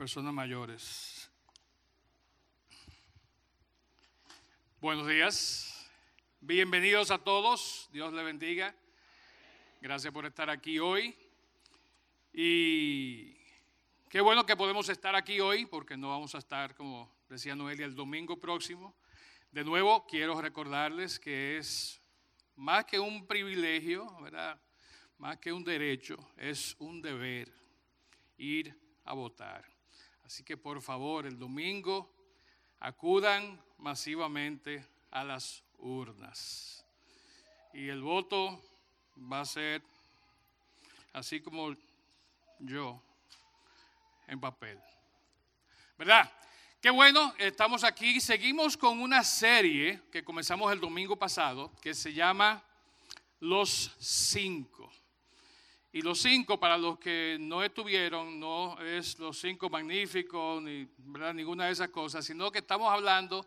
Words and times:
personas 0.00 0.32
mayores. 0.32 1.30
Buenos 4.80 5.06
días, 5.06 5.90
bienvenidos 6.40 7.10
a 7.10 7.18
todos, 7.18 7.86
Dios 7.92 8.10
le 8.14 8.22
bendiga. 8.22 8.74
Gracias 9.82 10.10
por 10.10 10.24
estar 10.24 10.48
aquí 10.48 10.78
hoy. 10.78 11.14
Y 12.32 13.34
qué 14.08 14.22
bueno 14.22 14.46
que 14.46 14.56
podemos 14.56 14.88
estar 14.88 15.14
aquí 15.14 15.38
hoy, 15.38 15.66
porque 15.66 15.98
no 15.98 16.08
vamos 16.08 16.34
a 16.34 16.38
estar, 16.38 16.74
como 16.74 17.14
decía 17.28 17.54
Noelia, 17.54 17.84
el 17.84 17.94
domingo 17.94 18.40
próximo. 18.40 18.96
De 19.52 19.64
nuevo, 19.64 20.06
quiero 20.06 20.40
recordarles 20.40 21.20
que 21.20 21.58
es 21.58 22.00
más 22.56 22.86
que 22.86 22.98
un 22.98 23.26
privilegio, 23.26 24.06
¿verdad? 24.22 24.58
Más 25.18 25.36
que 25.36 25.52
un 25.52 25.62
derecho, 25.62 26.16
es 26.38 26.74
un 26.78 27.02
deber 27.02 27.52
ir 28.38 28.74
a 29.04 29.12
votar. 29.12 29.69
Así 30.30 30.44
que 30.44 30.56
por 30.56 30.80
favor, 30.80 31.26
el 31.26 31.36
domingo 31.36 32.08
acudan 32.78 33.60
masivamente 33.78 34.86
a 35.10 35.24
las 35.24 35.64
urnas. 35.78 36.86
Y 37.74 37.88
el 37.88 38.00
voto 38.00 38.62
va 39.16 39.40
a 39.40 39.44
ser 39.44 39.82
así 41.12 41.40
como 41.40 41.74
yo 42.60 43.02
en 44.28 44.38
papel. 44.38 44.78
¿Verdad? 45.98 46.30
Qué 46.80 46.90
bueno, 46.90 47.34
estamos 47.36 47.82
aquí. 47.82 48.20
Seguimos 48.20 48.76
con 48.76 49.00
una 49.00 49.24
serie 49.24 50.00
que 50.12 50.22
comenzamos 50.22 50.72
el 50.72 50.78
domingo 50.78 51.16
pasado 51.16 51.72
que 51.82 51.92
se 51.92 52.12
llama 52.12 52.62
Los 53.40 53.96
Cinco. 53.98 54.92
Y 55.92 56.02
los 56.02 56.20
cinco, 56.20 56.60
para 56.60 56.78
los 56.78 57.00
que 57.00 57.36
no 57.40 57.64
estuvieron, 57.64 58.38
no 58.38 58.80
es 58.80 59.18
los 59.18 59.40
cinco 59.40 59.68
magníficos, 59.68 60.62
ni 60.62 60.88
ninguna 61.34 61.66
de 61.66 61.72
esas 61.72 61.88
cosas, 61.88 62.24
sino 62.24 62.52
que 62.52 62.60
estamos 62.60 62.88
hablando 62.88 63.44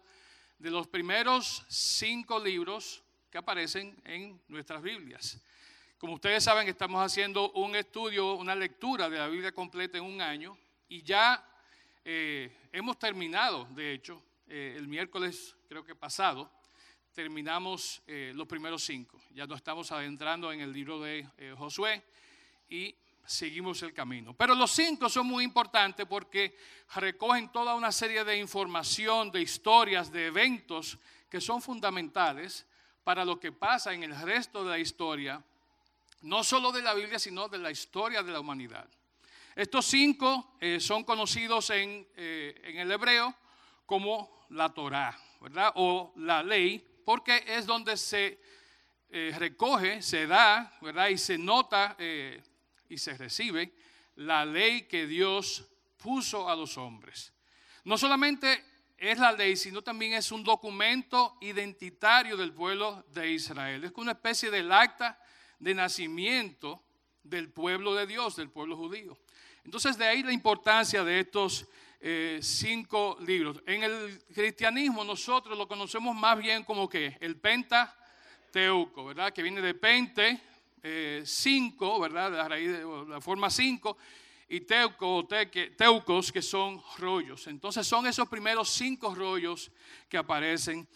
de 0.59 0.69
los 0.69 0.85
primeros 0.88 1.63
cinco 1.69 2.38
libros 2.38 3.02
que 3.31 3.38
aparecen 3.38 3.95
en 4.03 4.41
nuestras 4.50 4.81
Biblias. 4.81 5.41
Como 5.97 6.16
ustedes 6.16 6.44
saben, 6.44 6.67
estamos 6.67 7.02
haciendo 7.02 7.50
un 7.52 7.77
estudio, 7.77 8.33
una 8.33 8.55
lectura 8.55 9.09
de 9.09 9.19
la 9.19 9.30
Biblia 9.30 9.53
completa 9.53 9.97
en 9.97 10.03
un 10.03 10.19
año 10.19 10.57
y 10.89 11.02
ya 11.02 11.47
eh, 12.03 12.53
hemos 12.73 13.00
terminado, 13.00 13.63
de 13.72 13.94
hecho, 13.94 14.22
eh, 14.50 14.75
el 14.78 14.89
miércoles 14.89 15.55
creo 15.69 15.85
que 15.85 15.95
pasado, 15.95 16.52
terminamos 17.13 18.02
eh, 18.05 18.33
los 18.35 18.50
primeros 18.50 18.83
cinco. 18.83 19.22
Ya 19.33 19.47
nos 19.47 19.59
estamos 19.59 19.94
adentrando 19.94 20.52
en 20.52 20.59
el 20.59 20.73
libro 20.73 21.00
de 21.00 21.25
Josué 21.57 22.03
y 22.73 22.95
seguimos 23.23 23.83
el 23.83 23.93
camino. 23.93 24.33
Pero 24.33 24.55
los 24.55 24.71
cinco 24.71 25.07
son 25.07 25.27
muy 25.27 25.43
importantes 25.43 26.07
porque 26.07 26.57
recogen 26.95 27.52
toda 27.52 27.75
una 27.75 27.91
serie 27.91 28.23
de 28.23 28.38
información, 28.38 29.31
de 29.31 29.41
historias, 29.41 30.11
de 30.11 30.25
eventos 30.25 30.97
que 31.29 31.39
son 31.39 31.61
fundamentales 31.61 32.66
para 33.03 33.23
lo 33.23 33.39
que 33.39 33.51
pasa 33.51 33.94
en 33.94 34.03
el 34.03 34.19
resto 34.19 34.63
de 34.63 34.72
la 34.72 34.79
historia, 34.79 35.44
no 36.22 36.44
solo 36.44 36.72
de 36.72 36.81
la 36.81 36.95
Biblia, 36.95 37.19
sino 37.19 37.47
de 37.47 37.59
la 37.59 37.69
historia 37.69 38.23
de 38.23 38.31
la 38.31 38.39
humanidad. 38.39 38.90
Estos 39.55 39.85
cinco 39.85 40.55
eh, 40.59 40.79
son 40.79 41.03
conocidos 41.03 41.69
en, 41.69 42.07
eh, 42.16 42.59
en, 42.63 42.79
el 42.79 42.91
hebreo 42.91 43.35
como 43.85 44.45
la 44.50 44.73
Torá, 44.73 45.16
¿verdad? 45.40 45.73
O 45.75 46.11
la 46.17 46.41
ley, 46.41 46.84
porque 47.05 47.44
es 47.45 47.67
donde 47.67 47.97
se 47.97 48.40
eh, 49.11 49.31
recoge, 49.38 50.01
se 50.01 50.25
da, 50.25 50.75
¿verdad? 50.81 51.09
Y 51.09 51.19
se 51.19 51.38
nota 51.38 51.95
y 52.93 52.97
se 52.97 53.17
recibe 53.17 53.73
la 54.15 54.45
ley 54.45 54.83
que 54.83 55.07
Dios 55.07 55.65
puso 55.97 56.47
a 56.47 56.55
los 56.55 56.77
hombres. 56.77 57.33
No 57.83 57.97
solamente 57.97 58.63
es 58.97 59.17
la 59.17 59.31
ley, 59.31 59.55
sino 59.55 59.81
también 59.81 60.13
es 60.13 60.31
un 60.31 60.43
documento 60.43 61.37
identitario 61.41 62.37
del 62.37 62.53
pueblo 62.53 63.03
de 63.11 63.31
Israel. 63.31 63.83
Es 63.83 63.91
una 63.95 64.11
especie 64.11 64.51
del 64.51 64.71
acta 64.71 65.19
de 65.59 65.73
nacimiento 65.73 66.83
del 67.23 67.49
pueblo 67.49 67.95
de 67.95 68.05
Dios, 68.05 68.35
del 68.35 68.49
pueblo 68.49 68.77
judío. 68.77 69.17
Entonces 69.65 69.97
de 69.97 70.05
ahí 70.05 70.23
la 70.23 70.31
importancia 70.31 71.03
de 71.03 71.21
estos 71.21 71.65
eh, 71.99 72.39
cinco 72.41 73.17
libros. 73.25 73.61
En 73.65 73.83
el 73.83 74.23
cristianismo 74.33 75.03
nosotros 75.03 75.57
lo 75.57 75.67
conocemos 75.67 76.15
más 76.15 76.37
bien 76.37 76.63
como 76.63 76.87
que 76.87 77.17
el 77.21 77.37
Pentateuco, 77.37 79.05
¿verdad? 79.05 79.33
Que 79.33 79.41
viene 79.41 79.61
de 79.61 79.73
Pente, 79.73 80.39
eh, 80.83 81.23
cinco, 81.25 81.99
¿verdad? 81.99 82.31
La 82.31 82.47
raíz 82.47 82.69
de 82.69 82.85
la 83.07 83.21
forma 83.21 83.49
cinco, 83.49 83.97
y 84.49 84.61
teuco, 84.61 85.25
teucos, 85.77 86.31
que 86.31 86.41
son 86.41 86.83
rollos. 86.97 87.47
Entonces 87.47 87.88
son 87.88 88.05
esos 88.05 88.27
primeros 88.27 88.69
cinco 88.69 89.16
rollos 89.16 89.72
que 90.07 90.17
aparecen 90.17 90.88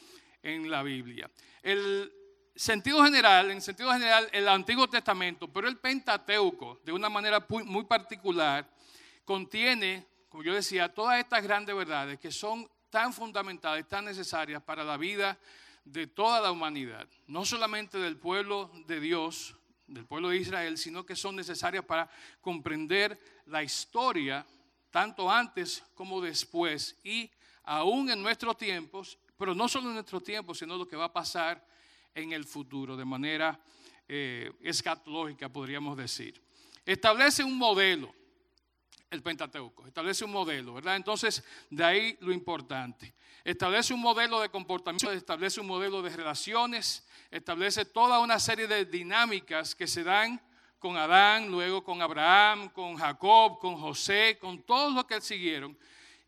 en 0.43 0.69
la 0.69 0.83
Biblia. 0.83 1.31
El 1.63 2.11
sentido 2.55 3.03
general, 3.03 3.49
en 3.51 3.61
sentido 3.61 3.91
general, 3.91 4.29
el 4.31 4.47
Antiguo 4.47 4.87
Testamento, 4.87 5.47
pero 5.47 5.67
el 5.67 5.77
Pentateuco, 5.77 6.81
de 6.83 6.91
una 6.91 7.09
manera 7.09 7.45
muy 7.49 7.85
particular, 7.85 8.69
contiene, 9.23 10.05
como 10.29 10.43
yo 10.43 10.53
decía, 10.53 10.93
todas 10.93 11.19
estas 11.19 11.41
grandes 11.43 11.75
verdades 11.75 12.19
que 12.19 12.31
son 12.31 12.69
tan 12.89 13.13
fundamentales, 13.13 13.87
tan 13.87 14.05
necesarias 14.05 14.61
para 14.61 14.83
la 14.83 14.97
vida 14.97 15.37
de 15.83 16.07
toda 16.07 16.41
la 16.41 16.51
humanidad, 16.51 17.07
no 17.27 17.45
solamente 17.45 17.97
del 17.97 18.17
pueblo 18.17 18.71
de 18.85 18.99
Dios, 18.99 19.55
del 19.87 20.05
pueblo 20.05 20.29
de 20.29 20.37
Israel, 20.37 20.77
sino 20.77 21.05
que 21.05 21.15
son 21.15 21.35
necesarias 21.35 21.83
para 21.85 22.09
comprender 22.41 23.19
la 23.45 23.63
historia, 23.63 24.45
tanto 24.91 25.31
antes 25.31 25.83
como 25.95 26.21
después, 26.21 26.99
y 27.03 27.31
aún 27.63 28.09
en 28.09 28.21
nuestros 28.21 28.57
tiempos, 28.57 29.17
pero 29.37 29.55
no 29.55 29.67
solo 29.67 29.87
en 29.87 29.95
nuestros 29.95 30.23
tiempos, 30.23 30.59
sino 30.59 30.77
lo 30.77 30.87
que 30.87 30.95
va 30.95 31.05
a 31.05 31.13
pasar 31.13 31.65
en 32.13 32.33
el 32.33 32.45
futuro, 32.45 32.97
de 32.97 33.05
manera 33.05 33.59
eh, 34.07 34.51
escatológica, 34.61 35.49
podríamos 35.49 35.97
decir. 35.97 36.41
Establece 36.85 37.43
un 37.43 37.57
modelo, 37.57 38.13
el 39.09 39.23
Pentateuco, 39.23 39.87
establece 39.87 40.25
un 40.25 40.31
modelo, 40.31 40.73
¿verdad? 40.73 40.95
Entonces, 40.95 41.43
de 41.69 41.83
ahí 41.83 42.17
lo 42.19 42.33
importante. 42.33 43.13
Establece 43.43 43.93
un 43.93 44.01
modelo 44.01 44.41
de 44.41 44.49
comportamiento, 44.49 45.11
establece 45.11 45.61
un 45.61 45.67
modelo 45.67 46.01
de 46.01 46.09
relaciones, 46.09 47.07
establece 47.31 47.85
toda 47.85 48.19
una 48.19 48.39
serie 48.39 48.67
de 48.67 48.85
dinámicas 48.85 49.73
que 49.73 49.87
se 49.87 50.03
dan 50.03 50.41
con 50.79 50.97
Adán, 50.97 51.49
luego 51.49 51.83
con 51.83 52.01
Abraham, 52.01 52.69
con 52.69 52.95
Jacob, 52.97 53.59
con 53.59 53.77
José, 53.77 54.37
con 54.39 54.61
todos 54.63 54.93
los 54.93 55.05
que 55.05 55.21
siguieron. 55.21 55.77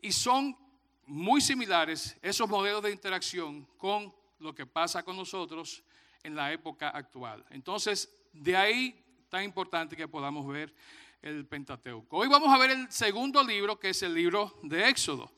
Y 0.01 0.11
son 0.11 0.57
muy 1.05 1.41
similares 1.41 2.17
esos 2.21 2.47
modelos 2.47 2.83
de 2.83 2.91
interacción 2.91 3.67
con 3.77 4.13
lo 4.39 4.55
que 4.55 4.65
pasa 4.65 5.03
con 5.03 5.17
nosotros 5.17 5.83
en 6.23 6.35
la 6.35 6.53
época 6.53 6.89
actual. 6.89 7.45
Entonces, 7.49 8.09
de 8.31 8.55
ahí 8.55 9.05
tan 9.29 9.43
importante 9.43 9.95
que 9.95 10.07
podamos 10.07 10.47
ver 10.47 10.73
el 11.21 11.45
Pentateuco. 11.45 12.17
Hoy 12.17 12.27
vamos 12.27 12.53
a 12.53 12.57
ver 12.57 12.71
el 12.71 12.91
segundo 12.91 13.43
libro, 13.43 13.79
que 13.79 13.89
es 13.89 14.01
el 14.03 14.13
libro 14.13 14.57
de 14.63 14.87
Éxodo. 14.87 15.31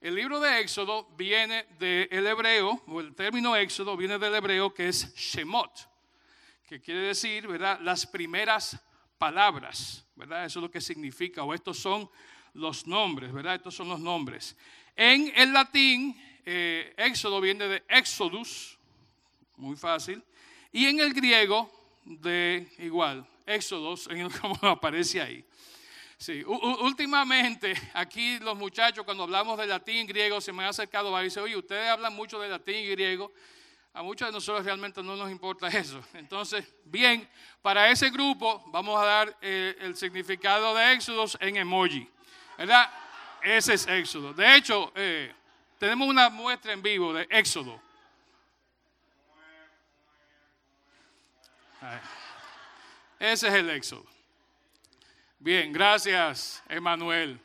El 0.00 0.14
libro 0.14 0.40
de 0.40 0.60
Éxodo 0.60 1.08
viene 1.16 1.66
del 1.78 2.26
hebreo, 2.26 2.82
o 2.86 3.00
el 3.00 3.14
término 3.14 3.56
Éxodo 3.56 3.96
viene 3.96 4.18
del 4.18 4.34
hebreo 4.34 4.74
que 4.74 4.88
es 4.88 5.14
Shemot, 5.14 5.88
que 6.66 6.80
quiere 6.80 7.00
decir, 7.00 7.46
¿verdad? 7.46 7.80
Las 7.80 8.06
primeras 8.06 8.78
palabras, 9.16 10.04
¿verdad? 10.16 10.44
Eso 10.44 10.58
es 10.58 10.62
lo 10.64 10.70
que 10.70 10.80
significa, 10.80 11.44
o 11.44 11.54
estos 11.54 11.78
son 11.78 12.10
los 12.54 12.86
nombres, 12.86 13.32
¿verdad? 13.32 13.54
Estos 13.54 13.74
son 13.74 13.88
los 13.88 14.00
nombres. 14.00 14.56
En 14.96 15.32
el 15.34 15.52
latín, 15.52 16.20
eh, 16.44 16.92
Éxodo 16.96 17.40
viene 17.40 17.68
de 17.68 17.84
Exodus, 17.88 18.78
muy 19.56 19.76
fácil, 19.76 20.22
y 20.72 20.86
en 20.86 21.00
el 21.00 21.14
griego 21.14 21.70
de 22.04 22.68
igual, 22.78 23.26
Éxodos, 23.46 24.08
como 24.40 24.56
aparece 24.62 25.20
ahí. 25.20 25.44
Sí, 26.16 26.44
últimamente 26.44 27.74
aquí 27.94 28.38
los 28.38 28.56
muchachos 28.56 29.04
cuando 29.04 29.24
hablamos 29.24 29.58
de 29.58 29.66
latín 29.66 29.96
y 29.96 30.06
griego 30.06 30.40
se 30.40 30.52
me 30.52 30.62
han 30.62 30.68
acercado 30.68 31.20
y 31.20 31.24
dicen, 31.24 31.42
oye, 31.42 31.56
ustedes 31.56 31.88
hablan 31.90 32.14
mucho 32.14 32.38
de 32.38 32.48
latín 32.48 32.76
y 32.76 32.86
griego. 32.90 33.32
A 33.92 34.02
muchos 34.02 34.28
de 34.28 34.32
nosotros 34.32 34.64
realmente 34.64 35.02
no 35.02 35.16
nos 35.16 35.30
importa 35.32 35.66
eso. 35.76 36.00
Entonces, 36.14 36.64
bien, 36.84 37.28
para 37.60 37.90
ese 37.90 38.08
grupo 38.10 38.62
vamos 38.68 39.02
a 39.02 39.04
dar 39.04 39.36
eh, 39.42 39.76
el 39.80 39.96
significado 39.96 40.74
de 40.76 40.92
Éxodos 40.92 41.36
en 41.40 41.56
emoji. 41.56 42.08
¿Verdad? 42.56 42.88
Ese 43.42 43.74
es 43.74 43.88
Éxodo. 43.88 44.32
De 44.32 44.54
hecho, 44.54 44.92
eh, 44.94 45.34
tenemos 45.76 46.06
una 46.06 46.30
muestra 46.30 46.72
en 46.72 46.82
vivo 46.82 47.12
de 47.12 47.26
Éxodo. 47.30 47.82
Ese 53.22 53.46
es 53.46 53.54
el 53.54 53.70
Éxodo. 53.70 54.04
Bien, 55.38 55.72
gracias, 55.72 56.60
Emanuel. 56.68 57.38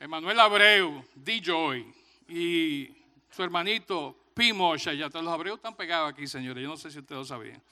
Emanuel 0.00 0.40
Abreu, 0.40 1.04
D-Joy 1.14 1.86
y 2.26 2.90
su 3.30 3.44
hermanito 3.44 4.16
Pimosha. 4.34 4.92
Ya 4.92 5.06
los 5.06 5.28
Abreu 5.28 5.54
están 5.54 5.76
pegados 5.76 6.10
aquí, 6.10 6.26
señores. 6.26 6.64
Yo 6.64 6.68
no 6.68 6.76
sé 6.76 6.90
si 6.90 6.98
ustedes 6.98 7.16
lo 7.20 7.24
sabían. 7.24 7.62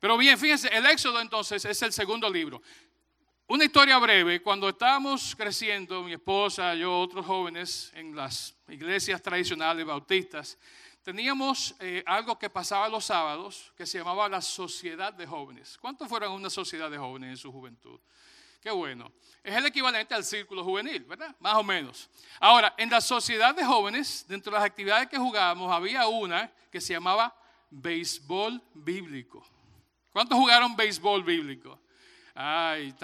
Pero 0.00 0.16
bien, 0.16 0.38
fíjense, 0.38 0.68
el 0.68 0.86
Éxodo 0.86 1.20
entonces 1.20 1.62
es 1.66 1.82
el 1.82 1.92
segundo 1.92 2.30
libro. 2.30 2.62
Una 3.46 3.66
historia 3.66 3.98
breve, 3.98 4.40
cuando 4.40 4.70
estábamos 4.70 5.36
creciendo, 5.36 6.02
mi 6.04 6.14
esposa, 6.14 6.74
yo, 6.74 7.00
otros 7.00 7.26
jóvenes 7.26 7.92
en 7.94 8.16
las 8.16 8.56
iglesias 8.68 9.20
tradicionales 9.20 9.84
bautistas, 9.84 10.56
teníamos 11.04 11.74
eh, 11.78 12.02
algo 12.06 12.38
que 12.38 12.48
pasaba 12.48 12.88
los 12.88 13.04
sábados 13.04 13.72
que 13.76 13.84
se 13.84 13.98
llamaba 13.98 14.28
la 14.28 14.40
sociedad 14.40 15.12
de 15.12 15.26
jóvenes. 15.26 15.76
¿Cuántos 15.78 16.08
fueron 16.08 16.32
una 16.32 16.48
sociedad 16.48 16.90
de 16.90 16.96
jóvenes 16.96 17.30
en 17.30 17.36
su 17.36 17.52
juventud? 17.52 18.00
Qué 18.60 18.70
bueno. 18.70 19.12
Es 19.42 19.54
el 19.54 19.66
equivalente 19.66 20.14
al 20.14 20.24
círculo 20.24 20.64
juvenil, 20.64 21.04
¿verdad? 21.04 21.36
Más 21.38 21.54
o 21.56 21.62
menos. 21.62 22.08
Ahora, 22.40 22.74
en 22.78 22.88
la 22.88 23.02
sociedad 23.02 23.54
de 23.54 23.62
jóvenes, 23.62 24.24
dentro 24.26 24.50
de 24.50 24.58
las 24.58 24.66
actividades 24.66 25.06
que 25.08 25.18
jugábamos, 25.18 25.70
había 25.70 26.06
una 26.06 26.50
que 26.72 26.80
se 26.80 26.94
llamaba 26.94 27.36
béisbol 27.68 28.62
bíblico. 28.72 29.46
¿Cuántos 30.10 30.38
jugaron 30.38 30.74
béisbol 30.74 31.22
bíblico? 31.22 31.78
Ay, 32.34 32.94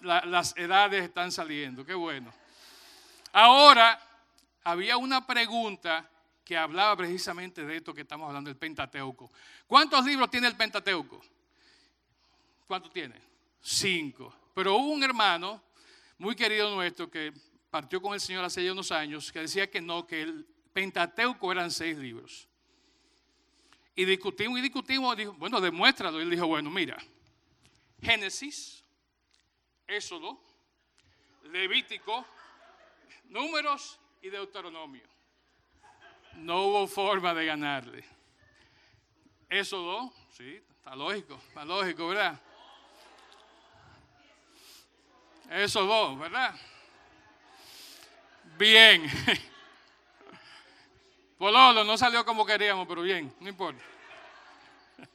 las 0.00 0.56
edades 0.56 1.04
están 1.04 1.30
saliendo, 1.30 1.86
qué 1.86 1.94
bueno. 1.94 2.34
Ahora, 3.32 4.00
había 4.64 4.96
una 4.96 5.24
pregunta 5.24 6.10
que 6.44 6.56
hablaba 6.56 6.96
precisamente 6.96 7.64
de 7.64 7.76
esto 7.76 7.94
que 7.94 8.02
estamos 8.02 8.28
hablando, 8.28 8.50
el 8.50 8.56
Pentateuco. 8.56 9.30
¿Cuántos 9.66 10.04
libros 10.04 10.30
tiene 10.30 10.46
el 10.46 10.56
Pentateuco? 10.56 11.22
¿Cuántos 12.66 12.92
tiene? 12.92 13.20
Cinco. 13.60 14.34
Pero 14.54 14.76
hubo 14.76 14.92
un 14.92 15.02
hermano 15.02 15.62
muy 16.18 16.36
querido 16.36 16.74
nuestro 16.74 17.10
que 17.10 17.32
partió 17.70 18.00
con 18.00 18.14
el 18.14 18.20
Señor 18.20 18.44
hace 18.44 18.64
ya 18.64 18.72
unos 18.72 18.92
años 18.92 19.32
que 19.32 19.40
decía 19.40 19.70
que 19.70 19.80
no, 19.80 20.06
que 20.06 20.22
el 20.22 20.46
Pentateuco 20.72 21.50
eran 21.50 21.70
seis 21.70 21.96
libros. 21.96 22.46
Y 23.96 24.04
discutimos 24.04 24.58
y 24.58 24.62
discutimos, 24.62 25.16
dijo, 25.16 25.32
bueno, 25.34 25.60
demuéstralo. 25.60 26.18
Y 26.18 26.24
él 26.24 26.30
dijo, 26.30 26.46
bueno, 26.46 26.68
mira, 26.68 26.98
Génesis, 28.02 28.84
Éxodo, 29.86 30.40
Levítico, 31.44 32.26
Números 33.28 33.98
y 34.20 34.28
Deuteronomio. 34.28 35.13
No 36.36 36.64
hubo 36.64 36.86
forma 36.86 37.32
de 37.34 37.46
ganarle. 37.46 38.04
Éxodo, 39.48 40.12
sí, 40.30 40.60
está 40.76 40.96
lógico, 40.96 41.40
está 41.48 41.64
lógico, 41.64 42.08
¿verdad? 42.08 42.40
Esos 45.50 45.86
dos, 45.86 46.18
¿verdad? 46.18 46.54
Bien. 48.58 49.04
Pololo 51.38 51.84
no 51.84 51.98
salió 51.98 52.24
como 52.24 52.46
queríamos, 52.46 52.86
pero 52.88 53.02
bien, 53.02 53.34
no 53.40 53.48
importa. 53.48 53.82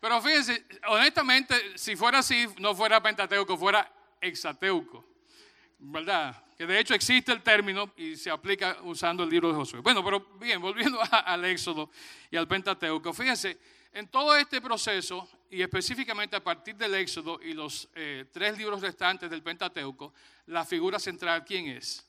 Pero 0.00 0.20
fíjense, 0.22 0.64
honestamente, 0.88 1.76
si 1.76 1.96
fuera 1.96 2.18
así, 2.18 2.46
no 2.58 2.74
fuera 2.74 3.02
Pentateuco, 3.02 3.56
fuera 3.56 3.90
Exateuco, 4.20 5.04
¿verdad? 5.78 6.45
Que 6.56 6.66
de 6.66 6.80
hecho 6.80 6.94
existe 6.94 7.32
el 7.32 7.42
término 7.42 7.92
y 7.96 8.16
se 8.16 8.30
aplica 8.30 8.78
usando 8.82 9.24
el 9.24 9.30
libro 9.30 9.48
de 9.48 9.54
Josué. 9.54 9.80
Bueno, 9.80 10.02
pero 10.02 10.20
bien, 10.40 10.60
volviendo 10.60 10.98
al 11.10 11.44
Éxodo 11.44 11.90
y 12.30 12.36
al 12.36 12.48
Pentateuco, 12.48 13.12
fíjense, 13.12 13.58
en 13.92 14.08
todo 14.08 14.36
este 14.36 14.60
proceso, 14.60 15.28
y 15.50 15.62
específicamente 15.62 16.36
a 16.36 16.42
partir 16.42 16.76
del 16.76 16.94
Éxodo 16.94 17.40
y 17.42 17.52
los 17.52 17.88
eh, 17.94 18.26
tres 18.32 18.58
libros 18.58 18.80
restantes 18.80 19.30
del 19.30 19.42
Pentateuco, 19.42 20.12
la 20.46 20.64
figura 20.64 20.98
central, 20.98 21.44
¿quién 21.44 21.68
es? 21.68 22.06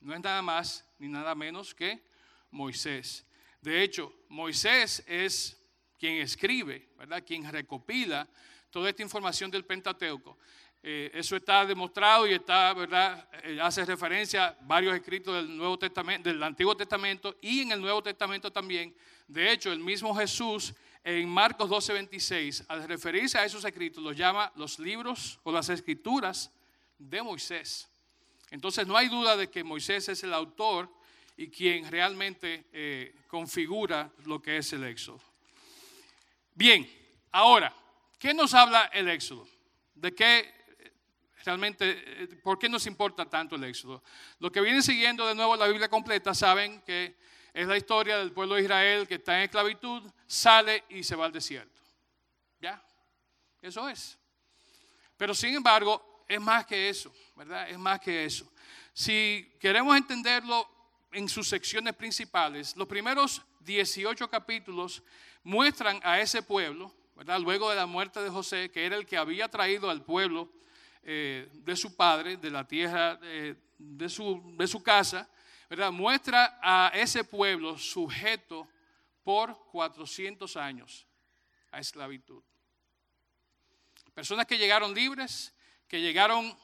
No 0.00 0.14
es 0.14 0.20
nada 0.20 0.42
más 0.42 0.84
ni 0.98 1.08
nada 1.08 1.34
menos 1.34 1.74
que 1.74 2.02
Moisés. 2.50 3.26
De 3.60 3.82
hecho, 3.82 4.12
Moisés 4.28 5.04
es 5.06 5.56
quien 5.98 6.16
escribe, 6.16 6.88
¿verdad? 6.96 7.22
Quien 7.26 7.50
recopila 7.50 8.28
toda 8.70 8.88
esta 8.90 9.02
información 9.02 9.50
del 9.50 9.64
Pentateuco. 9.64 10.38
Eh, 10.82 11.10
eso 11.12 11.36
está 11.36 11.66
demostrado 11.66 12.26
y 12.26 12.32
está, 12.32 12.72
¿verdad? 12.72 13.28
Eh, 13.44 13.58
hace 13.60 13.84
referencia 13.84 14.46
a 14.46 14.56
varios 14.62 14.94
escritos 14.94 15.34
del 15.34 15.54
Nuevo 15.54 15.78
Testamento, 15.78 16.28
del 16.28 16.42
Antiguo 16.42 16.74
Testamento 16.74 17.36
y 17.42 17.60
en 17.60 17.72
el 17.72 17.80
Nuevo 17.80 18.02
Testamento 18.02 18.50
también. 18.50 18.94
De 19.28 19.52
hecho, 19.52 19.70
el 19.72 19.78
mismo 19.78 20.14
Jesús 20.14 20.74
en 21.04 21.28
Marcos 21.28 21.68
12:26, 21.68 22.64
al 22.68 22.88
referirse 22.88 23.38
a 23.38 23.44
esos 23.44 23.64
escritos, 23.64 24.02
los 24.02 24.16
llama 24.16 24.50
los 24.56 24.78
libros 24.78 25.38
o 25.42 25.52
las 25.52 25.68
escrituras 25.68 26.50
de 26.98 27.22
Moisés. 27.22 27.88
Entonces 28.50 28.86
no 28.86 28.96
hay 28.96 29.08
duda 29.08 29.36
de 29.36 29.50
que 29.50 29.62
Moisés 29.62 30.08
es 30.08 30.24
el 30.24 30.32
autor 30.32 30.90
y 31.36 31.48
quien 31.48 31.90
realmente 31.90 32.66
eh, 32.72 33.14
configura 33.28 34.10
lo 34.24 34.42
que 34.42 34.58
es 34.58 34.72
el 34.72 34.84
Éxodo. 34.84 35.20
Bien, 36.54 36.90
ahora, 37.30 37.74
¿qué 38.18 38.34
nos 38.34 38.52
habla 38.52 38.90
el 38.92 39.08
Éxodo? 39.08 39.46
¿De 39.94 40.14
qué 40.14 40.59
realmente, 41.50 42.22
eh, 42.22 42.28
por 42.44 42.58
qué 42.58 42.68
nos 42.68 42.86
importa 42.86 43.28
tanto 43.28 43.56
el 43.56 43.64
Éxodo? 43.64 44.04
Lo 44.38 44.52
que 44.52 44.60
vienen 44.60 44.82
siguiendo 44.82 45.26
de 45.26 45.34
nuevo 45.34 45.56
la 45.56 45.66
Biblia 45.66 45.88
completa 45.88 46.32
saben 46.32 46.80
que 46.82 47.16
es 47.52 47.66
la 47.66 47.76
historia 47.76 48.18
del 48.18 48.30
pueblo 48.30 48.54
de 48.54 48.62
Israel 48.62 49.08
que 49.08 49.16
está 49.16 49.36
en 49.36 49.44
esclavitud, 49.44 50.08
sale 50.28 50.84
y 50.90 51.02
se 51.02 51.16
va 51.16 51.26
al 51.26 51.32
desierto. 51.32 51.80
¿Ya? 52.60 52.80
Eso 53.60 53.88
es. 53.88 54.16
Pero 55.16 55.34
sin 55.34 55.54
embargo, 55.54 56.24
es 56.28 56.40
más 56.40 56.64
que 56.66 56.88
eso, 56.88 57.12
¿verdad? 57.34 57.68
Es 57.68 57.78
más 57.78 57.98
que 57.98 58.24
eso. 58.24 58.48
Si 58.92 59.52
queremos 59.58 59.96
entenderlo 59.96 60.68
en 61.10 61.28
sus 61.28 61.48
secciones 61.48 61.94
principales, 61.96 62.76
los 62.76 62.86
primeros 62.86 63.42
18 63.60 64.30
capítulos 64.30 65.02
muestran 65.42 66.00
a 66.04 66.20
ese 66.20 66.42
pueblo, 66.42 66.94
¿verdad? 67.16 67.40
luego 67.40 67.70
de 67.70 67.76
la 67.76 67.86
muerte 67.86 68.20
de 68.20 68.30
José, 68.30 68.70
que 68.70 68.86
era 68.86 68.94
el 68.94 69.04
que 69.04 69.16
había 69.16 69.48
traído 69.48 69.90
al 69.90 70.04
pueblo 70.04 70.48
eh, 71.02 71.48
de 71.52 71.76
su 71.76 71.96
padre, 71.96 72.36
de 72.36 72.50
la 72.50 72.66
tierra 72.66 73.18
de, 73.80 74.08
su, 74.08 74.54
de 74.56 74.66
su 74.66 74.82
casa, 74.82 75.28
¿verdad? 75.68 75.90
muestra 75.90 76.58
a 76.62 76.90
ese 76.94 77.24
pueblo 77.24 77.78
sujeto 77.78 78.68
por 79.22 79.56
400 79.70 80.56
años 80.56 81.06
a 81.70 81.80
esclavitud. 81.80 82.42
Personas 84.14 84.46
que 84.46 84.58
llegaron 84.58 84.94
libres, 84.94 85.54
que 85.88 86.00
llegaron, 86.00 86.56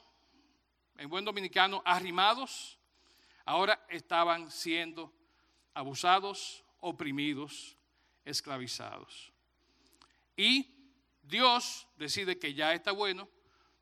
en 0.97 1.09
buen 1.09 1.25
dominicano, 1.25 1.81
arrimados, 1.85 2.77
ahora 3.45 3.83
estaban 3.89 4.51
siendo 4.51 5.13
abusados, 5.73 6.63
oprimidos, 6.79 7.77
esclavizados. 8.25 9.31
Y 10.35 10.75
Dios 11.23 11.87
decide 11.95 12.37
que 12.37 12.53
ya 12.53 12.73
está 12.73 12.91
bueno, 12.91 13.29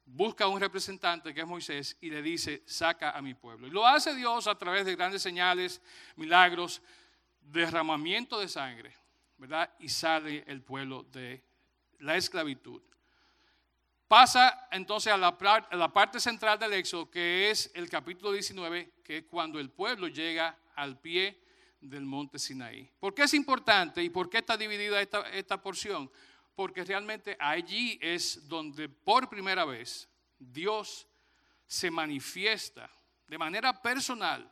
busca 0.06 0.48
un 0.48 0.60
representante 0.60 1.34
que 1.34 1.42
es 1.42 1.48
Moisés 1.48 1.98
y 2.00 2.10
le 2.10 2.22
dice, 2.22 2.64
saca 2.66 3.12
a 3.12 3.22
mi 3.22 3.34
pueblo. 3.34 3.68
Y 3.68 3.72
lo 3.72 3.86
hace 3.86 4.16
Dios 4.16 4.48
a 4.48 4.58
través 4.58 4.86
de 4.86 4.96
grandes 4.96 5.22
señales, 5.22 5.82
milagros, 6.16 6.82
derramamiento 7.42 8.40
de 8.40 8.48
sangre, 8.48 8.96
¿verdad? 9.38 9.70
Y 9.80 9.90
sale 9.90 10.44
el 10.48 10.62
pueblo 10.62 11.04
de 11.04 11.44
la 12.00 12.16
esclavitud. 12.16 12.82
Pasa 14.08 14.68
entonces 14.72 15.12
a 15.12 15.18
la, 15.18 15.92
parte 15.92 16.20
central 16.20 16.60
del 16.60 16.74
Éxodo, 16.74 17.10
que 17.10 17.50
es 17.50 17.72
el 17.74 17.90
capítulo 17.90 18.32
19, 18.32 18.94
que 19.04 19.18
es 19.18 19.24
cuando 19.26 19.60
el 19.60 19.72
pueblo 19.72 20.08
llega 20.08 20.56
al 20.76 21.00
pie 21.00 21.42
del 21.82 22.06
monte 22.06 22.38
Sinaí. 22.38 22.90
¿Por 23.00 23.16
qué 23.16 23.24
es 23.24 23.34
importante 23.34 24.04
y 24.04 24.10
por 24.10 24.30
qué 24.30 24.38
está 24.38 24.58
dividida 24.58 25.02
esta, 25.02 25.22
esta 25.32 25.60
porción? 25.60 26.12
Porque 26.56 26.84
realmente 26.84 27.36
allí 27.40 28.00
es 28.02 28.48
donde 28.48 28.88
por 28.90 29.30
primera 29.30 29.66
vez 29.66 30.10
Dios 30.40 31.08
se 31.68 31.92
manifiesta 31.92 32.90
de 33.28 33.38
manera 33.38 33.82
personal, 33.82 34.50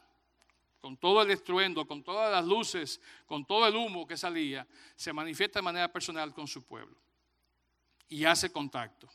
con 0.82 0.98
todo 0.98 1.22
el 1.22 1.32
estruendo, 1.32 1.88
con 1.88 2.04
todas 2.04 2.32
las 2.32 2.46
luces, 2.46 3.00
con 3.26 3.46
todo 3.46 3.66
el 3.68 3.76
humo 3.76 4.06
que 4.06 4.18
salía, 4.18 4.68
se 4.96 5.14
manifiesta 5.14 5.60
de 5.60 5.64
manera 5.64 5.92
personal 5.92 6.34
con 6.34 6.48
su 6.48 6.66
pueblo 6.66 6.98
y 8.10 8.26
hace 8.26 8.52
contacto. 8.52 9.08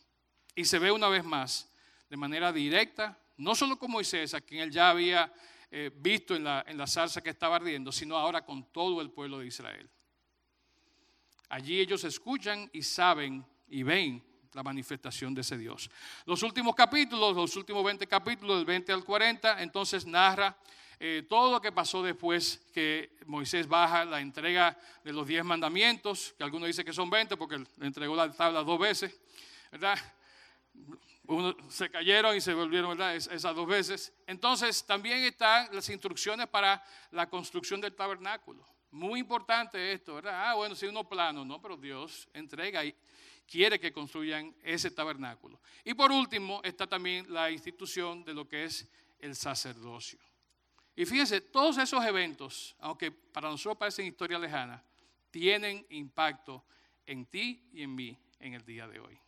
Y 0.55 0.65
se 0.65 0.79
ve 0.79 0.91
una 0.91 1.09
vez 1.09 1.25
más 1.25 1.71
de 2.09 2.17
manera 2.17 2.53
directa, 2.53 3.19
no 3.37 3.55
solo 3.55 3.79
con 3.79 3.91
Moisés, 3.91 4.33
a 4.35 4.41
quien 4.41 4.63
él 4.63 4.71
ya 4.71 4.91
había 4.91 5.33
eh, 5.71 5.91
visto 5.95 6.35
en 6.35 6.45
la, 6.45 6.65
en 6.67 6.79
la 6.79 6.87
salsa 6.87 7.23
que 7.23 7.31
estaba 7.31 7.57
ardiendo, 7.57 7.93
sino 7.93 8.17
ahora 8.17 8.45
con 8.45 8.73
todo 8.73 9.01
el 9.03 9.11
pueblo 9.11 9.41
de 9.41 9.47
Israel. 9.47 9.89
Allí 11.49 11.81
ellos 11.81 12.05
escuchan 12.05 12.69
y 12.73 12.83
saben 12.83 13.45
y 13.69 13.83
ven 13.83 14.23
la 14.53 14.63
manifestación 14.63 15.35
de 15.35 15.43
ese 15.43 15.57
Dios. 15.57 15.91
Los 16.27 16.43
últimos 16.43 16.75
capítulos, 16.75 17.37
los 17.37 17.57
últimos 17.57 17.85
20 17.85 18.07
capítulos, 18.07 18.57
del 18.57 18.67
20 18.67 18.93
al 18.93 19.05
40, 19.05 19.63
entonces 19.63 20.07
narra 20.07 20.57
eh, 21.01 21.25
todo 21.29 21.53
lo 21.53 21.61
que 21.61 21.71
pasó 21.71 22.03
después 22.03 22.61
que 22.75 23.17
Moisés 23.27 23.69
baja 23.69 24.05
la 24.05 24.21
entrega 24.21 24.77
de 25.05 25.13
los 25.13 25.29
10 25.29 25.45
mandamientos, 25.45 26.35
que 26.37 26.43
algunos 26.43 26.67
dicen 26.67 26.85
que 26.85 26.93
son 26.93 27.09
20 27.09 27.37
porque 27.37 27.59
le 27.59 27.87
entregó 27.87 28.17
la 28.17 28.33
tabla 28.33 28.65
dos 28.65 28.81
veces, 28.81 29.21
¿verdad? 29.71 29.97
Uno, 31.29 31.55
se 31.69 31.89
cayeron 31.89 32.35
y 32.37 32.41
se 32.41 32.53
volvieron, 32.53 32.91
¿verdad? 32.91 33.15
esas 33.15 33.55
dos 33.55 33.67
veces. 33.69 34.13
Entonces 34.27 34.85
también 34.85 35.19
están 35.19 35.69
las 35.73 35.89
instrucciones 35.89 36.49
para 36.49 36.83
la 37.13 37.29
construcción 37.29 37.81
del 37.81 37.95
tabernáculo. 37.95 38.67
Muy 38.91 39.21
importante 39.21 39.93
esto, 39.93 40.15
¿verdad? 40.15 40.51
Ah, 40.51 40.55
bueno, 40.55 40.75
si 40.75 40.87
uno 40.87 41.09
plano, 41.09 41.45
no, 41.45 41.61
pero 41.61 41.77
Dios 41.77 42.29
entrega 42.33 42.85
y, 42.85 42.95
quiere 43.49 43.81
que 43.81 43.93
construyan 43.93 44.55
ese 44.63 44.91
tabernáculo. 44.91 45.61
Y 45.85 45.95
por 45.95 46.13
último 46.13 46.61
está 46.63 46.87
también 46.87 47.33
la 47.33 47.51
institución 47.51 48.23
de 48.25 48.35
lo 48.35 48.47
que 48.47 48.65
es 48.65 48.87
el 49.19 49.35
sacerdocio. 49.35 50.19
Y 50.95 51.07
fíjense, 51.07 51.41
todos 51.41 51.79
esos 51.79 52.05
eventos, 52.05 52.77
aunque 52.79 53.11
para 53.11 53.49
nosotros 53.49 53.79
parecen 53.79 54.07
historia 54.07 54.39
lejana, 54.39 54.83
tienen 55.31 55.87
impacto 55.91 56.65
en 57.07 57.25
ti 57.27 57.69
y 57.73 57.83
en 57.83 57.95
mí 57.95 58.19
en 58.41 58.55
el 58.55 58.65
día 58.65 58.87
de 58.87 59.01
hoy, 59.01 59.19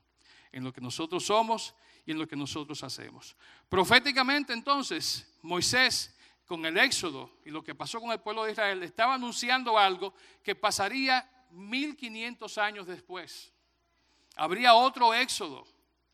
en 0.53 0.65
lo 0.65 0.73
que 0.73 0.81
nosotros 0.81 1.25
somos 1.25 1.75
y 2.05 2.11
en 2.11 2.19
lo 2.19 2.29
que 2.29 2.37
nosotros 2.37 2.83
hacemos. 2.83 3.37
Proféticamente 3.69 4.53
entonces, 4.53 5.33
Moisés 5.43 6.15
con 6.51 6.67
el 6.67 6.77
éxodo 6.79 7.31
y 7.45 7.51
lo 7.51 7.63
que 7.63 7.77
pasó 7.77 8.01
con 8.01 8.11
el 8.11 8.19
pueblo 8.19 8.43
de 8.43 8.51
Israel, 8.51 8.83
estaba 8.83 9.15
anunciando 9.15 9.79
algo 9.79 10.13
que 10.43 10.57
pasaría 10.57 11.31
1500 11.53 12.59
años 12.59 12.89
después. 12.89 13.53
Habría 14.35 14.75
otro 14.75 15.15
éxodo 15.15 15.65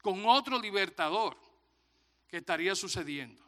con 0.03 0.27
otro 0.27 0.61
libertador 0.61 1.39
que 2.29 2.37
estaría 2.37 2.75
sucediendo. 2.75 3.43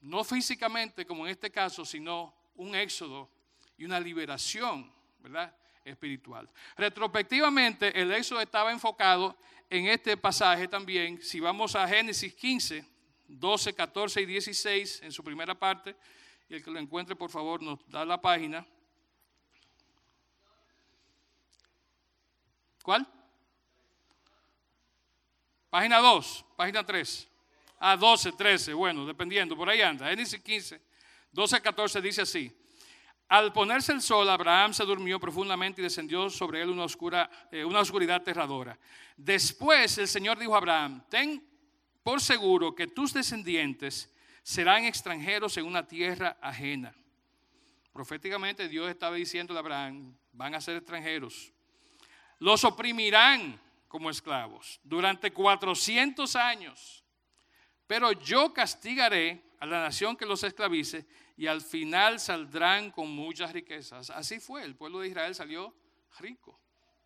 No 0.00 0.24
físicamente 0.24 1.04
como 1.04 1.26
en 1.26 1.32
este 1.32 1.50
caso, 1.50 1.84
sino 1.84 2.34
un 2.54 2.74
éxodo 2.74 3.28
y 3.76 3.84
una 3.84 4.00
liberación, 4.00 4.90
¿verdad? 5.18 5.54
Espiritual. 5.84 6.48
Retrospectivamente, 6.74 8.00
el 8.00 8.10
éxodo 8.14 8.40
estaba 8.40 8.72
enfocado 8.72 9.36
en 9.68 9.88
este 9.88 10.16
pasaje 10.16 10.68
también. 10.68 11.20
Si 11.20 11.38
vamos 11.38 11.76
a 11.76 11.86
Génesis 11.86 12.32
15, 12.32 12.93
12, 13.28 13.74
14 13.74 14.20
y 14.20 14.26
16 14.26 15.02
en 15.02 15.12
su 15.12 15.22
primera 15.24 15.58
parte, 15.58 15.96
y 16.48 16.54
el 16.54 16.62
que 16.62 16.70
lo 16.70 16.78
encuentre, 16.78 17.16
por 17.16 17.30
favor, 17.30 17.62
nos 17.62 17.78
da 17.88 18.04
la 18.04 18.20
página. 18.20 18.66
¿Cuál? 22.82 23.06
Página 25.70 25.98
2, 25.98 26.44
página 26.56 26.84
3. 26.84 27.28
Ah, 27.80 27.96
12, 27.96 28.32
13, 28.32 28.74
bueno, 28.74 29.06
dependiendo, 29.06 29.56
por 29.56 29.68
ahí 29.68 29.80
anda. 29.80 30.08
Génesis 30.08 30.40
15, 30.40 30.80
12, 31.32 31.60
14 31.60 32.00
dice 32.00 32.22
así. 32.22 32.52
Al 33.28 33.52
ponerse 33.52 33.92
el 33.92 34.02
sol, 34.02 34.28
Abraham 34.28 34.74
se 34.74 34.84
durmió 34.84 35.18
profundamente 35.18 35.80
y 35.80 35.84
descendió 35.84 36.28
sobre 36.30 36.62
él 36.62 36.70
una, 36.70 36.84
oscura, 36.84 37.28
eh, 37.50 37.64
una 37.64 37.80
oscuridad 37.80 38.16
aterradora. 38.16 38.78
Después 39.16 39.98
el 39.98 40.06
Señor 40.06 40.38
dijo 40.38 40.54
a 40.54 40.58
Abraham, 40.58 41.02
ten 41.08 41.42
por 42.04 42.20
seguro 42.20 42.74
que 42.74 42.86
tus 42.86 43.12
descendientes 43.12 44.12
serán 44.44 44.84
extranjeros 44.84 45.56
en 45.56 45.64
una 45.64 45.88
tierra 45.88 46.36
ajena. 46.40 46.94
Proféticamente 47.92 48.68
Dios 48.68 48.90
estaba 48.90 49.16
diciendo 49.16 49.56
a 49.56 49.58
Abraham, 49.58 50.14
van 50.32 50.54
a 50.54 50.60
ser 50.60 50.76
extranjeros. 50.76 51.50
Los 52.38 52.62
oprimirán 52.62 53.58
como 53.88 54.10
esclavos 54.10 54.80
durante 54.84 55.32
400 55.32 56.36
años. 56.36 57.02
Pero 57.86 58.12
yo 58.12 58.52
castigaré 58.52 59.42
a 59.58 59.66
la 59.66 59.80
nación 59.80 60.16
que 60.16 60.26
los 60.26 60.42
esclavice 60.42 61.06
y 61.36 61.46
al 61.46 61.62
final 61.62 62.20
saldrán 62.20 62.90
con 62.90 63.10
muchas 63.10 63.52
riquezas. 63.52 64.10
Así 64.10 64.40
fue, 64.40 64.62
el 64.62 64.76
pueblo 64.76 65.00
de 65.00 65.08
Israel 65.08 65.34
salió 65.34 65.74
rico 66.18 66.63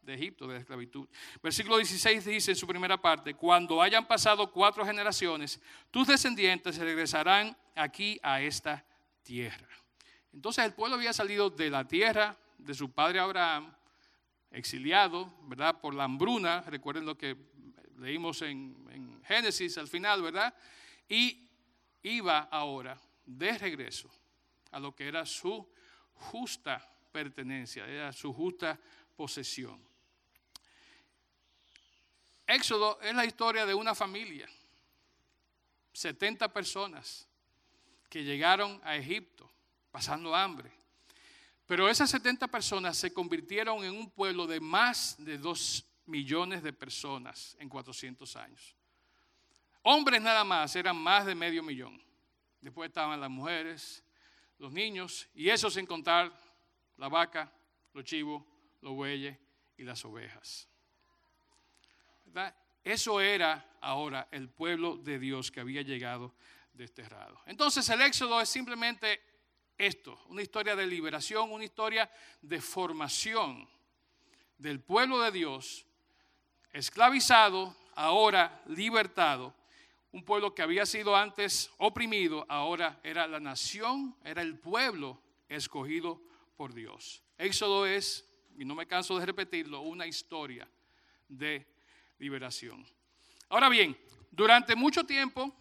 de 0.09 0.15
Egipto, 0.15 0.47
de 0.47 0.55
la 0.55 0.61
esclavitud. 0.61 1.07
Versículo 1.43 1.77
16 1.77 2.25
dice 2.25 2.53
en 2.53 2.57
su 2.57 2.67
primera 2.67 2.97
parte, 2.97 3.35
cuando 3.35 3.83
hayan 3.83 4.07
pasado 4.07 4.51
cuatro 4.51 4.85
generaciones, 4.85 5.61
tus 5.91 6.09
descendientes 6.09 6.79
regresarán 6.79 7.55
aquí 7.75 8.19
a 8.23 8.41
esta 8.41 8.85
tierra. 9.23 9.69
Entonces 10.33 10.65
el 10.65 10.73
pueblo 10.73 10.97
había 10.97 11.13
salido 11.13 11.51
de 11.51 11.69
la 11.69 11.87
tierra 11.87 12.37
de 12.57 12.73
su 12.73 12.91
padre 12.91 13.21
Abraham, 13.21 13.71
exiliado, 14.51 15.31
¿verdad? 15.43 15.79
Por 15.79 15.95
la 15.95 16.05
hambruna, 16.05 16.63
recuerden 16.63 17.05
lo 17.05 17.19
que 17.19 17.37
leímos 17.99 18.41
en, 18.41 18.77
en 18.91 19.23
Génesis 19.25 19.77
al 19.77 19.89
final, 19.89 20.23
¿verdad? 20.23 20.55
Y 21.07 21.51
iba 22.03 22.49
ahora 22.51 22.99
de 23.27 23.59
regreso 23.59 24.11
a 24.71 24.81
lo 24.81 24.95
que 24.95 25.07
era 25.07 25.27
su 25.27 25.69
justa 26.15 26.83
pertenencia, 27.13 27.87
era 27.87 28.11
su 28.11 28.33
justa 28.33 28.81
posesión. 29.15 29.88
Éxodo 32.49 32.99
es 33.03 33.15
la 33.15 33.27
historia 33.27 33.67
de 33.67 33.75
una 33.75 33.95
familia, 33.95 34.49
70 35.93 36.51
personas 36.51 37.29
que 38.09 38.25
llegaron 38.25 38.81
a 38.83 38.97
Egipto 38.97 39.53
pasando 39.91 40.35
hambre. 40.35 40.73
Pero 41.67 41.91
esas 41.91 42.09
70 42.09 42.49
personas 42.49 42.97
se 42.97 43.13
convirtieron 43.13 43.85
en 43.85 43.95
un 43.95 44.11
pueblo 44.11 44.47
de 44.47 44.61
más 44.61 45.17
de 45.19 45.37
2 45.37 45.85
millones 46.07 46.63
de 46.63 46.73
personas 46.73 47.55
en 47.61 47.69
400 47.69 48.35
años. 48.37 48.75
Hombres 49.83 50.23
nada 50.23 50.43
más 50.43 50.75
eran 50.75 50.97
más 50.97 51.27
de 51.27 51.35
medio 51.35 51.63
millón. 51.63 52.03
Después 52.63 52.89
estaban 52.89 53.21
las 53.21 53.29
mujeres, 53.29 54.03
los 54.59 54.73
niños, 54.73 55.29
y 55.35 55.51
eso 55.51 55.71
sin 55.71 55.85
contar 55.85 56.33
la 56.97 57.11
vaca, 57.11 57.53
los 57.93 58.05
chivos, 58.05 58.43
los 58.81 58.95
bueyes 58.95 59.37
y 59.77 59.83
las 59.83 60.03
ovejas. 60.07 60.67
Eso 62.83 63.21
era 63.21 63.77
ahora 63.81 64.29
el 64.31 64.49
pueblo 64.49 64.97
de 64.97 65.19
Dios 65.19 65.51
que 65.51 65.61
había 65.61 65.83
llegado 65.83 66.35
desterrado. 66.73 67.41
Entonces 67.47 67.89
el 67.89 68.01
éxodo 68.03 68.41
es 68.41 68.49
simplemente 68.49 69.21
esto, 69.77 70.19
una 70.29 70.43
historia 70.43 70.75
de 70.75 70.87
liberación, 70.87 71.53
una 71.53 71.65
historia 71.65 72.11
de 72.43 72.61
formación 72.61 73.69
del 74.57 74.81
pueblo 74.81 75.21
de 75.21 75.31
Dios, 75.31 75.87
esclavizado, 76.73 77.77
ahora 77.95 78.63
libertado, 78.67 79.55
un 80.13 80.25
pueblo 80.25 80.55
que 80.55 80.63
había 80.63 80.87
sido 80.87 81.15
antes 81.15 81.71
oprimido, 81.79 82.45
ahora 82.49 82.99
era 83.03 83.27
la 83.27 83.39
nación, 83.39 84.17
era 84.25 84.43
el 84.43 84.59
pueblo 84.59 85.21
escogido 85.49 86.21
por 86.57 86.75
Dios. 86.75 87.23
Éxodo 87.37 87.87
es, 87.87 88.25
y 88.57 88.65
no 88.65 88.75
me 88.75 88.87
canso 88.87 89.19
de 89.19 89.27
repetirlo, 89.27 89.83
una 89.83 90.07
historia 90.07 90.69
de 91.29 91.67
liberación. 92.19 92.85
Ahora 93.49 93.69
bien, 93.69 93.97
durante 94.31 94.77
mucho 94.77 95.05
tiempo 95.05 95.55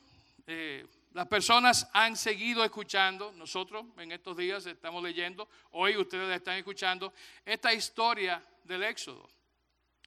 eh, 0.46 0.86
las 1.14 1.28
personas 1.28 1.90
han 1.94 2.16
seguido 2.16 2.64
escuchando, 2.64 3.32
nosotros 3.32 3.86
en 3.98 4.12
estos 4.12 4.38
días 4.38 4.66
estamos 4.66 5.02
leyendo, 5.02 5.50
hoy 5.72 5.98
ustedes 5.98 6.36
están 6.36 6.58
escuchando 6.58 7.14
esta 7.46 7.74
historia 7.74 8.44
del 8.64 8.84
Éxodo. 8.84 9.28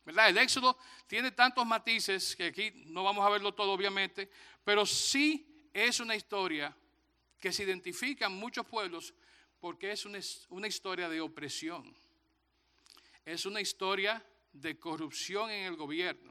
¿Verdad? 0.04 0.28
El 0.28 0.38
Éxodo 0.38 0.78
tiene 1.06 1.30
tantos 1.32 1.66
matices 1.66 2.34
que 2.36 2.46
aquí 2.46 2.70
no 2.86 3.04
vamos 3.04 3.26
a 3.26 3.30
verlo 3.30 3.52
todo 3.52 3.72
obviamente, 3.72 4.30
pero 4.64 4.86
sí 4.86 5.68
es 5.72 6.00
una 6.00 6.14
historia 6.14 6.74
que 7.38 7.52
se 7.52 7.64
identifica 7.64 8.26
en 8.26 8.32
muchos 8.32 8.66
pueblos 8.66 9.14
porque 9.58 9.92
es 9.92 10.06
una 10.06 10.66
historia 10.68 11.08
de 11.08 11.20
opresión. 11.20 11.94
Es 13.24 13.46
una 13.46 13.60
historia 13.60 14.24
de 14.52 14.78
corrupción 14.78 15.50
en 15.50 15.64
el 15.64 15.76
gobierno 15.76 16.29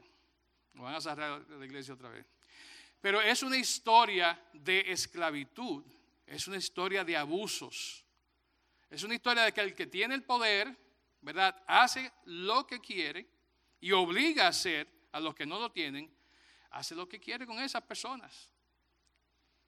van 0.82 0.94
a 0.94 1.00
cerrar 1.00 1.40
la 1.48 1.64
iglesia 1.64 1.94
otra 1.94 2.08
vez. 2.08 2.26
Pero 3.00 3.20
es 3.20 3.42
una 3.42 3.56
historia 3.56 4.40
de 4.52 4.92
esclavitud, 4.92 5.84
es 6.26 6.46
una 6.46 6.58
historia 6.58 7.04
de 7.04 7.16
abusos. 7.16 8.04
Es 8.90 9.02
una 9.04 9.14
historia 9.14 9.44
de 9.44 9.52
que 9.52 9.60
el 9.60 9.74
que 9.74 9.86
tiene 9.86 10.14
el 10.14 10.24
poder, 10.24 10.76
¿verdad? 11.22 11.62
Hace 11.66 12.12
lo 12.24 12.66
que 12.66 12.80
quiere 12.80 13.26
y 13.80 13.92
obliga 13.92 14.46
a 14.46 14.48
hacer 14.48 14.88
a 15.12 15.20
los 15.20 15.34
que 15.34 15.46
no 15.46 15.58
lo 15.58 15.70
tienen, 15.70 16.12
hace 16.70 16.94
lo 16.94 17.08
que 17.08 17.20
quiere 17.20 17.46
con 17.46 17.58
esas 17.60 17.82
personas. 17.82 18.52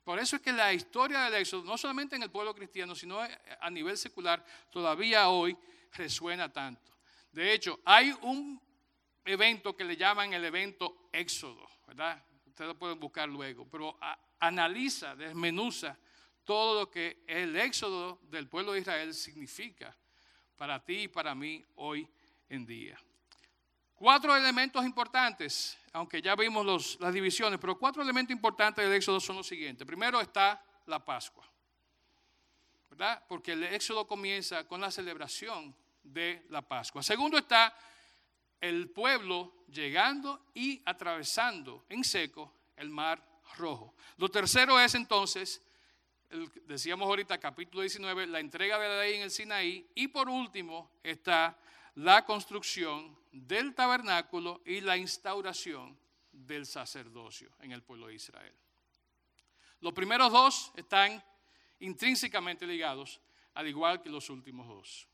Por 0.04 0.18
eso 0.18 0.36
es 0.36 0.42
que 0.42 0.52
la 0.52 0.72
historia 0.72 1.20
del 1.20 1.34
éxodo, 1.34 1.62
no 1.64 1.78
solamente 1.78 2.16
en 2.16 2.24
el 2.24 2.30
pueblo 2.30 2.54
cristiano, 2.54 2.94
sino 2.94 3.20
a 3.20 3.70
nivel 3.70 3.96
secular, 3.96 4.44
todavía 4.70 5.28
hoy 5.28 5.56
resuena 5.92 6.52
tanto. 6.52 6.92
De 7.30 7.52
hecho, 7.52 7.80
hay 7.84 8.14
un 8.22 8.60
evento 9.24 9.76
que 9.76 9.84
le 9.84 9.96
llaman 9.96 10.32
el 10.32 10.44
evento 10.44 11.08
éxodo, 11.12 11.66
¿verdad? 11.86 12.22
Ustedes 12.46 12.68
lo 12.68 12.78
pueden 12.78 13.00
buscar 13.00 13.28
luego, 13.28 13.66
pero 13.68 13.98
analiza, 14.40 15.16
desmenuza 15.16 15.96
todo 16.44 16.80
lo 16.80 16.90
que 16.90 17.22
el 17.26 17.56
éxodo 17.56 18.18
del 18.24 18.48
pueblo 18.48 18.72
de 18.72 18.80
Israel 18.80 19.14
significa 19.14 19.96
para 20.56 20.84
ti 20.84 21.02
y 21.02 21.08
para 21.08 21.34
mí 21.34 21.64
hoy 21.76 22.08
en 22.48 22.66
día. 22.66 22.98
Cuatro 23.94 24.36
elementos 24.36 24.84
importantes, 24.84 25.78
aunque 25.92 26.20
ya 26.20 26.34
vimos 26.34 26.98
las 26.98 27.14
divisiones, 27.14 27.60
pero 27.60 27.78
cuatro 27.78 28.02
elementos 28.02 28.34
importantes 28.34 28.84
del 28.84 28.94
éxodo 28.94 29.20
son 29.20 29.36
los 29.36 29.46
siguientes. 29.46 29.86
Primero 29.86 30.20
está 30.20 30.62
la 30.86 31.04
Pascua, 31.04 31.48
¿verdad? 32.90 33.24
Porque 33.28 33.52
el 33.52 33.62
éxodo 33.62 34.06
comienza 34.06 34.66
con 34.66 34.80
la 34.80 34.90
celebración 34.90 35.74
de 36.02 36.44
la 36.50 36.62
Pascua. 36.62 37.02
Segundo 37.02 37.38
está 37.38 37.76
el 38.62 38.88
pueblo 38.90 39.52
llegando 39.68 40.46
y 40.54 40.80
atravesando 40.86 41.84
en 41.88 42.04
seco 42.04 42.54
el 42.76 42.88
mar 42.88 43.22
rojo. 43.58 43.94
Lo 44.16 44.30
tercero 44.30 44.78
es 44.80 44.94
entonces, 44.94 45.60
decíamos 46.66 47.06
ahorita 47.06 47.38
capítulo 47.38 47.82
19, 47.82 48.28
la 48.28 48.40
entrega 48.40 48.78
de 48.78 48.88
la 48.88 49.00
ley 49.00 49.16
en 49.16 49.22
el 49.22 49.30
Sinaí. 49.30 49.90
Y 49.96 50.08
por 50.08 50.28
último 50.28 50.92
está 51.02 51.58
la 51.96 52.24
construcción 52.24 53.18
del 53.32 53.74
tabernáculo 53.74 54.62
y 54.64 54.80
la 54.80 54.96
instauración 54.96 55.98
del 56.30 56.64
sacerdocio 56.64 57.50
en 57.60 57.72
el 57.72 57.82
pueblo 57.82 58.06
de 58.06 58.14
Israel. 58.14 58.54
Los 59.80 59.92
primeros 59.92 60.30
dos 60.30 60.72
están 60.76 61.22
intrínsecamente 61.80 62.64
ligados, 62.64 63.20
al 63.54 63.66
igual 63.66 64.00
que 64.00 64.08
los 64.08 64.30
últimos 64.30 64.68
dos. 64.68 65.08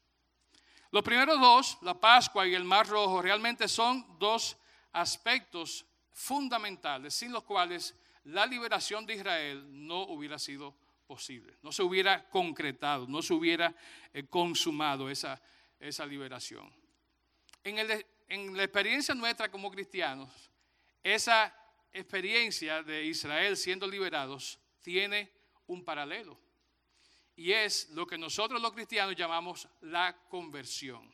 Los 0.90 1.02
primeros 1.02 1.38
dos, 1.40 1.78
la 1.82 1.98
Pascua 1.98 2.46
y 2.46 2.54
el 2.54 2.64
Mar 2.64 2.86
Rojo, 2.86 3.20
realmente 3.20 3.68
son 3.68 4.18
dos 4.18 4.56
aspectos 4.92 5.84
fundamentales 6.10 7.14
sin 7.14 7.32
los 7.32 7.44
cuales 7.44 7.94
la 8.24 8.46
liberación 8.46 9.06
de 9.06 9.14
Israel 9.14 9.66
no 9.86 10.02
hubiera 10.04 10.38
sido 10.38 10.74
posible, 11.06 11.56
no 11.62 11.72
se 11.72 11.82
hubiera 11.82 12.28
concretado, 12.28 13.06
no 13.06 13.22
se 13.22 13.32
hubiera 13.32 13.74
eh, 14.12 14.26
consumado 14.28 15.08
esa, 15.08 15.40
esa 15.78 16.04
liberación. 16.04 16.70
En, 17.64 17.78
en 18.28 18.56
la 18.56 18.64
experiencia 18.64 19.14
nuestra 19.14 19.50
como 19.50 19.70
cristianos, 19.70 20.30
esa 21.02 21.54
experiencia 21.92 22.82
de 22.82 23.04
Israel 23.04 23.56
siendo 23.56 23.86
liberados 23.86 24.58
tiene 24.82 25.32
un 25.66 25.84
paralelo. 25.84 26.38
Y 27.38 27.52
es 27.52 27.88
lo 27.90 28.04
que 28.04 28.18
nosotros 28.18 28.60
los 28.60 28.72
cristianos 28.72 29.14
llamamos 29.14 29.68
la 29.82 30.12
conversión. 30.28 31.08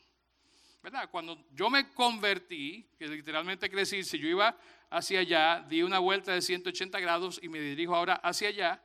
¿Verdad? 0.83 1.11
Cuando 1.11 1.45
yo 1.53 1.69
me 1.69 1.93
convertí, 1.93 2.89
que 2.99 3.07
literalmente 3.07 3.69
quiere 3.69 3.83
decir, 3.83 4.07
si 4.07 4.19
yo 4.19 4.29
iba 4.29 4.59
hacia 4.89 5.21
allá, 5.21 5.61
di 5.69 5.83
una 5.83 5.99
vuelta 5.99 6.33
de 6.33 6.41
180 6.41 6.99
grados 6.99 7.39
y 7.43 7.51
me 7.51 7.61
dirijo 7.61 7.95
ahora 7.95 8.15
hacia 8.15 8.49
allá, 8.49 8.83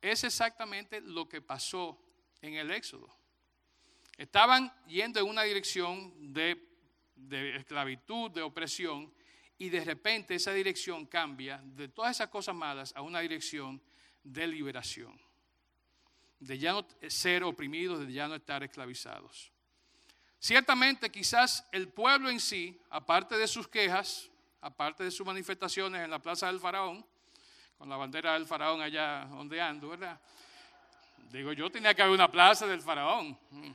es 0.00 0.24
exactamente 0.24 1.02
lo 1.02 1.28
que 1.28 1.42
pasó 1.42 2.02
en 2.40 2.54
el 2.54 2.70
Éxodo. 2.70 3.14
Estaban 4.16 4.72
yendo 4.86 5.20
en 5.20 5.26
una 5.26 5.42
dirección 5.42 6.32
de, 6.32 6.66
de 7.14 7.56
esclavitud, 7.56 8.30
de 8.30 8.40
opresión, 8.40 9.12
y 9.58 9.68
de 9.68 9.84
repente 9.84 10.34
esa 10.34 10.54
dirección 10.54 11.04
cambia 11.04 11.60
de 11.62 11.88
todas 11.88 12.16
esas 12.16 12.30
cosas 12.30 12.54
malas 12.54 12.94
a 12.96 13.02
una 13.02 13.20
dirección 13.20 13.82
de 14.24 14.46
liberación, 14.46 15.20
de 16.40 16.58
ya 16.58 16.72
no 16.72 16.86
ser 17.08 17.44
oprimidos, 17.44 18.06
de 18.06 18.12
ya 18.12 18.26
no 18.26 18.34
estar 18.34 18.62
esclavizados. 18.62 19.52
Ciertamente 20.38 21.10
quizás 21.10 21.66
el 21.70 21.88
pueblo 21.88 22.30
en 22.30 22.40
sí, 22.40 22.80
aparte 22.88 23.36
de 23.36 23.46
sus 23.46 23.68
quejas, 23.68 24.30
aparte 24.62 25.04
de 25.04 25.10
sus 25.10 25.26
manifestaciones 25.26 26.02
en 26.02 26.10
la 26.10 26.18
plaza 26.18 26.46
del 26.46 26.58
faraón, 26.58 27.04
con 27.76 27.88
la 27.88 27.96
bandera 27.96 28.32
del 28.32 28.46
faraón 28.46 28.80
allá 28.80 29.28
ondeando, 29.32 29.90
¿verdad? 29.90 30.18
Digo, 31.30 31.52
yo 31.52 31.70
tenía 31.70 31.94
que 31.94 32.02
haber 32.02 32.14
una 32.14 32.30
plaza 32.30 32.66
del 32.66 32.80
faraón, 32.80 33.38
mm, 33.50 33.70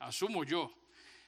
asumo 0.00 0.44
yo. 0.44 0.72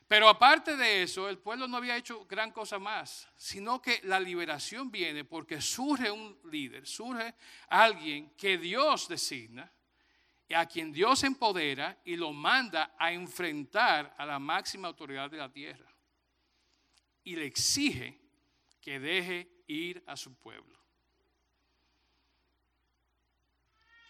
Pero 0.07 0.29
aparte 0.29 0.77
de 0.77 1.05
eso, 1.05 1.27
el 1.29 1.39
pueblo 1.39 1.67
no 1.67 1.79
había 1.79 1.97
hecho 1.97 2.27
gran 2.27 2.51
cosa 2.51 2.79
más, 2.79 3.29
sino 3.37 3.81
que 3.81 4.01
la 4.05 4.21
liberación 4.21 4.91
viene 4.91 5.25
porque 5.25 5.61
surge 5.63 6.11
un 6.11 6.39
líder, 6.51 6.87
surge 6.87 7.35
alguien 7.69 8.31
que 8.37 8.59
Dios 8.59 9.09
designa, 9.09 9.73
a 10.55 10.67
quien 10.67 10.93
Dios 10.93 11.23
empodera 11.25 12.01
y 12.05 12.17
lo 12.17 12.33
manda 12.33 12.95
a 12.99 13.13
enfrentar 13.13 14.15
a 14.19 14.27
la 14.27 14.39
máxima 14.39 14.89
autoridad 14.89 15.31
de 15.31 15.39
la 15.39 15.51
tierra. 15.51 15.91
Y 17.25 17.37
le 17.37 17.47
exige 17.47 18.19
que 18.81 18.99
deje 18.99 19.49
ir 19.67 20.03
a 20.07 20.17
su 20.17 20.35
pueblo. 20.35 20.79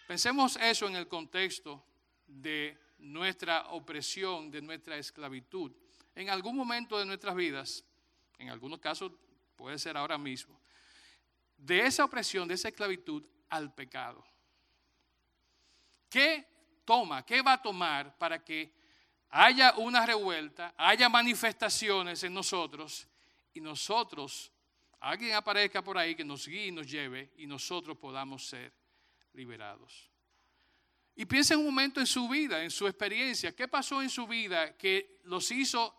Pensemos 0.06 0.56
eso 0.56 0.88
en 0.88 0.96
el 0.96 1.08
contexto 1.08 1.84
de 2.26 2.78
nuestra 2.98 3.68
opresión, 3.68 4.50
de 4.50 4.62
nuestra 4.62 4.96
esclavitud 4.96 5.72
en 6.14 6.30
algún 6.30 6.56
momento 6.56 6.98
de 6.98 7.06
nuestras 7.06 7.34
vidas, 7.34 7.84
en 8.38 8.50
algunos 8.50 8.80
casos 8.80 9.12
puede 9.56 9.78
ser 9.78 9.96
ahora 9.96 10.18
mismo, 10.18 10.60
de 11.56 11.86
esa 11.86 12.04
opresión, 12.04 12.48
de 12.48 12.54
esa 12.54 12.68
esclavitud 12.68 13.24
al 13.48 13.74
pecado. 13.74 14.24
¿Qué 16.12 16.46
toma, 16.84 17.24
qué 17.24 17.40
va 17.40 17.54
a 17.54 17.62
tomar 17.62 18.18
para 18.18 18.44
que 18.44 18.70
haya 19.30 19.72
una 19.78 20.04
revuelta, 20.04 20.74
haya 20.76 21.08
manifestaciones 21.08 22.22
en 22.22 22.34
nosotros 22.34 23.08
y 23.54 23.62
nosotros, 23.62 24.52
alguien 25.00 25.32
aparezca 25.32 25.82
por 25.82 25.96
ahí 25.96 26.14
que 26.14 26.22
nos 26.22 26.46
guíe 26.46 26.66
y 26.66 26.70
nos 26.70 26.86
lleve 26.86 27.32
y 27.38 27.46
nosotros 27.46 27.96
podamos 27.96 28.46
ser 28.46 28.74
liberados? 29.32 30.10
Y 31.14 31.24
piensa 31.24 31.56
un 31.56 31.64
momento 31.64 31.98
en 31.98 32.06
su 32.06 32.28
vida, 32.28 32.62
en 32.62 32.70
su 32.70 32.86
experiencia. 32.86 33.56
¿Qué 33.56 33.66
pasó 33.66 34.02
en 34.02 34.10
su 34.10 34.26
vida 34.26 34.76
que 34.76 35.18
los 35.24 35.50
hizo 35.50 35.96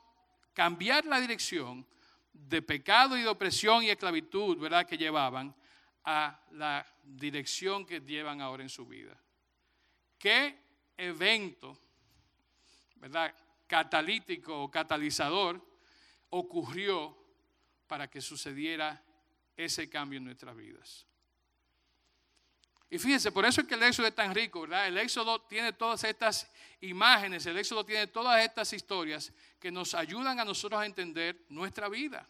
cambiar 0.54 1.06
la 1.06 1.20
dirección 1.20 1.88
de 2.32 2.62
pecado 2.62 3.18
y 3.18 3.24
de 3.24 3.30
opresión 3.30 3.84
y 3.84 3.90
esclavitud, 3.90 4.60
¿verdad?, 4.60 4.86
que 4.86 4.96
llevaban 4.96 5.56
a 6.04 6.40
la 6.52 6.86
dirección 7.02 7.84
que 7.84 8.00
llevan 8.00 8.42
ahora 8.42 8.62
en 8.62 8.70
su 8.70 8.86
vida. 8.86 9.18
¿Qué 10.24 10.58
evento, 10.96 11.78
¿verdad?, 12.96 13.36
catalítico 13.68 14.64
o 14.64 14.72
catalizador 14.72 15.62
ocurrió 16.30 17.14
para 17.88 18.10
que 18.10 18.22
sucediera 18.22 19.04
ese 19.58 19.90
cambio 19.90 20.20
en 20.20 20.24
nuestras 20.24 20.56
vidas? 20.56 21.06
Y 22.90 22.98
fíjense, 23.00 23.34
por 23.34 23.44
eso 23.44 23.60
es 23.60 23.68
que 23.68 23.74
el 23.74 23.84
Éxodo 23.84 24.08
es 24.08 24.16
tan 24.16 24.34
rico, 24.34 24.62
¿verdad? 24.62 24.88
El 24.88 24.98
Éxodo 24.98 25.42
tiene 25.42 25.74
todas 25.74 26.02
estas 26.06 26.50
imágenes, 26.80 27.46
el 27.46 27.58
Éxodo 27.58 27.84
tiene 27.84 28.08
todas 28.08 28.42
estas 28.46 28.72
historias 28.72 29.34
que 29.60 29.72
nos 29.72 29.94
ayudan 29.94 30.40
a 30.40 30.46
nosotros 30.46 30.80
a 30.80 30.86
entender 30.86 31.44
nuestra 31.50 31.90
vida, 31.90 32.26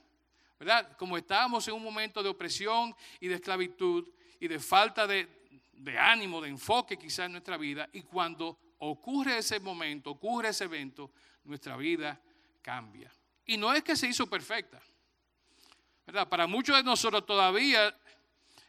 ¿verdad? 0.57 0.97
Como 0.97 1.15
estábamos 1.15 1.67
en 1.67 1.75
un 1.75 1.83
momento 1.83 2.23
de 2.23 2.29
opresión 2.29 2.95
y 3.19 3.27
de 3.27 3.35
esclavitud 3.35 4.09
y 4.39 4.47
de 4.47 4.59
falta 4.59 5.05
de, 5.05 5.42
de 5.83 5.97
ánimo, 5.97 6.39
de 6.41 6.49
enfoque 6.49 6.97
quizás 6.97 7.25
en 7.25 7.33
nuestra 7.33 7.57
vida, 7.57 7.89
y 7.91 8.03
cuando 8.03 8.57
ocurre 8.79 9.37
ese 9.37 9.59
momento, 9.59 10.11
ocurre 10.11 10.49
ese 10.49 10.63
evento, 10.63 11.11
nuestra 11.43 11.75
vida 11.75 12.19
cambia. 12.61 13.11
Y 13.45 13.57
no 13.57 13.73
es 13.73 13.83
que 13.83 13.95
se 13.95 14.07
hizo 14.07 14.27
perfecta, 14.27 14.81
¿verdad? 16.05 16.27
Para 16.29 16.47
muchos 16.47 16.75
de 16.77 16.83
nosotros 16.83 17.25
todavía 17.25 17.93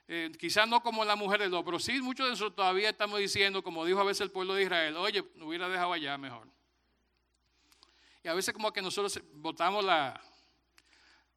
eh, 0.09 0.33
quizás 0.38 0.68
no 0.68 0.83
como 0.83 1.05
la 1.05 1.14
mujer 1.14 1.40
de 1.40 1.48
dos, 1.48 1.64
pero 1.64 1.79
sí 1.79 2.00
muchos 2.03 2.27
de 2.27 2.31
nosotros 2.31 2.57
todavía 2.57 2.90
estamos 2.90 3.20
diciendo, 3.20 3.62
como 3.62 3.85
dijo 3.85 4.00
a 4.00 4.05
veces 4.05 4.22
el 4.22 4.33
pueblo 4.33 4.55
de 4.55 4.64
Israel, 4.64 4.96
oye, 4.96 5.24
no 5.37 5.46
hubiera 5.46 5.68
dejado 5.68 5.92
allá 5.92 6.18
mejor. 6.18 6.48
Y 8.24 8.29
a 8.29 8.35
veces 8.35 8.53
como 8.53 8.72
que 8.72 8.83
nosotros 8.83 9.22
votamos 9.35 9.85
la, 9.85 10.20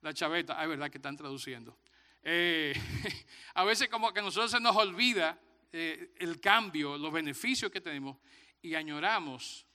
la 0.02 0.14
chaveta, 0.14 0.60
ay, 0.60 0.70
verdad 0.70 0.90
que 0.90 0.98
están 0.98 1.16
traduciendo. 1.16 1.78
Eh, 2.24 2.74
a 3.54 3.64
veces 3.64 3.90
como 3.90 4.12
que 4.12 4.22
nosotros 4.22 4.50
se 4.50 4.60
nos 4.60 4.76
olvida 4.76 5.40
eh, 5.72 6.14
el 6.20 6.40
cambio, 6.40 6.98
los 6.98 7.12
beneficios 7.12 7.72
que 7.72 7.82
tenemos 7.82 8.18
y 8.62 8.76
añoramos 8.76 9.66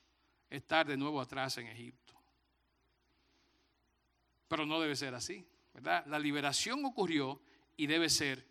estar 0.48 0.86
de 0.86 0.96
nuevo 0.96 1.20
atrás 1.20 1.58
en 1.58 1.66
Egipto. 1.66 2.14
Pero 4.48 4.66
no 4.66 4.80
debe 4.80 4.96
ser 4.96 5.14
así, 5.14 5.46
¿verdad? 5.72 6.04
La 6.06 6.18
liberación 6.18 6.84
ocurrió 6.84 7.40
y 7.76 7.86
debe 7.86 8.10
ser 8.10 8.46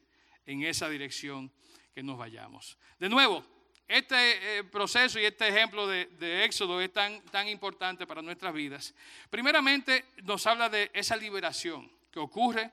en 0.45 0.63
esa 0.63 0.89
dirección 0.89 1.51
que 1.93 2.01
nos 2.01 2.17
vayamos. 2.17 2.77
De 2.97 3.09
nuevo, 3.09 3.45
este 3.87 4.59
eh, 4.59 4.63
proceso 4.63 5.19
y 5.19 5.25
este 5.25 5.47
ejemplo 5.47 5.85
de, 5.85 6.45
Éxodo 6.45 6.79
es 6.79 6.93
tan, 6.93 7.21
tan 7.25 7.47
importante 7.47 8.07
para 8.07 8.21
nuestras 8.21 8.53
vidas. 8.53 8.95
Primeramente 9.29 10.05
nos 10.23 10.47
habla 10.47 10.69
de 10.69 10.89
esa 10.93 11.15
liberación 11.15 11.91
que 12.09 12.19
ocurre, 12.19 12.71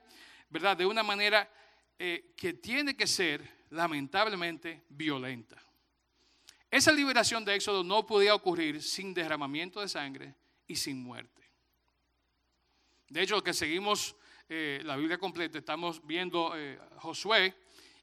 ¿verdad? 0.49 0.77
De 0.77 0.85
una 0.85 1.03
manera 1.03 1.51
eh, 1.97 2.33
que 2.37 2.53
tiene 2.53 2.95
que 2.95 3.05
ser 3.05 3.58
lamentablemente 3.69 4.83
violenta. 4.89 5.61
Esa 6.71 6.91
liberación 6.91 7.43
de 7.45 7.55
Éxodo 7.55 7.83
no 7.83 8.05
podía 8.05 8.35
ocurrir 8.35 8.81
sin 8.81 9.13
derramamiento 9.13 9.81
de 9.81 9.87
sangre 9.87 10.35
y 10.67 10.75
sin 10.75 11.01
muerte. 11.01 11.49
De 13.07 13.23
hecho, 13.23 13.43
que 13.43 13.53
seguimos 13.53 14.15
eh, 14.47 14.81
la 14.83 14.95
Biblia 14.95 15.17
completa, 15.17 15.57
estamos 15.57 16.05
viendo 16.05 16.53
eh, 16.55 16.79
Josué 16.97 17.55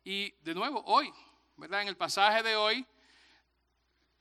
y 0.04 0.32
de 0.42 0.54
nuevo 0.54 0.82
hoy, 0.86 1.12
¿verdad? 1.56 1.82
En 1.82 1.88
el 1.88 1.96
pasaje 1.96 2.42
de 2.42 2.56
hoy, 2.56 2.84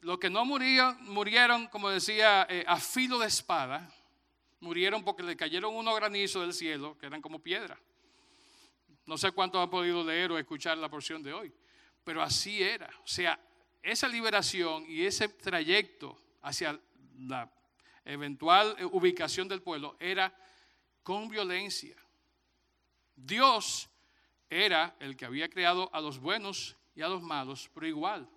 los 0.01 0.19
que 0.19 0.29
no 0.29 0.45
murieron, 0.45 1.03
murieron 1.05 1.67
como 1.67 1.89
decía, 1.89 2.45
eh, 2.47 2.63
a 2.67 2.79
filo 2.79 3.17
de 3.17 3.27
espada, 3.27 3.91
murieron 4.60 5.03
porque 5.03 5.23
le 5.23 5.36
cayeron 5.36 5.75
unos 5.75 5.95
granizos 5.95 6.43
del 6.43 6.53
cielo 6.53 6.97
que 6.99 7.08
eran 7.08 7.21
como 7.21 7.39
piedra. 7.39 7.79
No 9.06 9.18
sé 9.18 9.32
cuántos 9.32 9.62
han 9.62 9.70
podido 9.70 10.04
leer 10.04 10.32
o 10.32 10.38
escuchar 10.38 10.78
la 10.78 10.89
porción 10.89 11.22
de 11.22 11.34
hoy, 11.34 11.54
pero 12.04 12.22
así 12.22 12.62
era. 12.62 12.89
O 13.04 13.08
sea, 13.08 13.39
esa 13.82 14.08
liberación 14.08 14.86
y 14.88 15.06
ese 15.06 15.30
trayecto 15.30 16.20
hacia 16.41 16.80
la 17.20 17.52
eventual 18.04 18.76
ubicación 18.91 19.48
del 19.48 19.62
pueblo 19.62 19.96
era 20.00 20.36
con 21.04 21.30
violencia. 21.30 21.96
Dios 23.15 23.89
era 24.50 24.96
el 25.00 25.15
que 25.15 25.26
había 25.26 25.50
creado 25.50 25.89
a 25.94 26.02
los 26.02 26.20
buenos 26.20 26.76
y 26.96 27.02
a 27.02 27.08
los 27.08 27.22
malos, 27.22 27.70
pero 27.74 27.88
igual 27.88 28.30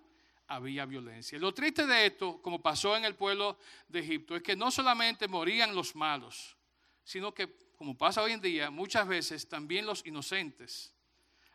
había 0.47 0.85
violencia. 0.85 1.37
lo 1.37 1.53
triste 1.53 1.85
de 1.85 2.07
esto, 2.07 2.41
como 2.41 2.61
pasó 2.61 2.97
en 2.97 3.05
el 3.05 3.15
pueblo 3.15 3.57
de 3.87 3.99
Egipto, 3.99 4.35
es 4.35 4.41
que 4.41 4.55
no 4.55 4.71
solamente 4.71 5.27
morían 5.27 5.75
los 5.75 5.95
malos, 5.95 6.57
sino 7.03 7.33
que, 7.33 7.55
como 7.79 7.97
pasa 7.97 8.21
hoy 8.21 8.33
en 8.33 8.41
día, 8.41 8.69
muchas 8.69 9.07
veces 9.07 9.47
también 9.47 9.85
los 9.85 10.05
inocentes, 10.05 10.93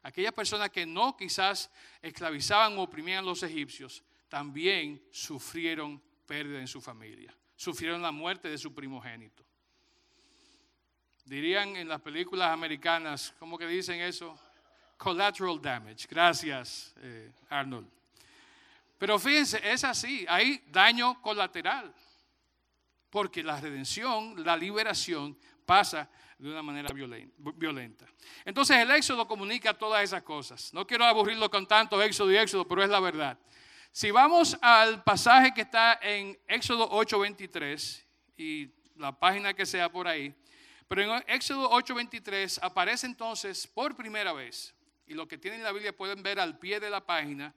aquellas 0.03 0.33
personas 0.33 0.71
que 0.71 0.87
no 0.87 1.15
quizás 1.15 1.71
esclavizaban 2.01 2.79
o 2.79 2.83
oprimían 2.85 3.19
a 3.19 3.27
los 3.27 3.43
egipcios, 3.43 4.03
también 4.27 5.07
sufrieron 5.13 6.03
pérdida 6.27 6.61
en 6.61 6.67
su 6.67 6.81
familia, 6.81 7.37
sufrieron 7.55 8.01
la 8.01 8.11
muerte 8.11 8.49
de 8.49 8.57
su 8.57 8.75
primogénito. 8.75 9.45
Dirían 11.27 11.77
en 11.77 11.89
las 11.89 12.01
películas 12.01 12.51
americanas, 12.51 13.35
¿cómo 13.39 13.59
que 13.59 13.67
dicen 13.67 14.01
eso? 14.01 14.35
Collateral 14.97 15.61
damage. 15.61 16.07
Gracias, 16.09 16.95
eh, 17.03 17.31
Arnold. 17.51 17.87
Pero 18.97 19.19
fíjense, 19.19 19.61
es 19.63 19.85
así, 19.85 20.25
hay 20.27 20.65
daño 20.69 21.21
colateral, 21.21 21.95
porque 23.11 23.43
la 23.43 23.61
redención, 23.61 24.43
la 24.43 24.57
liberación 24.57 25.37
pasa 25.65 26.09
de 26.39 26.51
una 26.51 26.63
manera 26.63 26.91
violenta. 26.93 28.07
Entonces 28.45 28.77
el 28.77 28.91
Éxodo 28.91 29.27
comunica 29.27 29.75
todas 29.75 30.03
esas 30.03 30.23
cosas. 30.23 30.73
No 30.75 30.87
quiero 30.87 31.05
aburrirlo 31.05 31.51
con 31.51 31.67
tanto 31.67 32.03
Éxodo 32.03 32.33
y 32.33 32.37
Éxodo, 32.37 32.67
pero 32.67 32.83
es 32.83 32.91
la 32.91 33.01
verdad. 33.01 33.39
Si 33.93 34.11
vamos 34.11 34.59
al 34.61 35.05
pasaje 35.05 35.55
que 35.55 35.63
está 35.63 35.99
en 36.03 36.39
Éxodo 36.49 36.91
8:23 36.91 38.05
y 38.37 38.69
la 38.97 39.19
página 39.19 39.55
que 39.55 39.65
sea 39.65 39.89
por 39.89 40.09
ahí, 40.09 40.35
pero 40.89 41.03
en 41.03 41.25
Éxodo 41.29 41.71
8:23 41.71 42.59
aparece 42.61 43.07
entonces 43.07 43.67
por 43.67 43.95
primera 43.97 44.33
vez, 44.33 44.75
y 45.07 45.15
lo 45.15 45.29
que 45.29 45.39
tienen 45.39 45.61
en 45.61 45.65
la 45.65 45.73
Biblia 45.73 45.97
pueden 45.97 46.23
ver 46.23 46.41
al 46.41 46.59
pie 46.59 46.81
de 46.81 46.91
la 46.91 47.05
página, 47.05 47.55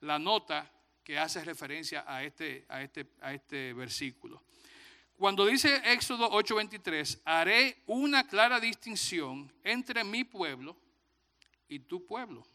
la 0.00 0.18
nota 0.18 0.70
que 1.02 1.18
hace 1.18 1.44
referencia 1.44 2.04
a 2.06 2.24
este, 2.24 2.64
a 2.68 2.82
este, 2.82 3.06
a 3.20 3.34
este 3.34 3.74
versículo. 3.74 4.42
Cuando 5.16 5.46
dice 5.46 5.80
Éxodo 5.92 6.30
8:23, 6.30 7.22
haré 7.24 7.82
una 7.86 8.26
clara 8.26 8.58
distinción 8.58 9.52
entre 9.62 10.02
mi 10.02 10.24
pueblo 10.24 10.76
y 11.68 11.80
tu 11.80 12.04
pueblo. 12.04 12.46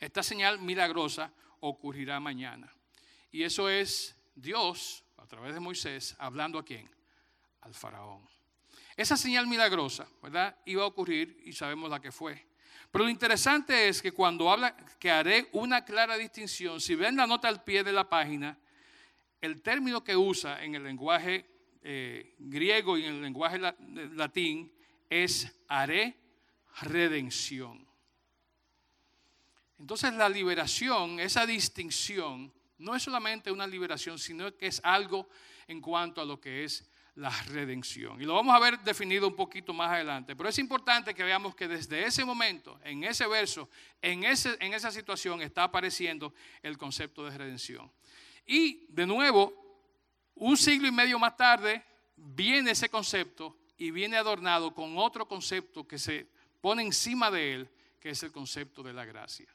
Esta 0.00 0.22
señal 0.22 0.58
milagrosa 0.60 1.32
ocurrirá 1.60 2.20
mañana. 2.20 2.72
Y 3.30 3.42
eso 3.42 3.68
es 3.68 4.16
Dios, 4.34 5.04
a 5.16 5.26
través 5.26 5.54
de 5.54 5.60
Moisés, 5.60 6.16
hablando 6.18 6.58
a 6.58 6.64
quién? 6.64 6.90
Al 7.60 7.74
faraón. 7.74 8.28
Esa 8.96 9.16
señal 9.16 9.46
milagrosa, 9.46 10.08
¿verdad? 10.22 10.56
Iba 10.64 10.82
a 10.82 10.86
ocurrir 10.86 11.40
y 11.44 11.52
sabemos 11.52 11.88
la 11.88 12.00
que 12.00 12.10
fue. 12.10 12.46
Pero 12.90 13.04
lo 13.04 13.10
interesante 13.10 13.88
es 13.88 14.00
que 14.00 14.12
cuando 14.12 14.50
habla 14.50 14.76
que 14.98 15.10
haré 15.10 15.48
una 15.52 15.84
clara 15.84 16.16
distinción, 16.16 16.80
si 16.80 16.94
ven 16.94 17.16
la 17.16 17.26
nota 17.26 17.48
al 17.48 17.62
pie 17.62 17.84
de 17.84 17.92
la 17.92 18.08
página, 18.08 18.58
el 19.40 19.62
término 19.62 20.02
que 20.02 20.16
usa 20.16 20.64
en 20.64 20.74
el 20.74 20.84
lenguaje 20.84 21.46
eh, 21.82 22.34
griego 22.38 22.98
y 22.98 23.04
en 23.04 23.14
el 23.14 23.22
lenguaje 23.22 23.58
latín 23.58 24.72
es 25.08 25.50
haré 25.68 26.16
redención. 26.82 27.86
Entonces 29.78 30.12
la 30.14 30.28
liberación, 30.28 31.20
esa 31.20 31.46
distinción, 31.46 32.52
no 32.78 32.94
es 32.94 33.02
solamente 33.02 33.50
una 33.50 33.66
liberación, 33.66 34.18
sino 34.18 34.54
que 34.56 34.66
es 34.66 34.80
algo 34.84 35.28
en 35.66 35.80
cuanto 35.80 36.20
a 36.20 36.24
lo 36.24 36.40
que 36.40 36.64
es 36.64 36.88
la 37.14 37.30
redención. 37.42 38.20
Y 38.20 38.24
lo 38.24 38.34
vamos 38.34 38.54
a 38.54 38.60
ver 38.60 38.78
definido 38.80 39.26
un 39.26 39.34
poquito 39.34 39.72
más 39.72 39.90
adelante. 39.90 40.36
Pero 40.36 40.48
es 40.48 40.58
importante 40.58 41.14
que 41.14 41.24
veamos 41.24 41.54
que 41.54 41.66
desde 41.66 42.04
ese 42.04 42.24
momento, 42.24 42.78
en 42.84 43.04
ese 43.04 43.26
verso, 43.26 43.68
en, 44.00 44.24
ese, 44.24 44.56
en 44.60 44.72
esa 44.72 44.90
situación 44.92 45.42
está 45.42 45.64
apareciendo 45.64 46.32
el 46.62 46.78
concepto 46.78 47.24
de 47.24 47.36
redención. 47.36 47.90
Y 48.48 48.86
de 48.88 49.06
nuevo, 49.06 49.52
un 50.34 50.56
siglo 50.56 50.88
y 50.88 50.90
medio 50.90 51.18
más 51.18 51.36
tarde, 51.36 51.84
viene 52.16 52.70
ese 52.70 52.88
concepto 52.88 53.58
y 53.76 53.90
viene 53.90 54.16
adornado 54.16 54.74
con 54.74 54.96
otro 54.96 55.28
concepto 55.28 55.86
que 55.86 55.98
se 55.98 56.26
pone 56.62 56.82
encima 56.82 57.30
de 57.30 57.54
él, 57.54 57.70
que 58.00 58.10
es 58.10 58.22
el 58.22 58.32
concepto 58.32 58.82
de 58.82 58.94
la 58.94 59.04
gracia. 59.04 59.46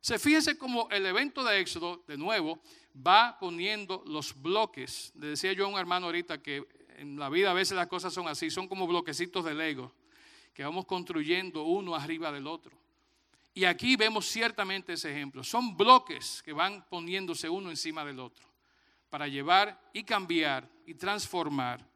Se 0.00 0.18
fíjense 0.18 0.56
como 0.56 0.88
el 0.90 1.04
evento 1.04 1.44
de 1.44 1.60
Éxodo, 1.60 2.02
de 2.08 2.16
nuevo, 2.16 2.60
va 2.96 3.36
poniendo 3.38 4.02
los 4.06 4.40
bloques. 4.40 5.12
Le 5.14 5.28
decía 5.28 5.52
yo 5.52 5.66
a 5.66 5.68
un 5.68 5.78
hermano 5.78 6.06
ahorita 6.06 6.42
que 6.42 6.66
en 6.96 7.18
la 7.18 7.28
vida 7.28 7.50
a 7.50 7.54
veces 7.54 7.76
las 7.76 7.88
cosas 7.88 8.14
son 8.14 8.26
así, 8.26 8.50
son 8.50 8.68
como 8.68 8.86
bloquecitos 8.86 9.44
de 9.44 9.54
Lego, 9.54 9.94
que 10.54 10.64
vamos 10.64 10.86
construyendo 10.86 11.64
uno 11.64 11.94
arriba 11.94 12.32
del 12.32 12.46
otro. 12.46 12.81
Y 13.54 13.64
aquí 13.64 13.96
vemos 13.96 14.26
ciertamente 14.26 14.94
ese 14.94 15.10
ejemplo. 15.10 15.44
Son 15.44 15.76
bloques 15.76 16.42
que 16.42 16.52
van 16.52 16.86
poniéndose 16.88 17.48
uno 17.48 17.70
encima 17.70 18.04
del 18.04 18.20
otro 18.20 18.48
para 19.10 19.28
llevar 19.28 19.90
y 19.92 20.04
cambiar 20.04 20.68
y 20.86 20.94
transformar 20.94 21.86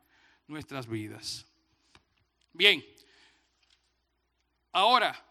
nuestras 0.47 0.87
vidas. 0.87 1.47
Bien, 2.53 2.85
ahora, 4.73 5.25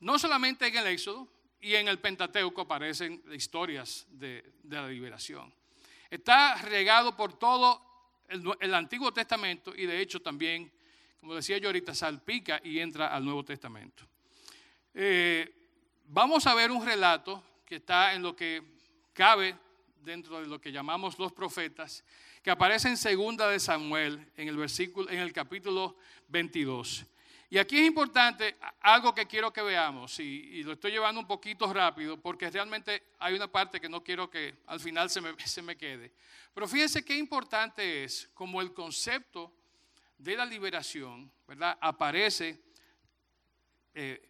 no 0.00 0.18
solamente 0.18 0.66
en 0.66 0.76
el 0.76 0.86
Éxodo, 0.88 1.28
y 1.60 1.74
en 1.74 1.88
el 1.88 1.98
Pentateuco 1.98 2.62
aparecen 2.62 3.22
historias 3.32 4.06
de, 4.10 4.52
la 4.64 4.88
liberación. 4.88 5.52
Está 6.08 6.56
regado 6.56 7.16
por 7.16 7.38
todo 7.38 7.82
el, 8.28 8.74
Antiguo 8.74 9.12
Testamento 9.12 9.74
y 9.76 9.86
de 9.86 10.00
hecho 10.00 10.20
también, 10.20 10.72
como 11.20 11.34
decía 11.34 11.58
yo 11.58 11.68
ahorita, 11.68 11.94
salpica 11.94 12.60
y 12.64 12.78
entra 12.78 13.14
al 13.14 13.24
Nuevo 13.24 13.44
Testamento. 13.44 14.04
Eh, 14.94 15.59
vamos 16.12 16.46
a 16.46 16.54
ver 16.54 16.70
un 16.70 16.84
relato 16.84 17.42
que 17.64 17.76
está 17.76 18.14
en 18.14 18.22
lo 18.22 18.34
que 18.34 18.62
cabe 19.12 19.56
dentro 20.02 20.40
de 20.40 20.48
lo 20.48 20.60
que 20.60 20.72
llamamos 20.72 21.18
los 21.18 21.32
profetas, 21.32 22.04
que 22.42 22.50
aparece 22.50 22.88
en 22.88 22.96
segunda 22.96 23.48
de 23.48 23.60
Samuel 23.60 24.28
en 24.36 24.48
el 24.48 24.56
versículo 24.56 25.08
en 25.08 25.20
el 25.20 25.32
capítulo 25.32 25.96
22. 26.28 27.06
Y 27.48 27.58
aquí 27.58 27.78
es 27.78 27.86
importante 27.86 28.56
algo 28.80 29.14
que 29.14 29.26
quiero 29.26 29.52
que 29.52 29.62
veamos, 29.62 30.18
y, 30.20 30.62
lo 30.62 30.72
estoy 30.72 30.92
llevando 30.92 31.20
un 31.20 31.26
poquito 31.26 31.72
rápido, 31.72 32.16
porque 32.16 32.48
realmente 32.50 33.02
hay 33.18 33.34
una 33.34 33.48
parte 33.48 33.80
que 33.80 33.88
no 33.88 34.02
quiero 34.02 34.30
que 34.30 34.54
al 34.66 34.80
final 34.80 35.10
se 35.10 35.20
me, 35.20 35.34
se 35.46 35.62
me 35.62 35.76
quede. 35.76 36.12
Pero 36.54 36.66
fíjense 36.66 37.04
qué 37.04 37.16
importante 37.16 38.04
es 38.04 38.28
como 38.34 38.60
el 38.60 38.72
concepto 38.72 39.52
de 40.18 40.36
la 40.36 40.44
liberación, 40.44 41.30
¿verdad? 41.46 41.78
Aparece 41.80 42.60
eh, 43.92 44.29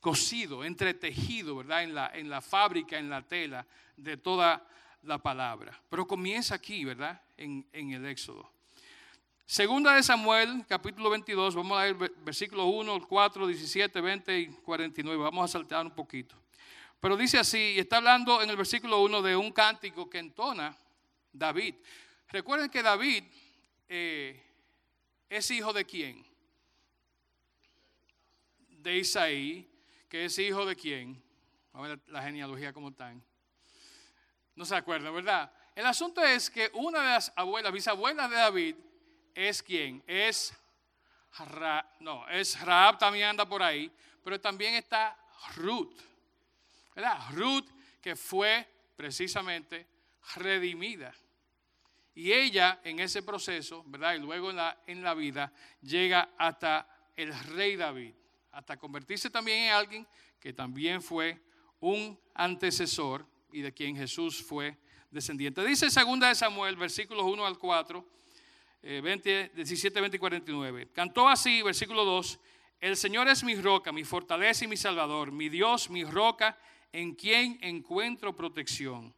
cosido, 0.00 0.64
entretejido, 0.64 1.56
¿verdad? 1.56 1.82
En 1.82 1.94
la, 1.94 2.10
en 2.14 2.30
la 2.30 2.40
fábrica, 2.40 2.98
en 2.98 3.10
la 3.10 3.22
tela 3.22 3.66
de 3.96 4.16
toda 4.16 4.66
la 5.02 5.18
palabra. 5.18 5.80
Pero 5.88 6.06
comienza 6.06 6.54
aquí, 6.54 6.84
¿verdad? 6.84 7.20
En, 7.36 7.66
en 7.72 7.92
el 7.92 8.06
Éxodo. 8.06 8.50
Segunda 9.46 9.94
de 9.94 10.02
Samuel, 10.02 10.64
capítulo 10.68 11.08
22, 11.08 11.54
vamos 11.54 11.78
a 11.78 11.84
ver 11.84 12.12
versículo 12.22 12.66
1, 12.66 13.08
4, 13.08 13.46
17, 13.46 14.00
20 14.00 14.38
y 14.38 14.46
49. 14.48 15.22
Vamos 15.22 15.44
a 15.44 15.52
saltar 15.52 15.86
un 15.86 15.94
poquito. 15.94 16.36
Pero 17.00 17.16
dice 17.16 17.38
así, 17.38 17.78
está 17.78 17.96
hablando 17.96 18.42
en 18.42 18.50
el 18.50 18.56
versículo 18.56 19.02
1 19.02 19.22
de 19.22 19.36
un 19.36 19.50
cántico 19.52 20.10
que 20.10 20.18
entona 20.18 20.76
David. 21.32 21.76
Recuerden 22.28 22.68
que 22.68 22.82
David 22.82 23.24
eh, 23.88 24.42
es 25.30 25.50
hijo 25.50 25.72
de 25.72 25.84
quién? 25.86 26.26
De 28.68 28.98
Isaí, 28.98 29.66
que 30.08 30.24
es 30.24 30.38
hijo 30.38 30.64
de 30.66 30.76
quién? 30.76 31.22
A 31.72 31.82
ver 31.82 32.00
la 32.06 32.22
genealogía 32.22 32.72
como 32.72 32.88
están. 32.88 33.22
No 34.54 34.64
se 34.64 34.74
acuerdan, 34.74 35.14
¿verdad? 35.14 35.52
El 35.74 35.86
asunto 35.86 36.22
es 36.22 36.50
que 36.50 36.70
una 36.74 37.00
de 37.00 37.06
las 37.06 37.32
abuelas, 37.36 37.72
bisabuelas 37.72 38.28
de 38.28 38.36
David, 38.36 38.76
es 39.34 39.62
quién? 39.62 40.02
Es 40.06 40.52
no, 42.00 42.28
es 42.28 42.60
Raab 42.60 42.98
también 42.98 43.28
anda 43.28 43.46
por 43.46 43.62
ahí, 43.62 43.90
pero 44.22 44.40
también 44.40 44.74
está 44.74 45.16
Ruth. 45.56 45.94
¿Verdad? 46.94 47.18
Ruth 47.32 47.68
que 48.00 48.16
fue 48.16 48.66
precisamente 48.96 49.86
redimida. 50.34 51.14
Y 52.14 52.32
ella 52.32 52.80
en 52.82 52.98
ese 52.98 53.22
proceso, 53.22 53.84
¿verdad? 53.86 54.14
Y 54.14 54.18
luego 54.18 54.50
en 54.50 54.56
la, 54.56 54.82
en 54.86 55.02
la 55.02 55.14
vida 55.14 55.52
llega 55.80 56.30
hasta 56.36 56.88
el 57.14 57.32
rey 57.50 57.76
David, 57.76 58.14
hasta 58.58 58.76
convertirse 58.76 59.30
también 59.30 59.66
en 59.66 59.72
alguien 59.72 60.08
que 60.40 60.52
también 60.52 61.00
fue 61.00 61.40
un 61.78 62.18
antecesor 62.34 63.24
y 63.52 63.60
de 63.60 63.72
quien 63.72 63.94
Jesús 63.94 64.42
fue 64.42 64.76
descendiente. 65.12 65.64
Dice 65.64 65.88
segunda 65.90 66.26
de 66.26 66.34
Samuel, 66.34 66.74
versículos 66.74 67.24
1 67.24 67.46
al 67.46 67.56
4 67.56 68.04
20, 68.82 69.52
17, 69.54 70.00
20 70.00 70.16
y 70.16 70.18
49. 70.18 70.88
Cantó 70.92 71.28
así, 71.28 71.62
versículo 71.62 72.04
2, 72.04 72.40
el 72.80 72.96
Señor 72.96 73.28
es 73.28 73.44
mi 73.44 73.54
roca, 73.54 73.92
mi 73.92 74.02
fortaleza 74.02 74.64
y 74.64 74.68
mi 74.68 74.76
salvador, 74.76 75.30
mi 75.30 75.48
Dios, 75.48 75.88
mi 75.88 76.02
roca, 76.02 76.58
en 76.90 77.14
quien 77.14 77.60
encuentro 77.62 78.34
protección. 78.34 79.14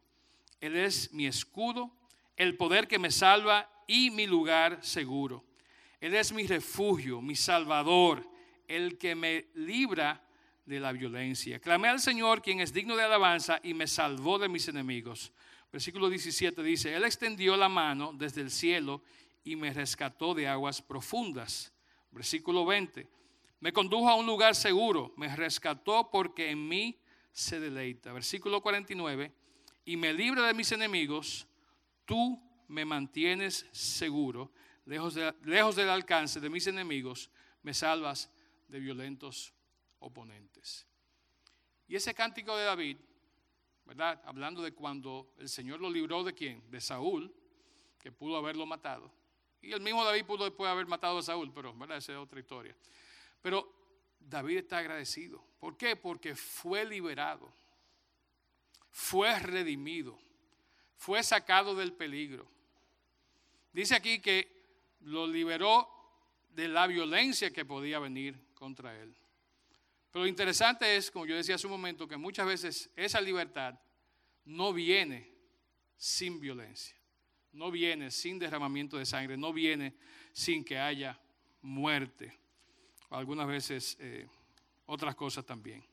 Él 0.59 0.77
es 0.77 1.11
mi 1.13 1.25
escudo, 1.25 1.91
el 2.37 2.57
poder 2.57 2.87
que 2.87 2.99
me 2.99 3.09
salva 3.09 3.67
y 3.87 4.11
mi 4.11 4.27
lugar 4.27 4.85
seguro. 4.85 5.43
Él 5.99 6.13
es 6.13 6.31
mi 6.31 6.45
refugio, 6.45 7.21
mi 7.21 7.35
salvador, 7.35 8.30
el 8.75 8.97
que 8.97 9.15
me 9.15 9.47
libra 9.55 10.23
de 10.65 10.79
la 10.79 10.91
violencia. 10.91 11.59
Clamé 11.59 11.89
al 11.89 11.99
Señor, 11.99 12.41
quien 12.41 12.59
es 12.61 12.73
digno 12.73 12.95
de 12.95 13.03
alabanza, 13.03 13.59
y 13.63 13.73
me 13.73 13.87
salvó 13.87 14.39
de 14.39 14.49
mis 14.49 14.67
enemigos. 14.67 15.33
Versículo 15.71 16.09
17 16.09 16.61
dice, 16.63 16.93
Él 16.95 17.03
extendió 17.03 17.55
la 17.57 17.69
mano 17.69 18.13
desde 18.13 18.41
el 18.41 18.51
cielo 18.51 19.03
y 19.43 19.55
me 19.55 19.73
rescató 19.73 20.33
de 20.33 20.47
aguas 20.47 20.81
profundas. 20.81 21.73
Versículo 22.11 22.65
20. 22.65 23.07
Me 23.59 23.73
condujo 23.73 24.09
a 24.09 24.15
un 24.15 24.25
lugar 24.25 24.55
seguro, 24.55 25.13
me 25.17 25.33
rescató 25.35 26.09
porque 26.11 26.49
en 26.49 26.67
mí 26.67 26.99
se 27.31 27.59
deleita. 27.59 28.11
Versículo 28.11 28.61
49. 28.61 29.31
Y 29.85 29.97
me 29.97 30.13
libre 30.13 30.41
de 30.41 30.53
mis 30.53 30.71
enemigos, 30.71 31.47
tú 32.05 32.41
me 32.67 32.85
mantienes 32.85 33.65
seguro, 33.71 34.51
lejos, 34.85 35.17
lejos 35.43 35.75
del 35.75 35.89
alcance 35.89 36.39
de 36.39 36.49
mis 36.49 36.67
enemigos, 36.67 37.29
me 37.63 37.73
salvas 37.73 38.31
de 38.71 38.79
violentos 38.79 39.53
oponentes. 39.99 40.87
Y 41.87 41.95
ese 41.95 42.13
cántico 42.13 42.55
de 42.55 42.63
David, 42.63 42.97
¿verdad? 43.85 44.21
Hablando 44.25 44.61
de 44.61 44.73
cuando 44.73 45.33
el 45.37 45.49
Señor 45.49 45.81
lo 45.81 45.89
libró 45.89 46.23
de 46.23 46.33
quién? 46.33 46.63
De 46.71 46.79
Saúl, 46.79 47.33
que 47.99 48.11
pudo 48.11 48.37
haberlo 48.37 48.65
matado. 48.65 49.11
Y 49.61 49.73
el 49.73 49.81
mismo 49.81 50.05
David 50.05 50.25
pudo 50.25 50.45
después 50.45 50.71
haber 50.71 50.87
matado 50.87 51.19
a 51.19 51.21
Saúl, 51.21 51.51
pero 51.53 51.75
¿verdad? 51.77 51.97
esa 51.97 52.13
es 52.13 52.17
otra 52.17 52.39
historia. 52.39 52.75
Pero 53.41 53.69
David 54.19 54.59
está 54.59 54.77
agradecido. 54.77 55.43
¿Por 55.59 55.77
qué? 55.77 55.97
Porque 55.97 56.33
fue 56.33 56.85
liberado, 56.85 57.53
fue 58.89 59.37
redimido, 59.39 60.17
fue 60.95 61.21
sacado 61.23 61.75
del 61.75 61.91
peligro. 61.91 62.47
Dice 63.73 63.95
aquí 63.95 64.21
que 64.21 64.95
lo 65.01 65.27
liberó 65.27 65.89
de 66.51 66.69
la 66.69 66.87
violencia 66.87 67.51
que 67.51 67.65
podía 67.65 67.99
venir 67.99 68.50
contra 68.61 68.95
él. 68.95 69.11
Pero 70.11 70.23
lo 70.23 70.29
interesante 70.29 70.95
es, 70.95 71.09
como 71.09 71.25
yo 71.25 71.35
decía 71.35 71.55
hace 71.55 71.65
un 71.65 71.71
momento, 71.71 72.07
que 72.07 72.15
muchas 72.15 72.45
veces 72.45 72.91
esa 72.95 73.19
libertad 73.19 73.73
no 74.45 74.71
viene 74.71 75.27
sin 75.97 76.39
violencia, 76.39 76.95
no 77.53 77.71
viene 77.71 78.11
sin 78.11 78.37
derramamiento 78.37 78.99
de 78.99 79.07
sangre, 79.07 79.35
no 79.35 79.51
viene 79.51 79.95
sin 80.31 80.63
que 80.63 80.77
haya 80.77 81.19
muerte, 81.63 82.37
algunas 83.09 83.47
veces 83.47 83.97
eh, 83.99 84.27
otras 84.85 85.15
cosas 85.15 85.43
también. 85.43 85.83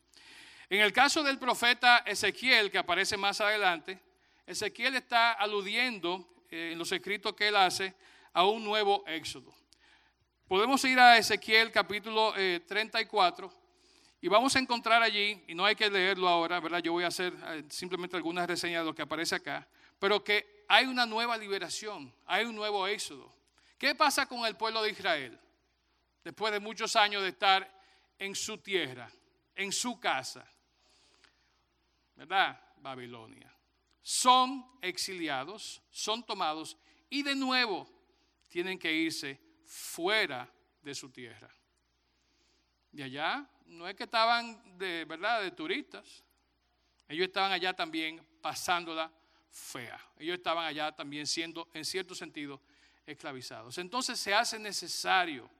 En 0.68 0.83
el 0.83 0.92
caso 0.92 1.22
del 1.22 1.38
profeta 1.38 2.00
Ezequiel, 2.00 2.70
que 2.70 2.76
aparece 2.76 3.16
más 3.16 3.40
adelante, 3.40 3.98
Ezequiel 4.46 4.96
está 4.96 5.33
aludiendo 5.33 6.44
eh, 6.50 6.72
en 6.72 6.78
los 6.78 6.92
escritos 6.92 7.33
que 7.33 7.48
él 7.48 7.57
hace 7.57 7.94
a 8.35 8.44
un 8.44 8.62
nuevo 8.62 9.07
éxodo. 9.07 9.58
Podemos 10.48 10.82
ir 10.84 10.98
a 10.98 11.18
Ezequiel 11.18 11.70
capítulo 11.70 12.32
34 12.32 13.46
eh, 13.46 13.50
y 14.22 14.28
vamos 14.28 14.56
a 14.56 14.58
encontrar 14.58 15.02
allí, 15.02 15.44
y 15.46 15.54
no 15.54 15.66
hay 15.66 15.76
que 15.76 15.90
leerlo 15.90 16.26
ahora, 16.26 16.58
¿verdad? 16.58 16.78
Yo 16.78 16.92
voy 16.92 17.04
a 17.04 17.08
hacer 17.08 17.34
eh, 17.48 17.64
simplemente 17.68 18.16
algunas 18.16 18.46
reseñas 18.46 18.80
de 18.80 18.87
lo 18.87 18.94
que 18.94 19.02
aparece 19.02 19.34
acá, 19.34 19.68
pero 19.98 20.24
que 20.24 20.64
hay 20.66 20.87
una 20.87 21.04
nueva 21.04 21.37
liberación, 21.37 22.11
hay 22.24 22.46
un 22.46 22.56
nuevo 22.56 22.87
éxodo. 22.87 23.30
¿Qué 23.76 23.94
pasa 23.94 24.24
con 24.24 24.46
el 24.46 24.56
pueblo 24.56 24.82
de 24.82 24.90
Israel? 24.90 25.38
Después 26.24 26.50
de 26.50 26.61
muchos 26.61 26.96
años 26.96 27.20
de 27.20 27.28
estar 27.28 27.70
en 28.18 28.34
su 28.34 28.56
tierra, 28.56 29.11
en 29.54 29.70
su 29.70 30.00
casa, 30.00 30.50
¿verdad? 32.16 32.58
Babilonia. 32.78 33.54
Son 34.00 34.64
exiliados, 34.80 35.82
son 35.90 36.24
tomados 36.24 36.78
y 37.11 37.22
de 37.22 37.34
nuevo 37.34 37.87
tienen 38.48 38.78
que 38.78 38.90
irse 38.90 39.46
fuera 39.68 40.50
de 40.81 40.94
su 40.94 41.11
tierra. 41.11 41.54
De 42.90 43.02
allá 43.02 43.46
no 43.66 43.87
es 43.87 43.94
que 43.94 44.04
estaban 44.04 44.78
de 44.78 45.04
verdad 45.04 45.42
de 45.42 45.50
turistas. 45.50 46.24
Ellos 47.07 47.26
estaban 47.26 47.52
allá 47.52 47.74
también 47.74 48.26
pasándola 48.40 49.12
fea. 49.50 50.00
Ellos 50.18 50.38
estaban 50.38 50.64
allá 50.64 50.90
también 50.92 51.26
siendo 51.26 51.68
en 51.74 51.85
cierto 51.85 52.14
sentido 52.14 52.61
esclavizados. 53.07 53.76
Entonces 53.76 54.18
se 54.18 54.35
hace 54.35 54.59
necesario 54.59 55.50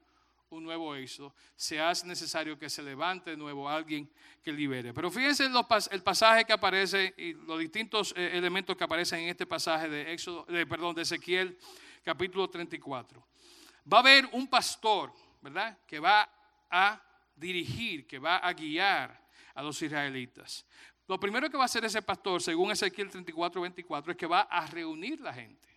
un 0.49 0.63
nuevo 0.63 0.95
éxodo, 0.95 1.35
se 1.55 1.79
hace 1.79 2.07
necesario 2.07 2.57
que 2.57 2.69
se 2.71 2.81
levante 2.81 3.29
de 3.29 3.37
nuevo 3.37 3.69
alguien 3.69 4.09
que 4.43 4.51
libere. 4.51 4.91
Pero 4.91 5.11
fíjense 5.11 5.47
el 5.91 6.03
pasaje 6.03 6.45
que 6.45 6.53
aparece 6.53 7.13
y 7.15 7.33
los 7.33 7.59
distintos 7.59 8.13
eh, 8.17 8.31
elementos 8.33 8.75
que 8.75 8.83
aparecen 8.83 9.19
en 9.19 9.29
este 9.29 9.45
pasaje 9.45 9.87
de 9.87 10.11
Éxodo, 10.11 10.45
de, 10.45 10.65
perdón, 10.65 10.95
de 10.95 11.03
Ezequiel 11.03 11.55
capítulo 12.03 12.49
34. 12.49 13.23
Va 13.91 13.97
a 13.97 14.01
haber 14.01 14.25
un 14.33 14.47
pastor, 14.47 15.13
¿verdad? 15.41 15.79
Que 15.87 15.99
va 15.99 16.29
a 16.69 17.01
dirigir, 17.35 18.05
que 18.05 18.19
va 18.19 18.37
a 18.37 18.53
guiar 18.53 19.19
a 19.55 19.63
los 19.63 19.81
israelitas. 19.81 20.65
Lo 21.07 21.19
primero 21.19 21.49
que 21.49 21.57
va 21.57 21.63
a 21.63 21.65
hacer 21.65 21.83
ese 21.85 22.01
pastor, 22.01 22.41
según 22.41 22.71
Ezequiel 22.71 23.09
34, 23.09 23.61
24, 23.61 24.11
es 24.11 24.17
que 24.17 24.27
va 24.27 24.41
a 24.41 24.67
reunir 24.67 25.19
la 25.21 25.33
gente. 25.33 25.67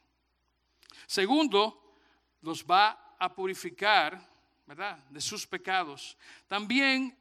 Segundo, 1.06 1.96
los 2.42 2.64
va 2.64 3.16
a 3.18 3.34
purificar, 3.34 4.20
¿verdad? 4.66 4.98
De 5.08 5.20
sus 5.20 5.46
pecados. 5.46 6.18
También 6.46 7.16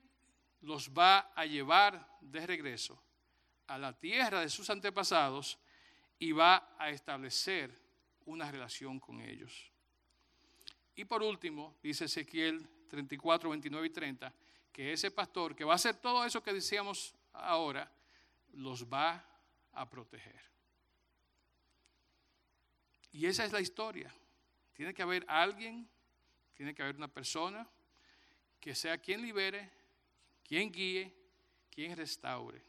los 0.61 0.89
va 0.89 1.31
a 1.35 1.45
llevar 1.45 2.05
de 2.19 2.45
regreso 2.45 3.01
a 3.67 3.77
la 3.77 3.97
tierra 3.97 4.41
de 4.41 4.49
sus 4.49 4.69
antepasados 4.69 5.57
y 6.19 6.33
va 6.33 6.75
a 6.77 6.89
establecer 6.89 7.73
una 8.25 8.51
relación 8.51 8.99
con 8.99 9.21
ellos. 9.21 9.70
Y 10.95 11.05
por 11.05 11.23
último, 11.23 11.77
dice 11.81 12.05
Ezequiel 12.05 12.67
34, 12.89 13.49
29 13.49 13.87
y 13.87 13.89
30, 13.89 14.33
que 14.71 14.93
ese 14.93 15.11
pastor 15.11 15.55
que 15.55 15.63
va 15.63 15.73
a 15.73 15.75
hacer 15.75 15.95
todo 15.95 16.25
eso 16.25 16.43
que 16.43 16.53
decíamos 16.53 17.15
ahora, 17.33 17.91
los 18.53 18.85
va 18.85 19.25
a 19.73 19.89
proteger. 19.89 20.41
Y 23.11 23.25
esa 23.25 23.45
es 23.45 23.51
la 23.51 23.61
historia. 23.61 24.13
Tiene 24.73 24.93
que 24.93 25.01
haber 25.01 25.25
alguien, 25.27 25.87
tiene 26.53 26.73
que 26.73 26.81
haber 26.81 26.95
una 26.95 27.07
persona 27.07 27.67
que 28.59 28.75
sea 28.75 28.97
quien 28.97 29.21
libere, 29.21 29.69
quien 30.43 30.71
guíe, 30.71 31.13
quien 31.69 31.95
restaure. 31.95 32.61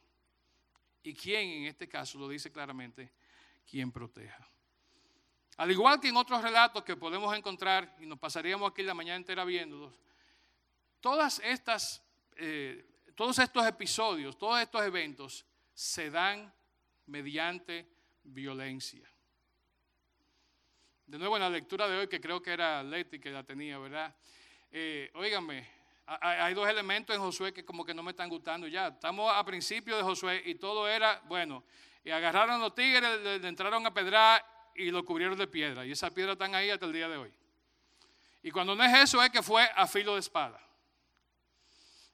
Y 1.02 1.14
quien 1.14 1.48
en 1.48 1.64
este 1.66 1.88
caso 1.88 2.18
lo 2.18 2.28
dice 2.28 2.50
claramente, 2.50 3.12
quien 3.66 3.90
proteja. 3.90 4.48
Al 5.57 5.71
igual 5.71 6.01
que 6.01 6.09
en 6.09 6.17
otros 6.17 6.43
relatos 6.43 6.83
que 6.83 6.97
podemos 6.97 7.37
encontrar, 7.37 7.97
y 8.01 8.07
nos 8.07 8.19
pasaríamos 8.19 8.71
aquí 8.71 8.83
la 8.83 8.95
mañana 8.95 9.17
entera 9.17 9.45
viéndolos, 9.45 9.93
todas 11.01 11.41
estas, 11.41 12.03
eh, 12.37 12.85
todos 13.15 13.38
estos 13.38 13.67
episodios, 13.67 14.38
todos 14.38 14.61
estos 14.61 14.83
eventos 14.83 15.45
se 15.75 16.11
dan 16.11 16.53
mediante 17.07 17.87
violencia. 18.25 19.09
De 21.07 21.19
nuevo 21.19 21.37
en 21.37 21.43
la 21.43 21.51
lectura 21.51 21.88
de 21.88 21.99
hoy, 21.99 22.09
que 22.09 22.21
creo 22.21 22.41
que 22.41 22.53
era 22.53 22.83
Leti 22.83 23.19
que 23.19 23.31
la 23.31 23.43
tenía, 23.43 23.79
¿verdad? 23.79 24.15
Eh, 24.71 25.12
hay 26.07 26.55
dos 26.55 26.69
elementos 26.69 27.15
en 27.15 27.21
Josué 27.21 27.53
que 27.53 27.65
como 27.65 27.85
que 27.85 27.93
no 27.93 28.03
me 28.03 28.12
están 28.12 28.29
gustando 28.29 28.67
ya. 28.67 28.88
Estamos 28.88 29.31
a 29.35 29.45
principio 29.45 29.97
de 29.97 30.03
Josué 30.03 30.43
y 30.47 30.55
todo 30.55 30.88
era, 30.88 31.21
bueno, 31.27 31.65
y 32.05 32.11
agarraron 32.11 32.61
los 32.61 32.75
tigres, 32.75 33.21
le, 33.21 33.47
entraron 33.47 33.87
a 33.87 33.93
pedrar 33.93 34.45
y 34.74 34.90
lo 34.90 35.04
cubrieron 35.04 35.38
de 35.38 35.46
piedra. 35.46 35.85
Y 35.87 35.92
esas 35.92 36.11
piedras 36.12 36.35
están 36.35 36.54
ahí 36.54 36.70
hasta 36.70 36.87
el 36.87 36.92
día 36.92 37.08
de 37.08 37.16
hoy. 37.16 37.32
Y 38.42 38.50
cuando 38.50 38.74
no 38.74 38.82
es 38.82 38.92
eso, 38.94 39.22
es 39.22 39.30
que 39.30 39.42
fue 39.42 39.68
a 39.74 39.87
filo 39.87 40.14
de 40.14 40.20
espada. 40.20 40.61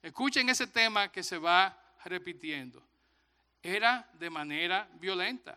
Escuchen 0.03 0.49
ese 0.49 0.67
tema 0.67 1.11
que 1.11 1.23
se 1.23 1.39
va 1.39 1.77
repitiendo. 2.05 2.83
Era 3.63 4.09
de 4.15 4.31
manera 4.31 4.89
violenta. 4.95 5.57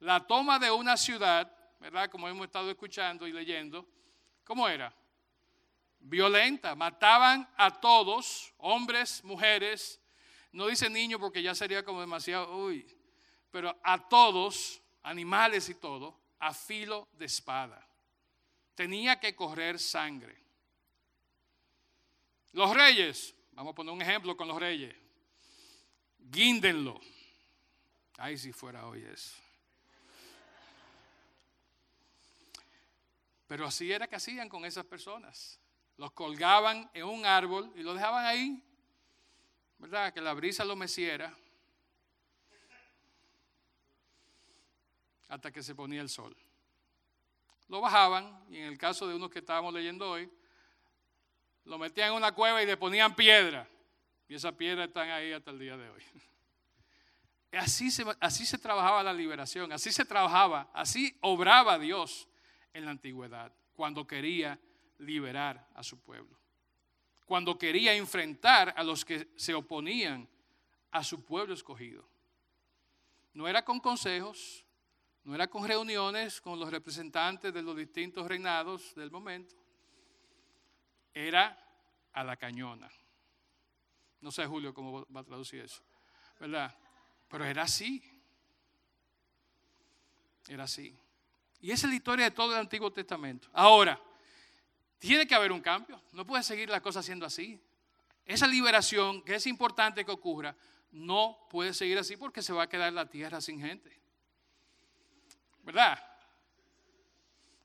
La 0.00 0.26
toma 0.26 0.58
de 0.58 0.70
una 0.70 0.96
ciudad, 0.96 1.50
¿verdad? 1.80 2.10
Como 2.10 2.28
hemos 2.28 2.46
estado 2.46 2.70
escuchando 2.70 3.26
y 3.26 3.32
leyendo, 3.32 3.88
¿cómo 4.44 4.68
era? 4.68 4.94
Violenta. 5.98 6.74
Mataban 6.74 7.48
a 7.56 7.80
todos, 7.80 8.52
hombres, 8.58 9.24
mujeres. 9.24 10.00
No 10.52 10.66
dice 10.66 10.88
niños 10.90 11.18
porque 11.20 11.42
ya 11.42 11.54
sería 11.54 11.84
como 11.84 12.00
demasiado, 12.00 12.54
uy. 12.56 12.86
Pero 13.50 13.76
a 13.82 14.08
todos 14.08 14.83
animales 15.04 15.68
y 15.68 15.74
todo, 15.74 16.18
a 16.40 16.52
filo 16.52 17.08
de 17.12 17.26
espada. 17.26 17.86
Tenía 18.74 19.20
que 19.20 19.36
correr 19.36 19.78
sangre. 19.78 20.36
Los 22.52 22.74
reyes, 22.74 23.34
vamos 23.52 23.72
a 23.72 23.74
poner 23.74 23.92
un 23.92 24.02
ejemplo 24.02 24.36
con 24.36 24.48
los 24.48 24.58
reyes, 24.58 24.94
guíndenlo. 26.18 27.00
Ay, 28.16 28.38
si 28.38 28.52
fuera 28.52 28.86
hoy 28.86 29.04
eso. 29.04 29.36
Pero 33.46 33.66
así 33.66 33.92
era 33.92 34.08
que 34.08 34.16
hacían 34.16 34.48
con 34.48 34.64
esas 34.64 34.86
personas. 34.86 35.60
Los 35.96 36.12
colgaban 36.12 36.90
en 36.94 37.04
un 37.04 37.26
árbol 37.26 37.70
y 37.76 37.82
lo 37.82 37.94
dejaban 37.94 38.24
ahí, 38.24 38.62
¿verdad? 39.78 40.12
Que 40.12 40.20
la 40.20 40.32
brisa 40.32 40.64
lo 40.64 40.74
meciera 40.74 41.36
hasta 45.34 45.50
que 45.50 45.64
se 45.64 45.74
ponía 45.74 46.00
el 46.00 46.08
sol. 46.08 46.34
Lo 47.68 47.80
bajaban 47.80 48.44
y 48.48 48.58
en 48.58 48.66
el 48.66 48.78
caso 48.78 49.08
de 49.08 49.16
unos 49.16 49.30
que 49.30 49.40
estábamos 49.40 49.74
leyendo 49.74 50.08
hoy, 50.08 50.30
lo 51.64 51.76
metían 51.76 52.10
en 52.10 52.14
una 52.14 52.32
cueva 52.32 52.62
y 52.62 52.66
le 52.66 52.76
ponían 52.76 53.16
piedra. 53.16 53.68
Y 54.28 54.36
esas 54.36 54.52
piedras 54.52 54.86
están 54.86 55.10
ahí 55.10 55.32
hasta 55.32 55.50
el 55.50 55.58
día 55.58 55.76
de 55.76 55.90
hoy. 55.90 56.02
Así 57.52 57.92
se, 57.92 58.04
así 58.18 58.44
se 58.44 58.58
trabajaba 58.58 59.00
la 59.04 59.12
liberación, 59.12 59.70
así 59.70 59.92
se 59.92 60.04
trabajaba, 60.04 60.68
así 60.74 61.16
obraba 61.20 61.78
Dios 61.78 62.26
en 62.72 62.84
la 62.84 62.90
antigüedad, 62.90 63.52
cuando 63.74 64.08
quería 64.08 64.58
liberar 64.98 65.68
a 65.72 65.84
su 65.84 66.00
pueblo, 66.00 66.36
cuando 67.24 67.56
quería 67.56 67.94
enfrentar 67.94 68.74
a 68.76 68.82
los 68.82 69.04
que 69.04 69.28
se 69.36 69.54
oponían 69.54 70.28
a 70.90 71.04
su 71.04 71.24
pueblo 71.24 71.54
escogido. 71.54 72.04
No 73.34 73.46
era 73.46 73.64
con 73.64 73.78
consejos, 73.78 74.63
no 75.24 75.34
era 75.34 75.48
con 75.48 75.66
reuniones 75.66 76.40
con 76.40 76.60
los 76.60 76.70
representantes 76.70 77.52
de 77.52 77.62
los 77.62 77.76
distintos 77.76 78.26
reinados 78.28 78.94
del 78.94 79.10
momento, 79.10 79.54
era 81.12 81.58
a 82.12 82.24
la 82.24 82.36
cañona. 82.36 82.90
No 84.20 84.30
sé, 84.30 84.46
Julio, 84.46 84.72
cómo 84.72 85.06
va 85.14 85.20
a 85.20 85.24
traducir 85.24 85.60
eso, 85.62 85.82
¿verdad? 86.38 86.76
Pero 87.28 87.44
era 87.44 87.62
así. 87.62 88.02
Era 90.48 90.64
así. 90.64 90.96
Y 91.60 91.70
esa 91.70 91.86
es 91.86 91.90
la 91.90 91.96
historia 91.96 92.24
de 92.26 92.30
todo 92.30 92.52
el 92.52 92.58
Antiguo 92.58 92.92
Testamento. 92.92 93.48
Ahora, 93.52 93.98
tiene 94.98 95.26
que 95.26 95.34
haber 95.34 95.52
un 95.52 95.60
cambio. 95.60 96.00
No 96.12 96.26
puede 96.26 96.42
seguir 96.42 96.68
la 96.68 96.80
cosa 96.80 97.02
siendo 97.02 97.24
así. 97.24 97.60
Esa 98.26 98.46
liberación, 98.46 99.22
que 99.22 99.34
es 99.34 99.46
importante 99.46 100.04
que 100.04 100.10
ocurra, 100.10 100.54
no 100.92 101.46
puede 101.50 101.74
seguir 101.74 101.98
así 101.98 102.16
porque 102.16 102.42
se 102.42 102.52
va 102.52 102.64
a 102.64 102.68
quedar 102.68 102.92
la 102.92 103.08
tierra 103.08 103.40
sin 103.40 103.60
gente. 103.60 104.03
¿Verdad? 105.64 105.98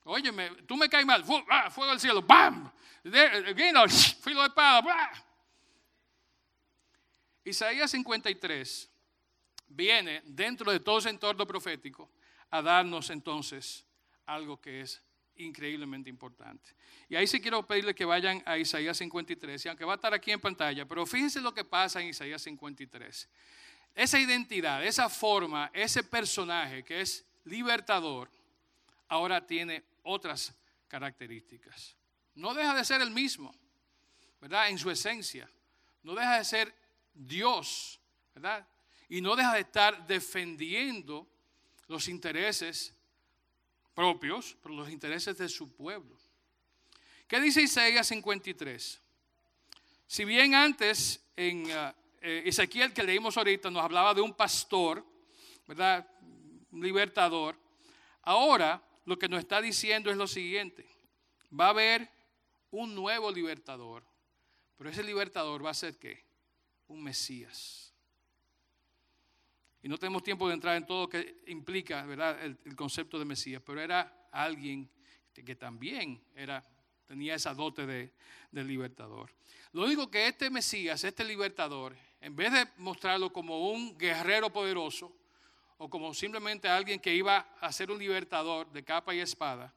Óyeme, 0.04 0.50
tú 0.66 0.76
me 0.76 0.88
caes 0.88 1.06
mal, 1.06 1.24
ah, 1.48 1.70
fuego 1.70 1.90
del 1.90 2.00
cielo, 2.00 2.22
¡bam! 2.22 2.70
Vino, 3.54 3.88
filo 3.88 4.40
de 4.40 4.48
espada, 4.48 5.10
Isaías 7.44 7.90
53 7.90 8.90
viene 9.68 10.22
dentro 10.26 10.70
de 10.72 10.80
todo 10.80 10.98
ese 10.98 11.10
entorno 11.10 11.46
profético 11.46 12.10
a 12.50 12.60
darnos 12.60 13.10
entonces 13.10 13.86
algo 14.26 14.60
que 14.60 14.82
es 14.82 15.02
increíblemente 15.36 16.10
importante. 16.10 16.74
Y 17.08 17.16
ahí 17.16 17.26
sí 17.26 17.40
quiero 17.40 17.66
pedirle 17.66 17.94
que 17.94 18.04
vayan 18.04 18.42
a 18.46 18.58
Isaías 18.58 18.96
53, 18.98 19.64
y 19.64 19.68
aunque 19.68 19.84
va 19.84 19.92
a 19.92 19.96
estar 19.96 20.12
aquí 20.12 20.30
en 20.30 20.40
pantalla, 20.40 20.86
pero 20.86 21.06
fíjense 21.06 21.40
lo 21.40 21.54
que 21.54 21.64
pasa 21.64 22.00
en 22.00 22.08
Isaías 22.08 22.42
53. 22.42 23.28
Esa 23.94 24.18
identidad, 24.18 24.84
esa 24.84 25.08
forma, 25.08 25.70
ese 25.72 26.04
personaje 26.04 26.84
que 26.84 27.00
es 27.00 27.26
libertador, 27.44 28.30
ahora 29.08 29.46
tiene 29.46 29.84
otras 30.02 30.54
características. 30.88 31.96
No 32.34 32.54
deja 32.54 32.74
de 32.74 32.84
ser 32.84 33.00
el 33.00 33.10
mismo, 33.10 33.54
¿verdad? 34.40 34.68
En 34.68 34.78
su 34.78 34.90
esencia. 34.90 35.50
No 36.02 36.14
deja 36.14 36.38
de 36.38 36.44
ser 36.44 36.74
Dios, 37.12 38.00
¿verdad? 38.34 38.66
Y 39.08 39.20
no 39.20 39.36
deja 39.36 39.54
de 39.54 39.60
estar 39.60 40.06
defendiendo 40.06 41.26
los 41.88 42.08
intereses 42.08 42.94
propios, 43.94 44.56
pero 44.62 44.74
los 44.74 44.90
intereses 44.90 45.36
de 45.36 45.48
su 45.48 45.72
pueblo. 45.74 46.16
¿Qué 47.26 47.40
dice 47.40 47.62
Isaías 47.62 48.06
53? 48.08 49.00
Si 50.06 50.24
bien 50.24 50.54
antes 50.54 51.20
en 51.36 51.66
uh, 51.66 51.92
Ezequiel 52.20 52.92
que 52.92 53.02
leímos 53.02 53.36
ahorita 53.36 53.70
nos 53.70 53.84
hablaba 53.84 54.14
de 54.14 54.20
un 54.20 54.34
pastor, 54.34 55.04
¿verdad? 55.66 56.06
Libertador. 56.72 57.56
Ahora 58.22 58.82
lo 59.04 59.18
que 59.18 59.28
nos 59.28 59.40
está 59.40 59.60
diciendo 59.60 60.10
es 60.10 60.16
lo 60.16 60.26
siguiente. 60.26 60.86
Va 61.58 61.66
a 61.66 61.70
haber 61.70 62.08
un 62.70 62.94
nuevo 62.94 63.30
libertador, 63.32 64.04
pero 64.76 64.90
ese 64.90 65.02
libertador 65.02 65.64
va 65.64 65.70
a 65.70 65.74
ser 65.74 65.98
qué? 65.98 66.24
Un 66.86 67.02
Mesías. 67.02 67.92
Y 69.82 69.88
no 69.88 69.98
tenemos 69.98 70.22
tiempo 70.22 70.46
de 70.46 70.54
entrar 70.54 70.76
en 70.76 70.86
todo 70.86 71.02
lo 71.02 71.08
que 71.08 71.42
implica 71.46 72.04
¿verdad? 72.04 72.38
El, 72.44 72.76
concepto 72.76 73.18
de 73.18 73.24
Mesías, 73.24 73.62
pero 73.64 73.80
era 73.80 74.28
alguien 74.30 74.90
que, 75.32 75.56
también 75.56 76.22
era, 76.34 76.62
tenía 77.06 77.34
esa 77.34 77.54
dote 77.54 77.86
de, 77.86 78.12
de 78.52 78.64
libertador. 78.64 79.32
Lo 79.72 79.84
único 79.84 80.10
que 80.10 80.28
este 80.28 80.50
Mesías, 80.50 81.02
este 81.02 81.24
libertador, 81.24 81.96
en 82.20 82.36
vez 82.36 82.52
de 82.52 82.68
mostrarlo 82.76 83.32
como 83.32 83.70
un 83.70 83.96
guerrero 83.96 84.52
poderoso 84.52 85.19
o 85.82 85.88
como 85.88 86.12
simplemente 86.12 86.68
alguien 86.68 87.00
que 87.00 87.14
iba 87.14 87.38
a 87.58 87.72
ser 87.72 87.90
un 87.90 87.98
libertador 87.98 88.70
de 88.70 88.84
capa 88.84 89.14
y 89.14 89.20
espada, 89.20 89.72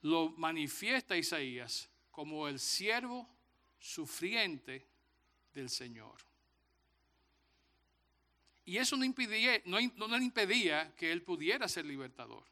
lo 0.00 0.30
manifiesta 0.30 1.14
Isaías 1.14 1.90
como 2.10 2.48
el 2.48 2.58
siervo 2.58 3.28
sufriente 3.78 4.86
del 5.52 5.68
Señor. 5.68 6.16
Y 8.64 8.78
eso 8.78 8.96
no, 8.96 9.04
impedía, 9.04 9.60
no, 9.66 9.78
impedía 10.16 10.96
que 10.96 11.12
él 11.12 11.20
pudiera 11.20 11.68
ser 11.68 11.84
libertador. 11.84 12.44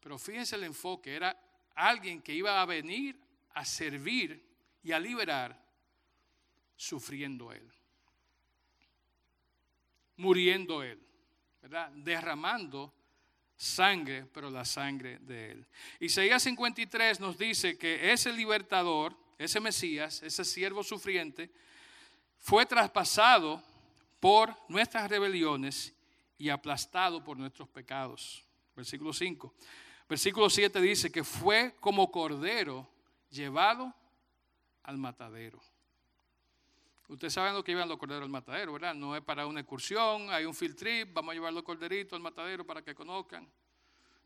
Pero 0.00 0.20
fíjense 0.20 0.54
el 0.54 0.62
enfoque, 0.62 1.16
era 1.16 1.36
alguien 1.74 2.22
que 2.22 2.32
iba 2.32 2.62
a 2.62 2.64
venir 2.64 3.18
a 3.54 3.64
servir 3.64 4.40
y 4.84 4.92
a 4.92 5.00
liberar 5.00 5.60
sufriendo 6.76 7.50
él. 7.50 7.68
Muriendo 10.16 10.82
él, 10.82 11.00
¿verdad? 11.60 11.90
Derramando 11.92 12.92
sangre, 13.56 14.26
pero 14.32 14.50
la 14.50 14.64
sangre 14.64 15.18
de 15.20 15.52
él. 15.52 15.66
Isaías 16.00 16.42
53 16.42 17.20
nos 17.20 17.38
dice 17.38 17.78
que 17.78 18.12
ese 18.12 18.32
libertador, 18.32 19.16
ese 19.38 19.60
Mesías, 19.60 20.22
ese 20.22 20.44
siervo 20.44 20.82
sufriente, 20.82 21.50
fue 22.38 22.66
traspasado 22.66 23.62
por 24.18 24.54
nuestras 24.68 25.08
rebeliones 25.08 25.94
y 26.38 26.48
aplastado 26.48 27.22
por 27.22 27.36
nuestros 27.36 27.68
pecados. 27.68 28.44
Versículo 28.74 29.12
5. 29.12 29.54
Versículo 30.08 30.50
7 30.50 30.80
dice 30.80 31.12
que 31.12 31.24
fue 31.24 31.76
como 31.80 32.10
cordero 32.10 32.88
llevado 33.30 33.94
al 34.82 34.98
matadero. 34.98 35.60
Ustedes 37.08 37.32
saben 37.32 37.54
lo 37.54 37.62
que 37.62 37.72
iban 37.72 37.88
los 37.88 37.98
corderos 37.98 38.24
al 38.24 38.30
matadero, 38.30 38.72
¿verdad? 38.72 38.94
No 38.94 39.14
es 39.16 39.22
para 39.22 39.46
una 39.46 39.60
excursión, 39.60 40.30
hay 40.30 40.44
un 40.44 40.54
field 40.54 40.76
trip, 40.76 41.12
vamos 41.12 41.32
a 41.32 41.34
llevar 41.34 41.52
los 41.52 41.62
corderitos 41.62 42.14
al 42.14 42.22
matadero 42.22 42.64
para 42.64 42.82
que 42.82 42.94
conozcan. 42.94 43.46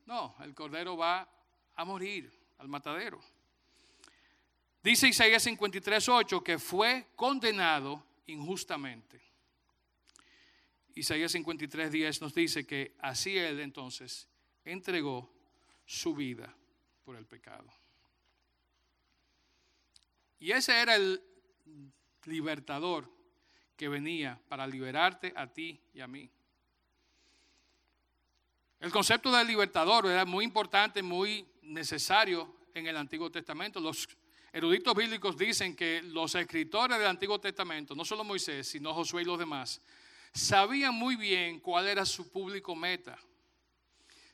No, 0.05 0.37
el 0.41 0.55
cordero 0.55 0.97
va 0.97 1.29
a 1.75 1.85
morir 1.85 2.33
al 2.59 2.69
matadero. 2.69 3.21
Dice 4.83 5.09
Isaías 5.09 5.45
53.8 5.45 6.43
que 6.43 6.59
fue 6.59 7.09
condenado 7.17 8.05
injustamente. 8.27 9.21
Isaías 10.95 11.33
53, 11.33 11.91
10 11.91 12.23
nos 12.23 12.33
dice 12.33 12.67
que 12.67 12.95
así 13.01 13.37
Él 13.37 13.61
entonces 13.61 14.29
entregó 14.65 15.31
su 15.85 16.15
vida 16.15 16.55
por 17.05 17.17
el 17.17 17.27
pecado. 17.27 17.67
Y 20.39 20.53
ese 20.53 20.81
era 20.81 20.95
el 20.97 21.23
libertador 22.27 23.11
que 23.77 23.89
venía 23.89 24.41
para 24.49 24.67
liberarte 24.67 25.33
a 25.37 25.47
ti 25.47 25.81
y 25.93 26.01
a 26.01 26.07
mí. 26.07 26.31
El 28.81 28.91
concepto 28.91 29.31
del 29.33 29.47
libertador 29.47 30.07
era 30.07 30.25
muy 30.25 30.45
importante, 30.45 31.03
muy 31.03 31.47
necesario 31.63 32.57
en 32.75 32.87
el 32.87 32.97
Antiguo 32.97 33.31
Testamento. 33.31 33.81
Los 33.81 34.09
eruditos 34.53 34.95
bíblicos 34.95 35.37
dicen 35.37 35.75
que 35.75 36.03
los 36.03 36.35
escritores 36.35 36.99
del 36.99 37.09
Antiguo 37.09 37.41
Testamento, 37.41 37.95
no 37.95 38.05
solo 38.05 38.23
Moisés, 38.23 38.69
sino 38.69 38.93
Josué 38.95 39.23
y 39.23 39.25
los 39.25 39.39
demás, 39.39 39.81
sabían 40.33 40.95
muy 40.95 41.17
bien 41.17 41.61
cuál 41.61 41.87
era 41.89 42.05
su 42.05 42.31
público 42.31 42.77
meta. 42.77 43.19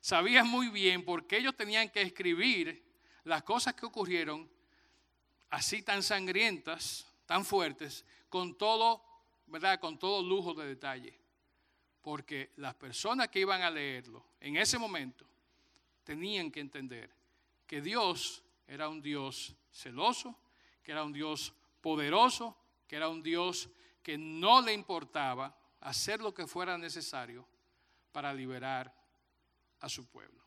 Sabían 0.01 0.49
muy 0.49 0.69
bien 0.69 1.05
por 1.05 1.27
qué 1.27 1.39
ellos 1.39 1.57
tenían 1.57 1.89
que 1.89 2.03
escribir 2.03 2.85
las 3.25 3.45
cosas 3.45 3.75
que 3.75 3.87
ocurrieron 3.87 4.51
así 5.51 5.83
tan 5.83 6.03
sangrientas, 6.03 7.07
tan 7.33 7.47
fuertes, 7.47 8.05
con 8.29 8.59
todo, 8.59 9.03
¿verdad? 9.47 9.81
Con 9.81 9.99
todo 9.99 10.23
lujo 10.23 10.53
de 10.53 10.67
detalle. 10.67 11.19
Porque 12.03 12.53
las 12.57 12.75
personas 12.75 13.29
que 13.29 13.41
iban 13.41 13.63
a 13.63 13.71
leerlo 13.71 14.23
en 14.39 14.59
ese 14.59 14.79
momento 14.79 15.25
tenían 16.05 16.51
que 16.51 16.61
entender 16.61 17.11
que 17.67 17.81
Dios 17.81 18.43
era 18.67 18.91
un 18.91 19.01
Dios 19.01 19.57
celoso, 19.71 20.37
que 20.83 20.93
era 20.93 21.05
un 21.05 21.13
Dios 21.15 21.55
poderoso, 21.81 22.55
que 22.87 22.97
era 22.97 23.09
un 23.09 23.23
Dios 23.23 23.71
que 24.03 24.19
no 24.19 24.61
le 24.61 24.75
importaba 24.75 25.57
hacer 25.81 26.21
lo 26.21 26.35
que 26.35 26.47
fuera 26.47 26.77
necesario 26.77 27.49
para 28.13 28.35
liberar 28.35 28.95
a 29.81 29.89
su 29.89 30.05
pueblo. 30.05 30.43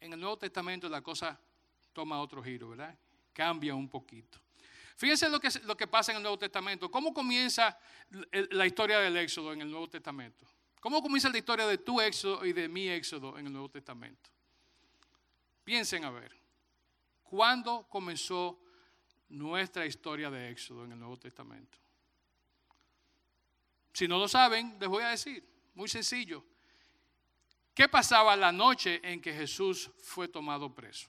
En 0.00 0.12
el 0.14 0.18
Nuevo 0.18 0.36
Testamento 0.36 0.88
la 0.88 1.00
cosa 1.00 1.38
toma 1.92 2.20
otro 2.20 2.42
giro, 2.42 2.70
¿verdad? 2.70 2.98
Cambia 3.32 3.76
un 3.76 3.88
poquito. 3.88 4.47
Fíjense 4.98 5.28
lo 5.28 5.38
que, 5.38 5.48
lo 5.62 5.76
que 5.76 5.86
pasa 5.86 6.10
en 6.10 6.16
el 6.16 6.22
Nuevo 6.24 6.36
Testamento. 6.36 6.90
¿Cómo 6.90 7.14
comienza 7.14 7.78
la 8.50 8.66
historia 8.66 8.98
del 8.98 9.16
Éxodo 9.16 9.52
en 9.52 9.60
el 9.60 9.70
Nuevo 9.70 9.88
Testamento? 9.88 10.44
¿Cómo 10.80 11.00
comienza 11.00 11.28
la 11.28 11.38
historia 11.38 11.68
de 11.68 11.78
tu 11.78 12.00
Éxodo 12.00 12.44
y 12.44 12.52
de 12.52 12.68
mi 12.68 12.88
Éxodo 12.88 13.38
en 13.38 13.46
el 13.46 13.52
Nuevo 13.52 13.68
Testamento? 13.68 14.28
Piensen 15.62 16.04
a 16.04 16.10
ver, 16.10 16.36
¿cuándo 17.22 17.86
comenzó 17.88 18.60
nuestra 19.28 19.86
historia 19.86 20.32
de 20.32 20.50
Éxodo 20.50 20.84
en 20.84 20.90
el 20.90 20.98
Nuevo 20.98 21.16
Testamento? 21.16 21.78
Si 23.92 24.08
no 24.08 24.18
lo 24.18 24.26
saben, 24.26 24.78
les 24.80 24.88
voy 24.88 25.04
a 25.04 25.10
decir, 25.10 25.48
muy 25.76 25.88
sencillo. 25.88 26.44
¿Qué 27.72 27.88
pasaba 27.88 28.34
la 28.34 28.50
noche 28.50 29.00
en 29.04 29.20
que 29.20 29.32
Jesús 29.32 29.92
fue 30.02 30.26
tomado 30.26 30.74
preso? 30.74 31.08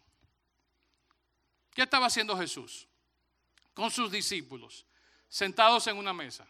¿Qué 1.71 1.81
estaba 1.81 2.05
haciendo 2.05 2.37
Jesús 2.37 2.87
con 3.73 3.91
sus 3.91 4.11
discípulos 4.11 4.85
sentados 5.27 5.87
en 5.87 5.97
una 5.97 6.13
mesa? 6.13 6.47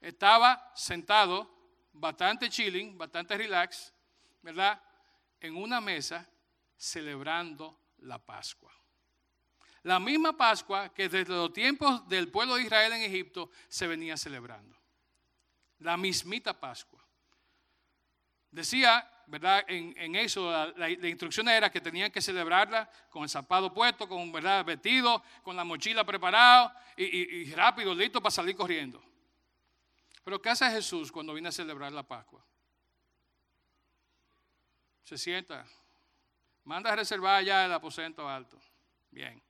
Estaba 0.00 0.72
sentado, 0.74 1.48
bastante 1.92 2.48
chilling, 2.48 2.96
bastante 2.96 3.36
relax, 3.36 3.92
¿verdad? 4.42 4.82
En 5.40 5.56
una 5.56 5.80
mesa 5.80 6.28
celebrando 6.76 7.78
la 7.98 8.18
Pascua. 8.18 8.72
La 9.82 9.98
misma 9.98 10.36
Pascua 10.36 10.92
que 10.92 11.08
desde 11.08 11.32
los 11.32 11.52
tiempos 11.52 12.06
del 12.08 12.30
pueblo 12.30 12.56
de 12.56 12.62
Israel 12.62 12.92
en 12.92 13.02
Egipto 13.02 13.50
se 13.68 13.86
venía 13.86 14.16
celebrando. 14.16 14.78
La 15.78 15.96
mismita 15.96 16.58
Pascua. 16.58 17.04
Decía, 18.50 19.08
¿verdad? 19.30 19.64
En, 19.68 20.16
eso, 20.16 20.50
la, 20.76 20.90
instrucción 20.90 21.48
era 21.48 21.70
que 21.70 21.80
tenían 21.80 22.10
que 22.10 22.20
celebrarla 22.20 22.90
con 23.10 23.22
el 23.22 23.28
zapato 23.28 23.72
puesto, 23.72 24.08
con, 24.08 24.32
¿verdad? 24.32 24.64
Vestido, 24.64 25.22
con 25.44 25.54
la 25.54 25.62
mochila 25.62 26.04
preparada 26.04 26.76
y, 26.96 27.52
rápido, 27.52 27.94
listo 27.94 28.20
para 28.20 28.32
salir 28.32 28.56
corriendo. 28.56 29.00
Pero 30.24 30.42
¿qué 30.42 30.50
hace 30.50 30.68
Jesús 30.70 31.12
cuando 31.12 31.32
viene 31.32 31.48
a 31.48 31.52
celebrar 31.52 31.92
la 31.92 32.02
Pascua? 32.02 32.44
Se 35.04 35.16
sienta, 35.16 35.64
manda 36.64 36.92
a 36.92 36.96
reservar 36.96 37.44
ya 37.44 37.64
el 37.64 37.72
aposento 37.72 38.28
alto. 38.28 38.60
Bien. 39.12 39.40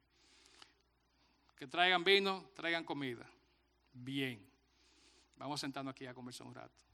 Que 1.57 1.66
traigan 1.66 2.05
vino, 2.05 2.51
traigan 2.55 2.85
comida. 2.85 3.26
Bien. 3.93 4.47
Vamos 5.37 5.59
sentando 5.59 5.91
aquí 5.91 6.07
a 6.07 6.12
conversar 6.12 6.47
un 6.47 6.55
rato. 6.55 6.89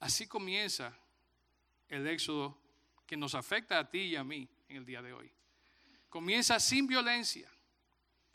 Así 0.00 0.26
comienza 0.26 0.96
el 1.88 2.06
éxodo 2.06 2.56
que 3.06 3.16
nos 3.16 3.34
afecta 3.34 3.78
a 3.78 3.88
ti 3.88 4.00
y 4.00 4.16
a 4.16 4.24
mí 4.24 4.48
en 4.68 4.76
el 4.76 4.84
día 4.84 5.02
de 5.02 5.12
hoy. 5.12 5.32
Comienza 6.08 6.60
sin 6.60 6.86
violencia. 6.86 7.50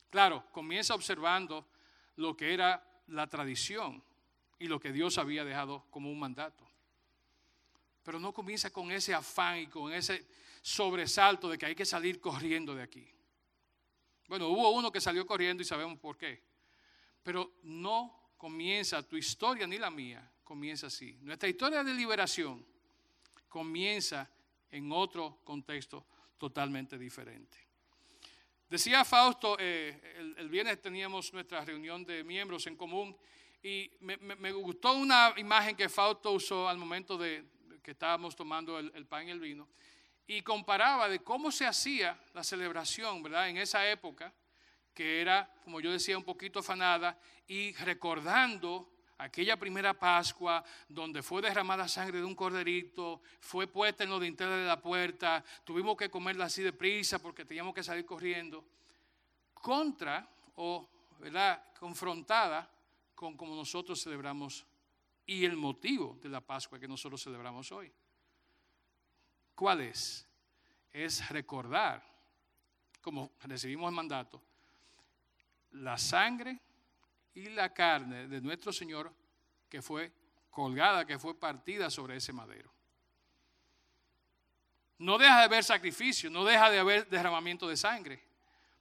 Claro, 0.09 0.45
comienza 0.51 0.93
observando 0.93 1.67
lo 2.17 2.35
que 2.35 2.53
era 2.53 2.83
la 3.07 3.27
tradición 3.27 4.03
y 4.59 4.67
lo 4.67 4.79
que 4.79 4.91
Dios 4.91 5.17
había 5.17 5.43
dejado 5.43 5.85
como 5.89 6.11
un 6.11 6.19
mandato. 6.19 6.67
Pero 8.03 8.19
no 8.19 8.33
comienza 8.33 8.69
con 8.69 8.91
ese 8.91 9.13
afán 9.13 9.59
y 9.59 9.67
con 9.67 9.93
ese 9.93 10.27
sobresalto 10.61 11.49
de 11.49 11.57
que 11.57 11.65
hay 11.65 11.75
que 11.75 11.85
salir 11.85 12.19
corriendo 12.19 12.75
de 12.75 12.83
aquí. 12.83 13.07
Bueno, 14.27 14.47
hubo 14.47 14.69
uno 14.71 14.91
que 14.91 15.01
salió 15.01 15.25
corriendo 15.25 15.61
y 15.61 15.65
sabemos 15.65 15.99
por 15.99 16.17
qué. 16.17 16.41
Pero 17.23 17.53
no 17.63 18.31
comienza 18.37 19.07
tu 19.07 19.15
historia 19.15 19.67
ni 19.67 19.77
la 19.77 19.89
mía, 19.89 20.29
comienza 20.43 20.87
así. 20.87 21.17
Nuestra 21.21 21.49
historia 21.49 21.83
de 21.83 21.93
liberación 21.93 22.65
comienza 23.49 24.29
en 24.71 24.91
otro 24.91 25.39
contexto 25.43 26.05
totalmente 26.37 26.97
diferente. 26.97 27.57
Decía 28.69 29.05
Fausto, 29.05 29.55
eh, 29.59 30.35
el, 30.37 30.49
viernes 30.49 30.81
teníamos 30.81 31.31
nuestra 31.31 31.63
reunión 31.63 32.03
de 32.05 32.23
miembros 32.23 32.65
en 32.65 32.75
común 32.75 33.15
y 33.61 33.91
me, 33.99 34.51
gustó 34.51 34.93
una 34.93 35.33
imagen 35.37 35.75
que 35.75 35.87
Fausto 35.87 36.31
usó 36.31 36.67
al 36.67 36.77
momento 36.77 37.17
de 37.17 37.45
que 37.83 37.91
estábamos 37.91 38.35
tomando 38.35 38.79
el, 38.79 39.05
pan 39.05 39.27
y 39.27 39.31
el 39.31 39.39
vino 39.39 39.69
y 40.25 40.41
comparaba 40.41 41.07
de 41.07 41.19
cómo 41.19 41.51
se 41.51 41.65
hacía 41.65 42.19
la 42.33 42.43
celebración, 42.43 43.21
¿verdad? 43.21 43.49
En 43.49 43.57
esa 43.57 43.87
época, 43.89 44.33
que 44.93 45.21
era, 45.21 45.53
como 45.63 45.79
yo 45.79 45.91
decía, 45.91 46.17
un 46.17 46.23
poquito 46.23 46.59
afanada, 46.59 47.19
y 47.45 47.73
recordando 47.73 48.92
aquella 49.23 49.57
primera 49.57 49.93
Pascua 49.93 50.63
donde 50.87 51.23
fue 51.23 51.41
derramada 51.41 51.87
sangre 51.87 52.19
de 52.19 52.25
un 52.25 52.35
corderito, 52.35 53.21
fue 53.39 53.67
puesta 53.67 54.03
en 54.03 54.09
los 54.09 54.21
dinteles 54.21 54.57
de 54.57 54.65
la 54.65 54.81
puerta, 54.81 55.43
tuvimos 55.63 55.95
que 55.95 56.09
comerla 56.09 56.45
así 56.45 56.61
de 56.61 56.73
prisa 56.73 57.19
porque 57.19 57.45
teníamos 57.45 57.73
que 57.73 57.83
salir 57.83 58.05
corriendo, 58.05 58.65
contra 59.53 60.27
o, 60.55 60.87
¿verdad?, 61.19 61.63
confrontada 61.79 62.69
con 63.15 63.37
como 63.37 63.55
nosotros 63.55 64.01
celebramos 64.01 64.65
y 65.25 65.45
el 65.45 65.55
motivo 65.55 66.17
de 66.21 66.27
la 66.27 66.41
Pascua 66.41 66.77
que 66.77 66.87
nosotros 66.87 67.23
celebramos 67.23 67.71
hoy. 67.71 67.91
¿Cuál 69.55 69.81
es? 69.81 70.27
Es 70.91 71.29
recordar, 71.29 72.03
como 73.01 73.31
recibimos 73.43 73.87
el 73.87 73.95
mandato, 73.95 74.41
la 75.71 75.97
sangre 75.97 76.59
y 77.35 77.49
la 77.49 77.73
carne 77.73 78.27
de 78.27 78.41
nuestro 78.41 78.71
Señor 78.71 79.13
que 79.69 79.81
fue 79.81 80.11
colgada, 80.49 81.05
que 81.05 81.17
fue 81.17 81.39
partida 81.39 81.89
sobre 81.89 82.17
ese 82.17 82.31
madero. 82.31 82.71
No 84.99 85.17
deja 85.17 85.39
de 85.39 85.43
haber 85.45 85.63
sacrificio, 85.63 86.29
no 86.29 86.45
deja 86.45 86.69
de 86.69 86.79
haber 86.79 87.09
derramamiento 87.09 87.67
de 87.67 87.75
sangre, 87.75 88.23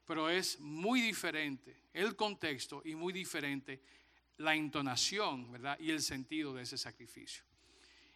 pero 0.07 0.29
es 0.29 0.61
muy 0.61 1.01
diferente 1.01 1.85
el 1.93 2.15
contexto 2.15 2.83
y 2.85 2.95
muy 2.95 3.13
diferente 3.13 3.83
la 4.37 4.55
entonación, 4.55 5.51
¿verdad? 5.51 5.79
Y 5.81 5.91
el 5.91 6.03
sentido 6.03 6.53
de 6.53 6.63
ese 6.63 6.77
sacrificio. 6.77 7.45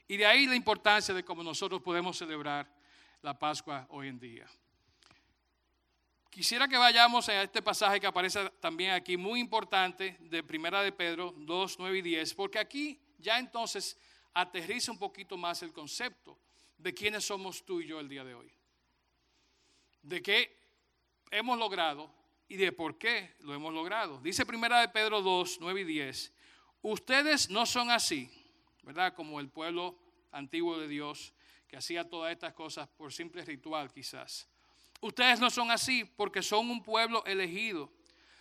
Y 0.08 0.16
de 0.16 0.26
ahí 0.26 0.46
la 0.46 0.54
importancia 0.54 1.14
de 1.14 1.24
cómo 1.24 1.42
nosotros 1.42 1.82
podemos 1.82 2.16
celebrar 2.16 2.70
la 3.22 3.38
Pascua 3.38 3.86
hoy 3.90 4.08
en 4.08 4.18
día. 4.18 4.46
Quisiera 6.36 6.68
que 6.68 6.76
vayamos 6.76 7.30
a 7.30 7.42
este 7.42 7.62
pasaje 7.62 7.98
que 7.98 8.06
aparece 8.06 8.50
también 8.60 8.90
aquí, 8.90 9.16
muy 9.16 9.40
importante, 9.40 10.18
de 10.20 10.42
Primera 10.42 10.82
de 10.82 10.92
Pedro 10.92 11.32
2, 11.34 11.76
9 11.78 11.96
y 11.96 12.02
10, 12.02 12.34
porque 12.34 12.58
aquí 12.58 13.00
ya 13.16 13.38
entonces 13.38 13.98
aterriza 14.34 14.92
un 14.92 14.98
poquito 14.98 15.38
más 15.38 15.62
el 15.62 15.72
concepto 15.72 16.38
de 16.76 16.92
quiénes 16.92 17.24
somos 17.24 17.64
tú 17.64 17.80
y 17.80 17.86
yo 17.86 18.00
el 18.00 18.10
día 18.10 18.22
de 18.22 18.34
hoy. 18.34 18.52
De 20.02 20.20
qué 20.20 20.54
hemos 21.30 21.58
logrado 21.58 22.12
y 22.48 22.56
de 22.56 22.70
por 22.70 22.98
qué 22.98 23.34
lo 23.40 23.54
hemos 23.54 23.72
logrado. 23.72 24.20
Dice 24.20 24.44
Primera 24.44 24.82
de 24.82 24.90
Pedro 24.90 25.22
2, 25.22 25.56
9 25.62 25.80
y 25.80 25.84
10, 25.84 26.34
ustedes 26.82 27.48
no 27.48 27.64
son 27.64 27.90
así 27.90 28.30
¿verdad? 28.82 29.14
Como 29.14 29.40
el 29.40 29.48
pueblo 29.48 29.98
antiguo 30.32 30.78
de 30.78 30.86
Dios 30.86 31.32
que 31.66 31.78
hacía 31.78 32.06
todas 32.06 32.30
estas 32.30 32.52
cosas 32.52 32.86
por 32.88 33.10
simple 33.10 33.42
ritual 33.42 33.90
quizás. 33.90 34.46
Ustedes 35.00 35.40
no 35.40 35.50
son 35.50 35.70
así 35.70 36.04
porque 36.04 36.42
son 36.42 36.70
un 36.70 36.82
pueblo 36.82 37.24
elegido, 37.26 37.92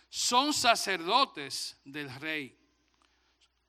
son 0.08 0.52
sacerdotes 0.52 1.78
del 1.84 2.12
rey, 2.20 2.58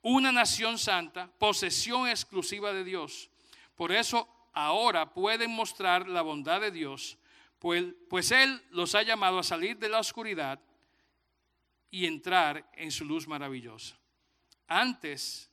una 0.02 0.32
nación 0.32 0.78
santa, 0.78 1.28
posesión 1.38 2.08
exclusiva 2.08 2.72
de 2.72 2.84
Dios. 2.84 3.30
Por 3.76 3.92
eso 3.92 4.28
ahora 4.54 5.14
pueden 5.14 5.52
mostrar 5.52 6.08
la 6.08 6.22
bondad 6.22 6.62
de 6.62 6.72
Dios, 6.72 7.18
pues, 7.60 7.86
pues 8.10 8.32
Él 8.32 8.64
los 8.72 8.96
ha 8.96 9.04
llamado 9.04 9.40
a 9.40 9.44
salir 9.44 9.78
de 9.78 9.90
la 9.90 10.00
oscuridad 10.00 10.60
y 11.90 12.06
entrar 12.06 12.70
en 12.74 12.92
su 12.92 13.06
luz 13.06 13.28
maravillosa. 13.28 13.98
Antes, 14.68 15.50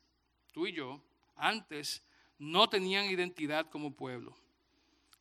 tú 0.53 0.67
y 0.67 0.73
yo, 0.73 1.03
antes 1.37 2.03
no 2.39 2.69
tenían 2.69 3.07
identidad 3.07 3.69
como 3.71 3.95
pueblo. 3.95 4.37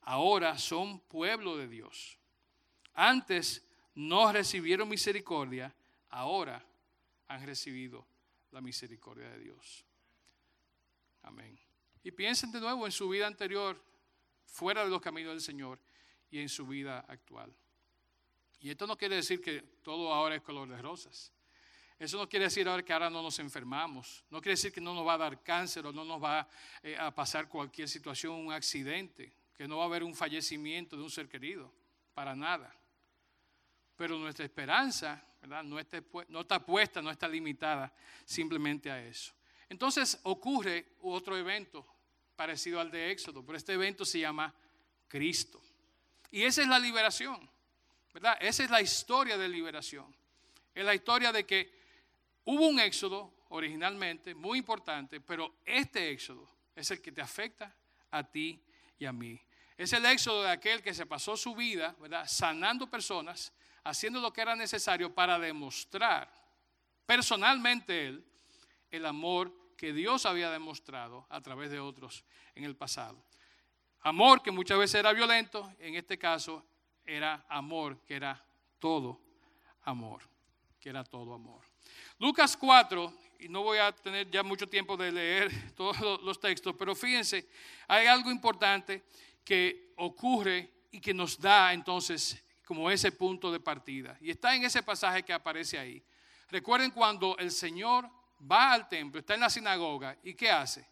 Ahora 0.06 0.58
son 0.58 0.99
pueblo 0.99 1.58
de 1.58 1.68
Dios. 1.68 2.20
Antes 2.93 3.66
no 3.95 4.32
recibieron 4.32 4.89
misericordia. 4.89 5.74
Ahora 6.10 6.66
han 7.28 7.45
recibido 7.45 8.06
la 8.51 8.62
misericordia 8.62 9.30
de 9.30 9.39
Dios. 9.39 9.86
Amén. 11.24 11.58
Y 12.04 12.12
piensen 12.12 12.51
de 12.51 12.60
nuevo 12.60 12.86
en 12.86 12.91
su 12.91 13.08
vida 13.10 13.28
anterior, 13.28 13.82
fuera 14.45 14.84
de 14.84 14.89
los 14.89 15.01
caminos 15.01 15.32
del 15.32 15.41
Señor, 15.41 15.80
y 16.30 16.39
en 16.39 16.49
su 16.49 16.68
vida 16.68 16.99
actual. 17.08 17.54
Y 18.60 18.70
esto 18.70 18.88
no 18.88 18.97
quiere 18.97 19.16
decir 19.16 19.41
que 19.41 19.62
todo 19.84 20.14
ahora 20.14 20.36
es 20.36 20.41
color 20.41 20.68
de 20.68 20.82
rosas. 20.82 21.32
Eso 21.99 22.18
no 22.18 22.28
quiere 22.28 22.45
decir 22.45 22.68
ahora 22.68 22.84
que 22.84 22.91
ahora 22.91 23.10
no 23.10 23.22
nos 23.22 23.39
enfermamos, 23.39 24.26
no 24.30 24.41
quiere 24.41 24.54
decir 24.54 24.74
que 24.74 24.82
no 24.82 24.93
nos 24.93 25.08
va 25.08 25.14
a 25.14 25.18
dar 25.18 25.43
cáncer 25.43 25.86
o 25.86 25.93
no 25.93 26.04
nos 26.04 26.22
va 26.22 26.47
eh, 26.82 26.97
a 26.97 27.14
pasar 27.14 27.47
cualquier 27.47 27.88
situación, 27.88 28.34
un 28.34 28.51
accidente, 28.51 29.32
que 29.56 29.68
no 29.68 29.78
va 29.78 29.84
a 29.84 29.88
haber 29.88 30.04
un 30.04 30.16
fallecimiento 30.16 30.95
de 30.95 31.04
un 31.04 31.10
ser 31.10 31.28
querido, 31.28 31.72
para 32.14 32.36
nada. 32.36 32.76
Pero 33.95 34.18
nuestra 34.18 34.45
esperanza 34.45 35.24
¿verdad? 35.41 35.64
No, 35.64 35.78
está, 35.78 36.01
no 36.30 36.41
está 36.41 36.66
puesta, 36.66 37.01
no 37.01 37.12
está 37.12 37.28
limitada 37.28 37.93
simplemente 38.24 38.89
a 38.89 39.04
eso. 39.04 39.34
Entonces 39.68 40.20
ocurre 40.24 40.93
otro 41.01 41.38
evento 41.38 41.86
parecido 42.36 42.80
al 42.80 42.89
de 42.89 43.12
Éxodo, 43.12 43.45
pero 43.45 43.58
este 43.58 43.74
evento 43.74 44.06
se 44.06 44.20
llama 44.20 44.54
Cristo. 45.08 45.62
Y 46.32 46.43
esa 46.43 46.62
es 46.62 46.68
la 46.68 46.80
liberación, 46.80 47.49
¿verdad? 48.14 48.38
Esa 48.39 48.64
es 48.64 48.70
la 48.70 48.82
historia 48.82 49.38
de 49.38 49.49
liberación. 49.49 50.16
Es 50.74 50.86
la 50.86 50.95
historia 50.95 51.32
de 51.32 51.45
que 51.45 51.84
Hubo 52.45 52.68
un 52.68 52.80
éxodo 52.80 53.34
originalmente 53.49 54.36
muy 54.36 54.58
importante, 54.58 55.22
pero 55.22 55.56
este 55.66 56.10
éxodo 56.12 56.49
es 56.76 56.91
el 56.91 57.01
que 57.01 57.12
te 57.12 57.22
afecta 57.22 57.74
a 58.12 58.24
ti 58.24 58.62
y 58.97 59.05
a 59.05 59.13
mí. 59.13 59.39
Es 59.77 59.93
el 59.93 60.05
éxodo 60.05 60.43
de 60.43 60.51
aquel 60.51 60.81
que 60.81 60.93
se 60.93 61.05
pasó 61.05 61.35
su 61.35 61.55
vida, 61.55 61.95
¿verdad? 61.99 62.25
Sanando 62.27 62.89
personas, 62.89 63.51
haciendo 63.83 64.21
lo 64.21 64.31
que 64.31 64.41
era 64.41 64.55
necesario 64.55 65.13
para 65.13 65.39
demostrar 65.39 66.31
personalmente 67.05 68.07
él 68.07 68.25
el 68.91 69.05
amor 69.05 69.51
que 69.75 69.91
Dios 69.91 70.25
había 70.25 70.49
demostrado 70.51 71.25
a 71.29 71.41
través 71.41 71.71
de 71.71 71.79
otros 71.79 72.23
en 72.55 72.63
el 72.63 72.75
pasado. 72.75 73.23
Amor 74.01 74.41
que 74.41 74.51
muchas 74.51 74.77
veces 74.77 74.95
era 74.95 75.13
violento, 75.13 75.73
en 75.79 75.95
este 75.95 76.17
caso 76.17 76.65
era 77.05 77.45
amor 77.49 77.99
que 78.05 78.15
era 78.15 78.41
todo 78.79 79.19
amor, 79.83 80.21
que 80.79 80.89
era 80.89 81.03
todo 81.03 81.33
amor. 81.33 81.61
Lucas 82.19 82.55
4, 82.55 83.13
y 83.43 83.49
no 83.49 83.61
voy 83.61 83.77
a 83.77 83.91
tener 83.91 84.29
ya 84.31 84.41
mucho 84.41 84.67
tiempo 84.67 84.95
de 84.95 85.11
leer 85.11 85.51
todos 85.75 86.21
los 86.23 86.39
textos, 86.39 86.73
pero 86.79 86.95
fíjense, 86.95 87.47
hay 87.87 88.07
algo 88.07 88.31
importante 88.31 89.03
que 89.43 89.93
ocurre 89.97 90.71
y 90.91 91.01
que 91.01 91.13
nos 91.13 91.39
da 91.39 91.73
entonces 91.73 92.41
como 92.65 92.89
ese 92.89 93.11
punto 93.11 93.51
de 93.51 93.59
partida. 93.59 94.17
Y 94.21 94.31
está 94.31 94.55
en 94.55 94.63
ese 94.63 94.81
pasaje 94.81 95.23
que 95.23 95.33
aparece 95.33 95.77
ahí. 95.77 96.01
Recuerden 96.49 96.91
cuando 96.91 97.37
el 97.37 97.51
Señor 97.51 98.09
va 98.49 98.71
al 98.71 98.87
templo, 98.87 99.19
está 99.19 99.33
en 99.33 99.41
la 99.41 99.49
sinagoga, 99.49 100.17
¿y 100.23 100.33
qué 100.33 100.49
hace? 100.49 100.87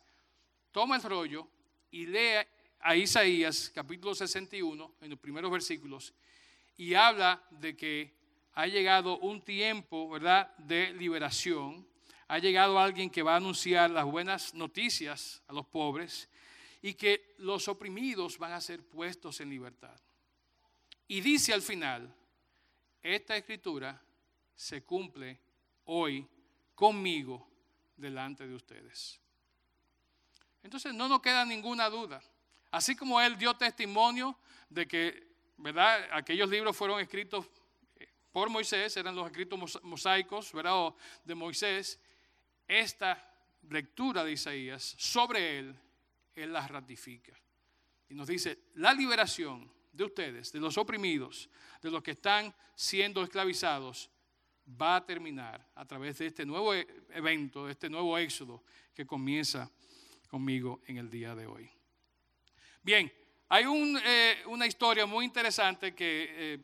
Toma 0.71 0.97
el 0.97 1.03
rollo 1.03 1.47
y 1.89 2.05
lee 2.05 2.45
a 2.79 2.95
Isaías 2.95 3.71
capítulo 3.73 4.13
61, 4.13 4.95
en 4.99 5.09
los 5.09 5.19
primeros 5.19 5.51
versículos, 5.51 6.13
y 6.75 6.95
habla 6.95 7.41
de 7.51 7.77
que 7.77 8.13
ha 8.53 8.67
llegado 8.67 9.19
un 9.19 9.41
tiempo, 9.41 10.09
¿verdad?, 10.09 10.53
de 10.57 10.93
liberación. 10.93 11.87
Ha 12.31 12.39
llegado 12.39 12.79
alguien 12.79 13.09
que 13.09 13.23
va 13.23 13.33
a 13.33 13.35
anunciar 13.35 13.89
las 13.89 14.05
buenas 14.05 14.53
noticias 14.53 15.41
a 15.49 15.53
los 15.53 15.65
pobres 15.65 16.29
y 16.81 16.93
que 16.93 17.35
los 17.39 17.67
oprimidos 17.67 18.37
van 18.37 18.53
a 18.53 18.61
ser 18.61 18.87
puestos 18.87 19.41
en 19.41 19.49
libertad. 19.49 19.99
Y 21.09 21.19
dice 21.19 21.51
al 21.53 21.61
final, 21.61 22.15
esta 23.03 23.35
escritura 23.35 24.01
se 24.55 24.81
cumple 24.81 25.41
hoy 25.83 26.25
conmigo 26.73 27.45
delante 27.97 28.47
de 28.47 28.55
ustedes. 28.55 29.19
Entonces 30.63 30.93
no 30.93 31.09
nos 31.09 31.21
queda 31.21 31.43
ninguna 31.43 31.89
duda. 31.89 32.21
Así 32.71 32.95
como 32.95 33.19
él 33.19 33.37
dio 33.37 33.53
testimonio 33.55 34.37
de 34.69 34.87
que, 34.87 35.35
¿verdad? 35.57 36.07
Aquellos 36.13 36.49
libros 36.49 36.77
fueron 36.77 37.01
escritos 37.01 37.45
por 38.31 38.49
Moisés, 38.49 38.95
eran 38.95 39.17
los 39.17 39.25
escritos 39.25 39.83
mosaicos, 39.83 40.53
¿verdad? 40.53 40.93
de 41.25 41.35
Moisés. 41.35 41.99
Esta 42.71 43.21
lectura 43.69 44.23
de 44.23 44.31
Isaías 44.31 44.95
sobre 44.97 45.59
él, 45.59 45.75
él 46.33 46.53
la 46.53 46.65
ratifica. 46.65 47.33
Y 48.07 48.13
nos 48.13 48.29
dice, 48.29 48.59
la 48.75 48.93
liberación 48.93 49.69
de 49.91 50.05
ustedes, 50.05 50.53
de 50.53 50.61
los 50.61 50.77
oprimidos, 50.77 51.49
de 51.81 51.91
los 51.91 52.01
que 52.01 52.11
están 52.11 52.55
siendo 52.73 53.23
esclavizados, 53.23 54.09
va 54.81 54.95
a 54.95 55.05
terminar 55.05 55.69
a 55.75 55.85
través 55.85 56.17
de 56.19 56.27
este 56.27 56.45
nuevo 56.45 56.73
e-, 56.73 56.87
evento, 57.09 57.65
de 57.65 57.73
este 57.73 57.89
nuevo 57.89 58.17
éxodo 58.17 58.63
que 58.93 59.05
comienza 59.05 59.69
conmigo 60.29 60.81
en 60.87 60.95
el 60.95 61.09
día 61.09 61.35
de 61.35 61.47
hoy. 61.47 61.69
Bien, 62.81 63.11
hay 63.49 63.65
eh, 64.05 64.43
una 64.45 64.65
historia 64.65 65.05
muy 65.05 65.25
interesante 65.25 65.93
que 65.93 66.29
eh, 66.31 66.59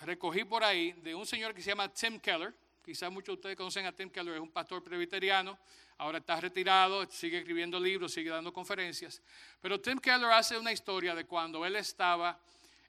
recogí 0.00 0.42
por 0.42 0.64
ahí 0.64 0.90
de 0.94 1.14
un 1.14 1.24
señor 1.24 1.54
que 1.54 1.62
se 1.62 1.70
llama 1.70 1.92
Tim 1.92 2.18
Keller. 2.18 2.52
Quizás 2.88 3.12
muchos 3.12 3.26
de 3.26 3.34
ustedes 3.34 3.56
conocen 3.58 3.84
a 3.84 3.92
Tim 3.92 4.08
Keller, 4.08 4.36
es 4.36 4.40
un 4.40 4.50
pastor 4.50 4.82
presbiteriano, 4.82 5.58
ahora 5.98 6.20
está 6.20 6.40
retirado, 6.40 7.04
sigue 7.10 7.36
escribiendo 7.36 7.78
libros, 7.78 8.14
sigue 8.14 8.30
dando 8.30 8.50
conferencias. 8.50 9.20
Pero 9.60 9.78
Tim 9.78 9.98
Keller 9.98 10.30
hace 10.30 10.56
una 10.56 10.72
historia 10.72 11.14
de 11.14 11.26
cuando 11.26 11.66
él 11.66 11.76
estaba 11.76 12.40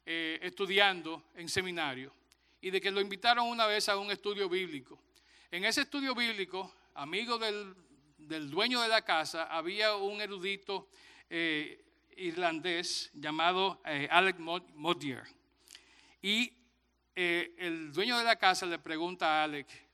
eh, 0.06 0.40
estudiando 0.42 1.26
en 1.36 1.50
seminario 1.50 2.14
y 2.62 2.70
de 2.70 2.80
que 2.80 2.92
lo 2.92 3.02
invitaron 3.02 3.46
una 3.50 3.68
vez 3.68 3.90
a 3.90 3.98
un 3.98 4.10
estudio 4.10 4.48
bíblico. 4.48 4.98
En 5.52 5.66
ese 5.66 5.82
estudio 5.82 6.16
bíblico, 6.16 6.74
amigo 6.94 7.38
del, 7.38 7.76
dueño 8.50 8.80
de 8.80 8.88
la 8.88 9.02
casa, 9.02 9.48
había 9.54 9.98
un 9.98 10.22
erudito 10.22 10.88
irlandés 12.16 13.12
llamado 13.16 13.82
eh, 13.84 14.08
Alec 14.10 14.40
Modier. 14.40 15.24
Y 16.22 16.54
eh, 17.22 17.54
el 17.58 17.92
dueño 17.92 18.18
de 18.18 18.24
la 18.24 18.38
casa 18.38 18.66
le 18.66 18.80
pregunta 18.80 19.42
a 19.42 19.44
Alec, 19.44 19.89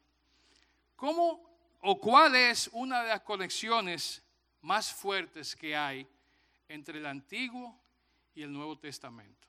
¿cómo 0.96 1.42
o 1.82 2.00
cuál 2.00 2.36
es 2.36 2.70
una 2.74 3.04
de 3.04 3.10
las 3.10 3.22
conexiones 3.22 4.24
más 4.62 4.94
fuertes 4.94 5.56
que 5.56 5.76
hay 5.76 6.08
entre 6.68 7.00
el 7.00 7.06
Antiguo 7.06 7.80
y 8.34 8.44
el 8.44 8.52
Nuevo 8.52 8.78
Testamento? 8.78 9.48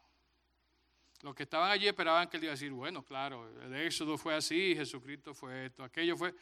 Los 1.22 1.34
que 1.34 1.44
estaban 1.44 1.70
allí 1.70 1.88
esperaban 1.88 2.28
que 2.28 2.36
él 2.36 2.44
iba 2.44 2.52
a 2.52 2.54
decir, 2.56 2.70
bueno, 2.72 3.02
claro, 3.02 3.48
el 3.62 3.74
Éxodo 3.74 4.18
fue 4.18 4.34
así, 4.34 4.74
Jesucristo 4.76 5.34
fue 5.34 5.66
esto, 5.66 5.82
aquello 5.82 6.16
fue... 6.16 6.34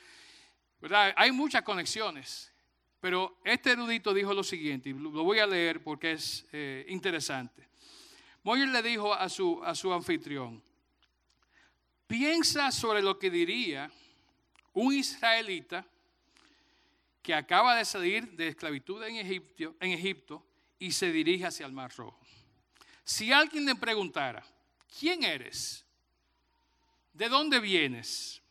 ¿verdad? 0.80 1.14
Hay 1.16 1.32
muchas 1.32 1.62
conexiones. 1.62 2.52
Pero 3.00 3.38
este 3.44 3.72
erudito 3.72 4.14
dijo 4.14 4.32
lo 4.32 4.42
siguiente, 4.42 4.88
y 4.88 4.92
lo 4.94 5.24
voy 5.24 5.38
a 5.38 5.46
leer 5.46 5.82
porque 5.82 6.12
es 6.12 6.46
eh, 6.52 6.86
interesante. 6.88 7.68
Moyer 8.42 8.68
le 8.68 8.82
dijo 8.82 9.12
a 9.12 9.28
su, 9.28 9.62
a 9.62 9.74
su 9.74 9.92
anfitrión, 9.92 10.62
piensa 12.06 12.72
sobre 12.72 13.02
lo 13.02 13.18
que 13.18 13.30
diría 13.30 13.90
un 14.74 14.92
israelita 14.92 15.86
que 17.22 17.34
acaba 17.34 17.76
de 17.76 17.84
salir 17.84 18.30
de 18.32 18.48
esclavitud 18.48 19.02
en 19.02 19.16
Egipto, 19.80 20.46
y 20.78 20.92
se 20.92 21.10
dirige 21.10 21.46
hacia 21.46 21.64
el 21.64 21.72
Mar 21.72 21.90
Rojo. 21.96 22.20
Si 23.02 23.32
alguien 23.32 23.64
le 23.64 23.74
preguntara, 23.74 24.44
¿quién 24.98 25.22
eres? 25.24 25.86
¿De 27.14 27.28
dónde 27.28 27.58
vienes? 27.60 28.42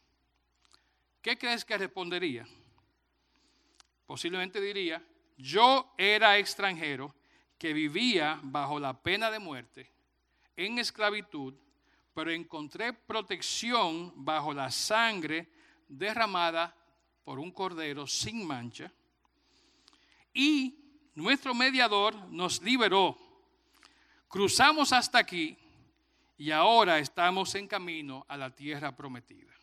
¿Qué 1.21 1.37
crees 1.37 1.63
que 1.63 1.77
respondería? 1.77 2.47
posiblemente 4.05 4.61
diría, 4.61 5.01
yo 5.37 5.93
era 5.97 6.37
extranjero 6.37 7.15
que 7.57 7.73
vivía 7.73 8.39
bajo 8.43 8.79
la 8.79 8.93
pena 8.93 9.31
de 9.31 9.39
muerte, 9.39 9.89
en 10.55 10.77
esclavitud, 10.77 11.55
pero 12.13 12.29
encontré 12.29 12.93
protección 12.93 14.13
bajo 14.15 14.53
la 14.53 14.69
sangre 14.69 15.47
derramada 15.97 16.75
por 17.23 17.39
un 17.39 17.51
cordero 17.51 18.07
sin 18.07 18.45
mancha. 18.45 18.91
Y 20.33 21.11
nuestro 21.15 21.53
mediador 21.53 22.15
nos 22.29 22.61
liberó. 22.61 23.17
Cruzamos 24.27 24.91
hasta 24.91 25.19
aquí 25.19 25.57
y 26.37 26.51
ahora 26.51 26.99
estamos 26.99 27.53
en 27.55 27.67
camino 27.67 28.25
a 28.27 28.35
la 28.35 28.49
tierra 28.49 28.95
prometida. 28.95 29.53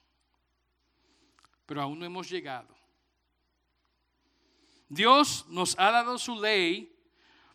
Pero 1.66 1.82
aún 1.82 1.98
no 1.98 2.06
hemos 2.06 2.28
llegado. 2.30 2.76
Dios 4.88 5.46
nos 5.48 5.78
ha 5.78 5.90
dado 5.90 6.18
su 6.18 6.40
ley 6.40 6.96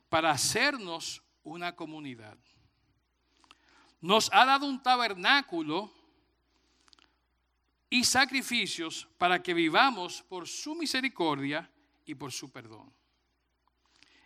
para 0.10 0.32
hacernos 0.32 1.22
una 1.44 1.76
comunidad. 1.76 2.38
Nos 4.02 4.30
ha 4.32 4.46
dado 4.46 4.68
un 4.68 4.82
tabernáculo 4.82 5.92
y 7.96 8.04
sacrificios 8.04 9.08
para 9.18 9.42
que 9.42 9.54
vivamos 9.54 10.22
por 10.24 10.50
su 10.50 10.76
misericordia 10.76 11.72
y 12.06 12.14
por 12.14 12.30
su 12.34 12.52
perdón. 12.52 12.92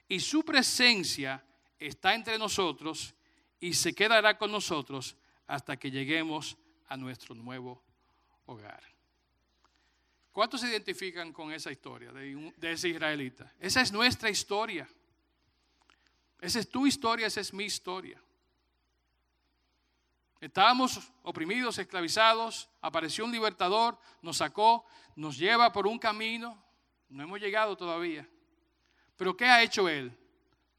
Y 0.07 0.19
su 0.19 0.43
presencia 0.43 1.45
está 1.77 2.15
entre 2.15 2.39
nosotros 2.39 3.13
y 3.59 3.75
se 3.75 3.93
quedará 3.93 4.39
con 4.39 4.51
nosotros 4.51 5.15
hasta 5.45 5.77
que 5.77 5.91
lleguemos 5.91 6.57
a 6.87 6.97
nuestro 6.97 7.35
nuevo 7.35 7.83
hogar. 8.47 8.81
¿Cuántos 10.31 10.61
se 10.61 10.69
identifican 10.69 11.31
con 11.31 11.51
esa 11.51 11.71
historia 11.71 12.11
de, 12.11 12.51
ese 12.59 12.89
israelita? 12.89 13.53
Esa 13.59 13.81
es 13.81 13.91
nuestra 13.91 14.31
historia. 14.31 14.89
Esa 16.41 16.59
es 16.59 16.67
tu 16.67 16.87
historia, 16.87 17.27
esa 17.27 17.41
es 17.41 17.53
mi 17.53 17.65
historia. 17.65 18.19
Estábamos 20.41 21.11
oprimidos, 21.23 21.77
esclavizados, 21.79 22.69
apareció 22.81 23.25
un 23.25 23.31
libertador, 23.31 23.99
nos 24.21 24.37
sacó, 24.37 24.85
nos 25.15 25.37
lleva 25.37 25.71
por 25.71 25.85
un 25.85 25.99
camino, 25.99 26.63
no 27.09 27.23
hemos 27.23 27.39
llegado 27.39 27.75
todavía. 27.75 28.27
Pero 29.17 29.35
¿qué 29.35 29.45
ha 29.45 29.61
hecho 29.61 29.89
Él? 29.89 30.17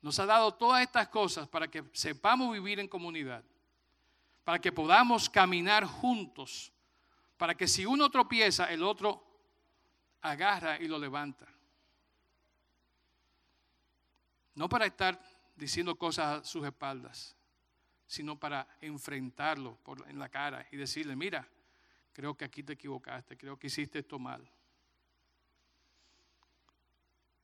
Nos 0.01 0.19
ha 0.19 0.25
dado 0.25 0.55
todas 0.55 0.81
estas 0.81 1.09
cosas 1.09 1.47
para 1.47 1.69
que 1.69 1.85
sepamos 1.93 2.51
vivir 2.53 2.81
en 2.81 2.89
comunidad, 2.89 3.45
para 4.45 4.59
que 4.59 4.73
podamos 4.73 5.29
caminar 5.29 5.85
juntos, 5.85 6.73
para 7.37 7.55
que 7.55 7.69
si 7.69 7.85
uno 7.85 8.11
tropieza, 8.11 8.73
el 8.73 8.83
otro 8.83 9.23
agarra 10.23 10.81
y 10.81 10.89
lo 10.89 10.99
levanta. 10.99 11.47
No 14.55 14.71
para 14.71 14.87
estar 14.87 15.21
diciendo 15.55 15.95
cosas 15.97 16.41
a 16.41 16.45
sus 16.45 16.65
espaldas, 16.65 17.37
sino 18.11 18.37
para 18.37 18.67
enfrentarlo 18.81 19.79
en 20.09 20.19
la 20.19 20.29
cara 20.29 20.67
y 20.73 20.77
decirle, 20.77 21.15
mira, 21.15 21.47
creo 22.13 22.37
que 22.37 22.45
aquí 22.45 22.65
te 22.65 22.73
equivocaste, 22.73 23.37
creo 23.37 23.57
que 23.57 23.69
hiciste 23.69 24.01
esto 24.01 24.19
mal. 24.19 24.51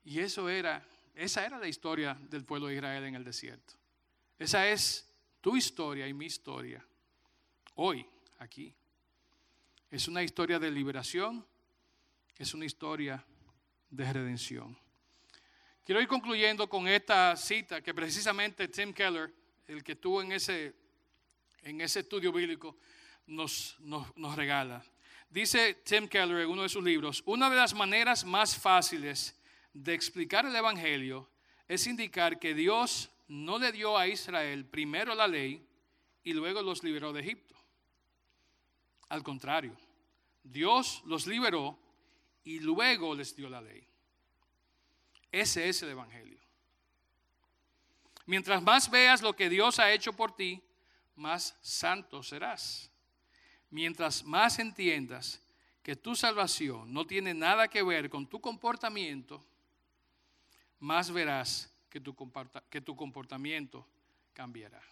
Y 0.04 0.18
eso 0.18 0.48
era, 0.48 0.84
esa 1.14 1.46
era 1.46 1.58
la 1.58 1.68
historia 1.68 2.14
del 2.14 2.44
pueblo 2.44 2.66
de 2.66 2.74
Israel 2.74 3.04
en 3.04 3.14
el 3.14 3.22
desierto. 3.22 3.74
Esa 4.38 4.68
es 4.68 5.08
tu 5.40 5.56
historia 5.56 6.08
y 6.08 6.12
mi 6.12 6.26
historia. 6.26 6.84
Hoy, 7.76 8.04
aquí. 8.38 8.74
Es 9.88 10.08
una 10.08 10.22
historia 10.24 10.58
de 10.58 10.70
liberación 10.72 11.46
es 12.38 12.52
una 12.52 12.64
historia 12.64 13.24
de 13.88 14.12
redención. 14.12 14.76
Quiero 15.84 16.00
ir 16.00 16.08
concluyendo 16.08 16.68
con 16.68 16.86
esta 16.88 17.34
cita 17.36 17.80
que 17.80 17.94
precisamente 17.94 18.68
Tim 18.68 18.92
Keller, 18.92 19.32
el 19.66 19.82
que 19.82 19.92
estuvo 19.92 20.22
en 20.22 20.32
ese, 20.32 20.74
en 21.62 21.80
ese 21.80 22.00
estudio 22.00 22.32
bíblico, 22.32 22.76
nos, 23.26 23.76
nos 23.80 24.36
regala. 24.36 24.84
Dice 25.28 25.74
Tim 25.84 26.08
Keller 26.08 26.40
en 26.40 26.50
uno 26.50 26.62
de 26.62 26.68
sus 26.68 26.82
libros, 26.82 27.22
una 27.26 27.50
de 27.50 27.56
las 27.56 27.74
maneras 27.74 28.24
más 28.24 28.56
fáciles 28.56 29.38
de 29.72 29.92
explicar 29.92 30.46
el 30.46 30.54
Evangelio 30.54 31.28
es 31.68 31.86
indicar 31.86 32.38
que 32.38 32.54
Dios 32.54 33.10
no 33.28 33.58
le 33.58 33.72
dio 33.72 33.98
a 33.98 34.06
Israel 34.06 34.64
primero 34.64 35.14
la 35.14 35.26
ley 35.26 35.66
y 36.22 36.32
luego 36.32 36.62
los 36.62 36.82
liberó 36.84 37.12
de 37.12 37.20
Egipto. 37.20 37.54
Al 39.08 39.22
contrario, 39.22 39.76
Dios 40.42 41.02
los 41.06 41.26
liberó 41.26 41.78
y 42.44 42.60
luego 42.60 43.14
les 43.14 43.34
dio 43.34 43.48
la 43.48 43.60
ley. 43.60 43.86
Ese 45.30 45.68
es 45.68 45.82
el 45.82 45.90
Evangelio. 45.90 46.45
Mientras 48.26 48.62
más 48.62 48.90
veas 48.90 49.22
lo 49.22 49.34
que 49.34 49.48
Dios 49.48 49.78
ha 49.78 49.92
hecho 49.92 50.12
por 50.12 50.34
ti, 50.34 50.62
más 51.14 51.56
santo 51.62 52.22
serás. 52.22 52.90
Mientras 53.70 54.24
más 54.24 54.58
entiendas 54.58 55.40
que 55.82 55.96
tu 55.96 56.14
salvación 56.16 56.92
no 56.92 57.06
tiene 57.06 57.32
nada 57.32 57.68
que 57.68 57.82
ver 57.82 58.10
con 58.10 58.26
tu 58.26 58.40
comportamiento, 58.40 59.44
más 60.80 61.10
verás 61.10 61.72
que 61.88 62.00
tu, 62.00 62.14
que 62.68 62.80
tu 62.80 62.96
comportamiento 62.96 63.86
cambiará. 64.34 64.82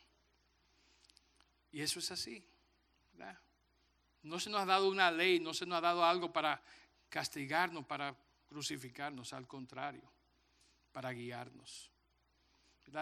Y 1.73 1.81
eso 1.81 1.99
es 1.99 2.11
así. 2.13 2.45
No 4.23 4.41
se 4.41 4.49
nos 4.49 4.63
ha 4.63 4.65
dado 4.65 4.89
una 4.89 5.11
ley, 5.11 5.39
no 5.39 5.53
se 5.53 5.67
nos 5.67 5.79
ha 5.79 5.83
dado 5.83 6.05
algo 6.05 6.33
para 6.33 6.63
castigarnos, 7.11 7.85
para 7.85 8.17
crucificarnos, 8.49 9.35
al 9.35 9.47
contrario, 9.47 10.03
para 10.93 11.13
guiarnos. 11.13 11.91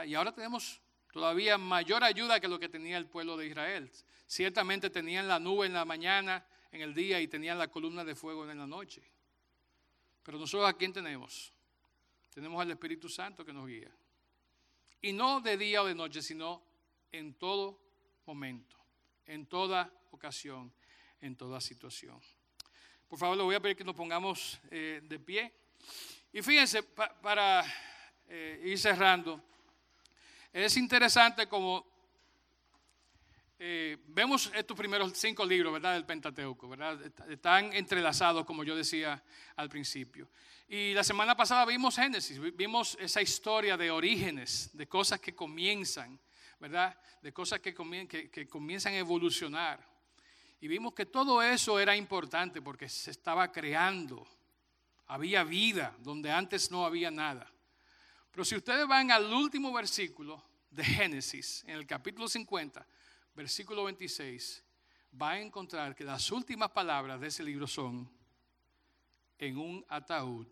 Y 0.06 0.14
ahora 0.14 0.32
tenemos 0.32 0.80
todavía 1.12 1.58
mayor 1.58 2.02
ayuda 2.02 2.40
que 2.40 2.48
lo 2.48 2.58
que 2.58 2.68
tenía 2.68 2.96
el 2.96 3.06
pueblo 3.06 3.36
de 3.36 3.46
Israel. 3.46 3.90
Ciertamente 4.26 4.88
tenían 4.90 5.28
la 5.28 5.38
nube 5.38 5.66
en 5.66 5.74
la 5.74 5.84
mañana, 5.84 6.46
en 6.70 6.80
el 6.80 6.94
día, 6.94 7.20
y 7.20 7.28
tenían 7.28 7.58
la 7.58 7.68
columna 7.68 8.04
de 8.04 8.14
fuego 8.14 8.50
en 8.50 8.58
la 8.58 8.66
noche. 8.66 9.02
Pero 10.22 10.38
nosotros 10.38 10.68
a 10.68 10.72
quién 10.72 10.92
tenemos? 10.92 11.52
Tenemos 12.32 12.60
al 12.62 12.70
Espíritu 12.70 13.08
Santo 13.08 13.44
que 13.44 13.52
nos 13.52 13.66
guía. 13.66 13.90
Y 15.02 15.12
no 15.12 15.40
de 15.40 15.56
día 15.56 15.82
o 15.82 15.86
de 15.86 15.94
noche, 15.94 16.22
sino 16.22 16.62
en 17.10 17.34
todo 17.34 17.78
momento, 18.24 18.76
en 19.26 19.46
toda 19.46 19.92
ocasión, 20.12 20.72
en 21.20 21.36
toda 21.36 21.60
situación. 21.60 22.20
Por 23.08 23.18
favor, 23.18 23.36
le 23.36 23.42
voy 23.42 23.54
a 23.54 23.60
pedir 23.60 23.76
que 23.76 23.84
nos 23.84 23.94
pongamos 23.94 24.58
eh, 24.70 25.00
de 25.02 25.18
pie. 25.18 25.52
Y 26.32 26.40
fíjense, 26.40 26.82
para 26.82 27.62
eh, 28.28 28.62
ir 28.64 28.78
cerrando, 28.78 29.42
es 30.52 30.76
interesante 30.76 31.46
como 31.46 31.92
eh, 33.64 33.96
vemos 34.08 34.50
estos 34.56 34.76
primeros 34.76 35.12
cinco 35.14 35.46
libros, 35.46 35.72
¿verdad? 35.72 35.94
Del 35.94 36.04
Pentateuco, 36.04 36.68
¿verdad? 36.68 36.98
Están 37.30 37.72
entrelazados, 37.72 38.44
como 38.44 38.64
yo 38.64 38.74
decía 38.74 39.22
al 39.54 39.68
principio. 39.68 40.28
Y 40.68 40.92
la 40.94 41.04
semana 41.04 41.36
pasada 41.36 41.64
vimos 41.64 41.94
Génesis, 41.94 42.40
vimos 42.56 42.96
esa 42.98 43.22
historia 43.22 43.76
de 43.76 43.90
orígenes, 43.90 44.70
de 44.72 44.88
cosas 44.88 45.20
que 45.20 45.34
comienzan, 45.34 46.18
¿verdad? 46.58 46.98
De 47.22 47.32
cosas 47.32 47.60
que, 47.60 47.72
que, 47.72 48.48
comienzan 48.48 48.94
a 48.94 48.98
evolucionar. 48.98 49.86
Y 50.60 50.66
vimos 50.66 50.92
que 50.92 51.06
todo 51.06 51.40
eso 51.40 51.78
era 51.78 51.96
importante 51.96 52.60
porque 52.60 52.88
se 52.88 53.12
estaba 53.12 53.52
creando. 53.52 54.26
Había 55.06 55.44
vida 55.44 55.94
donde 56.00 56.32
antes 56.32 56.70
no 56.72 56.84
había 56.84 57.12
nada. 57.12 57.48
Pero 58.32 58.44
si 58.46 58.56
ustedes 58.56 58.88
van 58.88 59.10
al 59.10 59.30
último 59.32 59.72
versículo 59.72 60.42
de 60.70 60.82
Génesis, 60.82 61.62
en 61.66 61.76
el 61.76 61.86
capítulo 61.86 62.26
50, 62.26 62.84
versículo 63.34 63.84
26, 63.84 64.64
va 65.20 65.32
a 65.32 65.40
encontrar 65.40 65.94
que 65.94 66.02
las 66.02 66.32
últimas 66.32 66.70
palabras 66.70 67.20
de 67.20 67.26
ese 67.26 67.44
libro 67.44 67.66
son 67.66 68.10
en 69.38 69.58
un 69.58 69.84
ataúd 69.86 70.46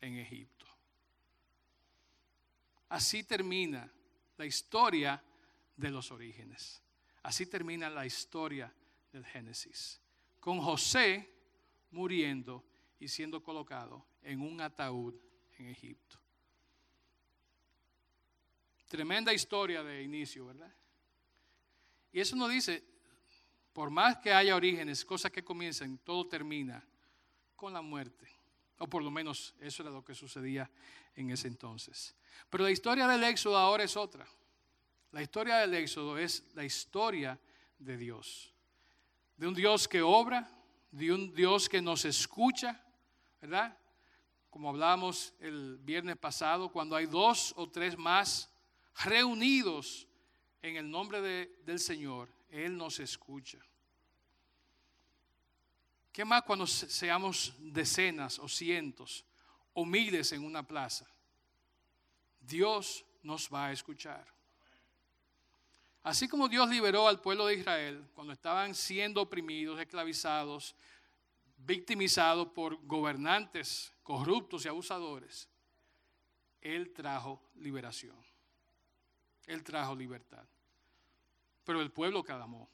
en 0.00 0.16
Egipto. 0.16 0.66
Así 2.88 3.24
termina 3.24 3.92
la 4.38 4.46
historia 4.46 5.22
de 5.76 5.90
los 5.90 6.10
orígenes. 6.10 6.82
Así 7.22 7.44
termina 7.44 7.90
la 7.90 8.06
historia 8.06 8.72
del 9.12 9.26
Génesis. 9.26 10.00
Con 10.40 10.60
José 10.60 11.30
muriendo 11.90 12.64
y 12.98 13.08
siendo 13.08 13.42
colocado 13.42 14.06
en 14.22 14.40
un 14.40 14.62
ataúd 14.62 15.14
en 15.58 15.68
Egipto. 15.68 16.21
Tremenda 18.92 19.32
historia 19.32 19.82
de 19.82 20.02
inicio, 20.02 20.44
¿verdad? 20.44 20.70
Y 22.12 22.20
eso 22.20 22.36
nos 22.36 22.50
dice, 22.50 22.84
por 23.72 23.88
más 23.88 24.18
que 24.18 24.34
haya 24.34 24.54
orígenes, 24.54 25.02
cosas 25.02 25.32
que 25.32 25.42
comienzan, 25.42 25.96
todo 25.96 26.28
termina 26.28 26.86
con 27.56 27.72
la 27.72 27.80
muerte. 27.80 28.28
O 28.76 28.86
por 28.86 29.02
lo 29.02 29.10
menos 29.10 29.54
eso 29.60 29.82
era 29.82 29.90
lo 29.90 30.04
que 30.04 30.14
sucedía 30.14 30.70
en 31.16 31.30
ese 31.30 31.48
entonces. 31.48 32.14
Pero 32.50 32.64
la 32.64 32.70
historia 32.70 33.08
del 33.08 33.24
Éxodo 33.24 33.56
ahora 33.56 33.82
es 33.82 33.96
otra. 33.96 34.28
La 35.10 35.22
historia 35.22 35.56
del 35.56 35.72
Éxodo 35.72 36.18
es 36.18 36.44
la 36.52 36.62
historia 36.62 37.40
de 37.78 37.96
Dios. 37.96 38.52
De 39.38 39.48
un 39.48 39.54
Dios 39.54 39.88
que 39.88 40.02
obra, 40.02 40.50
de 40.90 41.10
un 41.10 41.34
Dios 41.34 41.66
que 41.66 41.80
nos 41.80 42.04
escucha, 42.04 42.84
¿verdad? 43.40 43.74
Como 44.50 44.68
hablábamos 44.68 45.32
el 45.40 45.78
viernes 45.78 46.18
pasado, 46.18 46.70
cuando 46.70 46.94
hay 46.94 47.06
dos 47.06 47.54
o 47.56 47.70
tres 47.70 47.96
más 47.96 48.51
reunidos 49.04 50.06
en 50.62 50.76
el 50.76 50.90
nombre 50.90 51.20
del 51.64 51.78
Señor, 51.78 52.28
Él 52.48 52.76
nos 52.76 53.00
escucha. 53.00 53.58
¿Qué 56.12 56.24
más 56.24 56.42
cuando 56.42 56.66
seamos 56.66 57.54
decenas 57.58 58.38
o 58.38 58.46
cientos 58.46 59.24
o 59.72 59.84
miles 59.84 60.32
en 60.32 60.44
una 60.44 60.66
plaza? 60.66 61.06
Dios 62.38 63.04
nos 63.22 63.48
va 63.48 63.66
a 63.66 63.72
escuchar. 63.72 64.26
Así 66.02 66.28
como 66.28 66.48
Dios 66.48 66.68
liberó 66.68 67.08
al 67.08 67.20
pueblo 67.20 67.46
de 67.46 67.54
Israel 67.54 68.10
cuando 68.14 68.32
estaban 68.32 68.74
siendo 68.74 69.22
oprimidos, 69.22 69.80
esclavizados, 69.80 70.74
victimizados 71.56 72.48
por 72.48 72.84
gobernantes 72.86 73.92
corruptos 74.02 74.64
y 74.64 74.68
abusadores, 74.68 75.48
Él 76.60 76.92
trajo 76.92 77.40
liberación. 77.54 78.31
Él 79.52 79.62
trajo 79.62 79.94
libertad. 79.94 80.44
Pero 81.64 81.80
el 81.80 81.90
pueblo 81.90 82.22
clamó 82.22 82.68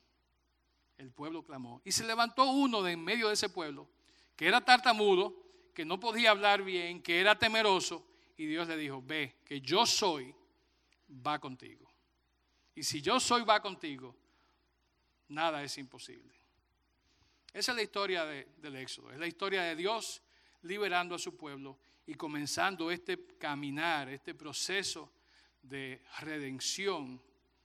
el 0.98 1.12
pueblo 1.12 1.44
clamó. 1.44 1.80
Y 1.84 1.92
se 1.92 2.04
levantó 2.04 2.44
uno 2.50 2.82
de 2.82 2.92
en 2.92 3.02
medio 3.02 3.28
de 3.28 3.34
ese 3.34 3.48
pueblo, 3.48 3.88
que 4.36 4.46
era 4.46 4.60
tartamudo, 4.60 5.34
que 5.72 5.84
no 5.84 5.98
podía 5.98 6.30
hablar 6.30 6.62
bien, 6.62 7.00
que 7.00 7.20
era 7.20 7.38
temeroso, 7.38 8.04
y 8.36 8.46
Dios 8.46 8.68
le 8.68 8.76
dijo, 8.76 9.02
ve, 9.02 9.36
que 9.44 9.60
yo 9.60 9.86
soy, 9.86 10.34
va 11.26 11.38
contigo. 11.38 11.88
Y 12.74 12.82
si 12.82 13.00
yo 13.00 13.18
soy, 13.18 13.42
va 13.42 13.60
contigo, 13.60 14.14
nada 15.28 15.62
es 15.62 15.78
imposible. 15.78 16.34
Esa 17.52 17.72
es 17.72 17.76
la 17.76 17.82
historia 17.82 18.24
del 18.24 18.76
Éxodo, 18.76 19.10
es 19.10 19.18
la 19.18 19.26
historia 19.26 19.62
de 19.62 19.74
Dios 19.74 20.22
liberando 20.62 21.14
a 21.14 21.18
su 21.18 21.36
pueblo 21.36 21.78
y 22.06 22.14
comenzando 22.14 22.90
este 22.90 23.36
caminar, 23.38 24.08
este 24.08 24.34
proceso 24.34 25.10
de 25.62 26.02
redención 26.20 27.22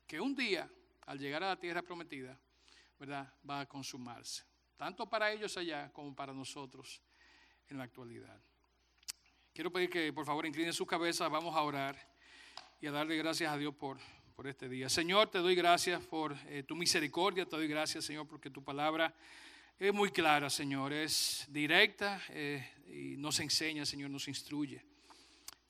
que 0.07 0.19
un 0.19 0.35
día, 0.35 0.69
al 1.05 1.19
llegar 1.19 1.43
a 1.43 1.49
la 1.49 1.59
tierra 1.59 1.81
prometida, 1.81 2.39
va 3.49 3.59
a 3.59 3.65
consumarse, 3.65 4.43
tanto 4.77 5.09
para 5.09 5.31
ellos 5.31 5.57
allá 5.57 5.91
como 5.91 6.15
para 6.15 6.33
nosotros 6.33 7.01
en 7.69 7.77
la 7.77 7.83
actualidad. 7.83 8.39
Quiero 9.53 9.71
pedir 9.71 9.89
que 9.89 10.11
por 10.13 10.25
favor 10.25 10.45
inclinen 10.45 10.73
sus 10.73 10.87
cabezas, 10.87 11.29
vamos 11.29 11.55
a 11.55 11.61
orar 11.61 11.97
y 12.79 12.87
a 12.87 12.91
darle 12.91 13.17
gracias 13.17 13.51
a 13.51 13.57
Dios 13.57 13.75
por, 13.75 13.99
por 14.35 14.47
este 14.47 14.67
día. 14.67 14.89
Señor, 14.89 15.29
te 15.29 15.39
doy 15.39 15.55
gracias 15.55 16.01
por 16.01 16.35
eh, 16.47 16.63
tu 16.63 16.75
misericordia, 16.75 17.45
te 17.45 17.55
doy 17.55 17.67
gracias 17.67 18.05
Señor 18.05 18.27
porque 18.27 18.49
tu 18.49 18.63
palabra 18.63 19.13
es 19.79 19.93
muy 19.93 20.11
clara, 20.11 20.49
Señor, 20.49 20.93
es 20.93 21.45
directa 21.49 22.21
eh, 22.29 22.65
y 22.87 23.17
nos 23.17 23.39
enseña, 23.39 23.85
Señor, 23.85 24.09
nos 24.09 24.27
instruye. 24.27 24.83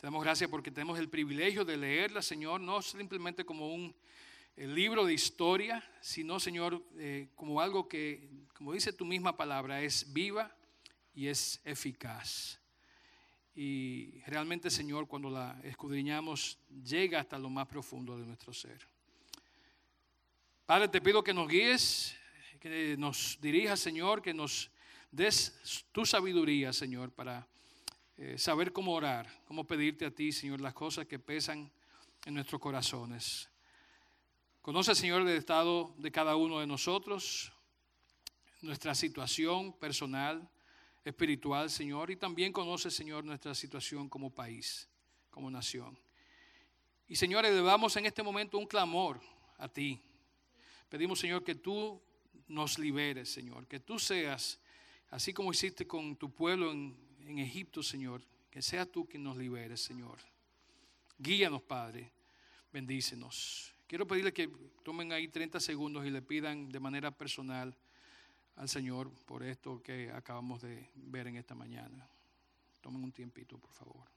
Damos 0.04 0.22
gracias 0.22 0.50
porque 0.50 0.70
tenemos 0.70 1.00
el 1.00 1.08
privilegio 1.08 1.64
de 1.64 1.78
leerla, 1.78 2.22
Señor, 2.22 2.60
no 2.60 2.82
simplemente 2.82 3.46
como 3.46 3.74
un 3.74 3.96
el 4.58 4.76
libro 4.76 5.06
de 5.06 5.14
historia, 5.14 5.82
sino, 6.02 6.42
Señor, 6.42 6.84
eh, 6.98 7.30
como 7.36 7.62
algo 7.62 7.88
que, 7.88 8.30
como 8.54 8.74
dice 8.74 8.92
tu 8.92 9.06
misma 9.06 9.38
palabra, 9.38 9.82
es 9.82 10.12
viva 10.12 10.54
y 11.16 11.28
es 11.28 11.62
eficaz. 11.64 12.60
Y 13.56 14.20
realmente, 14.26 14.70
Señor, 14.70 15.08
cuando 15.08 15.30
la 15.30 15.58
escudriñamos, 15.64 16.60
llega 16.84 17.22
hasta 17.22 17.40
lo 17.40 17.50
más 17.50 17.66
profundo 17.70 18.18
de 18.18 18.26
nuestro 18.26 18.52
ser. 18.52 18.86
Padre, 20.66 20.90
te 20.90 21.00
pido 21.00 21.24
que 21.24 21.34
nos 21.34 21.48
guíes, 21.48 22.14
que 22.60 22.98
nos 22.98 23.40
dirijas, 23.40 23.80
Señor, 23.80 24.22
que 24.22 24.34
nos 24.34 24.70
des 25.10 25.86
tu 25.94 26.06
sabiduría, 26.06 26.74
Señor, 26.74 27.10
para 27.10 27.48
eh, 28.16 28.38
saber 28.38 28.72
cómo 28.72 28.94
orar, 28.94 29.28
cómo 29.46 29.66
pedirte 29.66 30.06
a 30.06 30.12
ti, 30.12 30.32
Señor, 30.32 30.62
las 30.62 30.74
cosas 30.74 31.08
que 31.08 31.18
pesan 31.18 31.72
en 32.26 32.34
nuestros 32.36 32.62
corazones. 32.62 33.50
Conoce, 34.62 34.94
Señor, 34.94 35.24
el 35.24 35.30
estado 35.30 35.94
de 35.98 36.12
cada 36.12 36.36
uno 36.36 36.60
de 36.60 36.68
nosotros, 36.68 37.52
nuestra 38.62 38.94
situación 38.94 39.74
personal, 39.74 40.48
espiritual, 41.04 41.70
Señor, 41.70 42.12
y 42.12 42.16
también 42.16 42.54
conoce, 42.54 42.92
Señor, 42.92 43.26
nuestra 43.26 43.56
situación 43.56 44.08
como 44.08 44.30
país, 44.30 44.88
como 45.32 45.50
nación. 45.50 46.00
Y, 47.08 47.16
Señor, 47.16 47.46
elevamos 47.46 47.96
en 47.98 48.06
este 48.06 48.24
momento 48.24 48.58
un 48.58 48.68
clamor 48.68 49.20
a 49.58 49.68
ti. 49.68 50.00
Pedimos, 50.88 51.20
Señor, 51.20 51.44
que 51.44 51.56
tú 51.56 52.02
nos 52.48 52.78
liberes, 52.78 53.34
Señor, 53.34 53.68
que 53.68 53.80
tú 53.80 53.98
seas, 53.98 54.60
así 55.10 55.34
como 55.34 55.52
hiciste 55.52 55.88
con 55.88 56.16
tu 56.16 56.32
pueblo 56.32 56.72
en, 56.72 56.96
en 57.26 57.40
Egipto, 57.40 57.82
Señor, 57.84 58.22
que 58.50 58.62
sea 58.62 58.86
tú 58.86 59.06
quien 59.06 59.24
nos 59.24 59.38
liberes, 59.38 59.82
Señor. 59.82 60.20
Guíanos, 61.18 61.62
Padre, 61.62 62.12
bendícenos. 62.72 63.74
Quiero 63.88 64.08
pedirle 64.08 64.34
que 64.34 64.50
tomen 64.84 65.12
ahí 65.12 65.28
30 65.28 65.60
segundos 65.60 66.06
y 66.06 66.10
le 66.10 66.22
pidan 66.22 66.70
de 66.70 66.80
manera 66.80 67.12
personal 67.12 67.76
al 68.56 68.70
Señor 68.70 69.12
por 69.26 69.44
esto 69.44 69.82
que 69.82 70.12
acabamos 70.12 70.62
de 70.62 70.90
ver 70.96 71.28
en 71.28 71.38
esta 71.38 71.56
mañana. 71.56 72.08
Tomen 72.82 73.04
un 73.04 73.12
tiempito, 73.12 73.58
por 73.58 73.72
favor. 73.72 74.13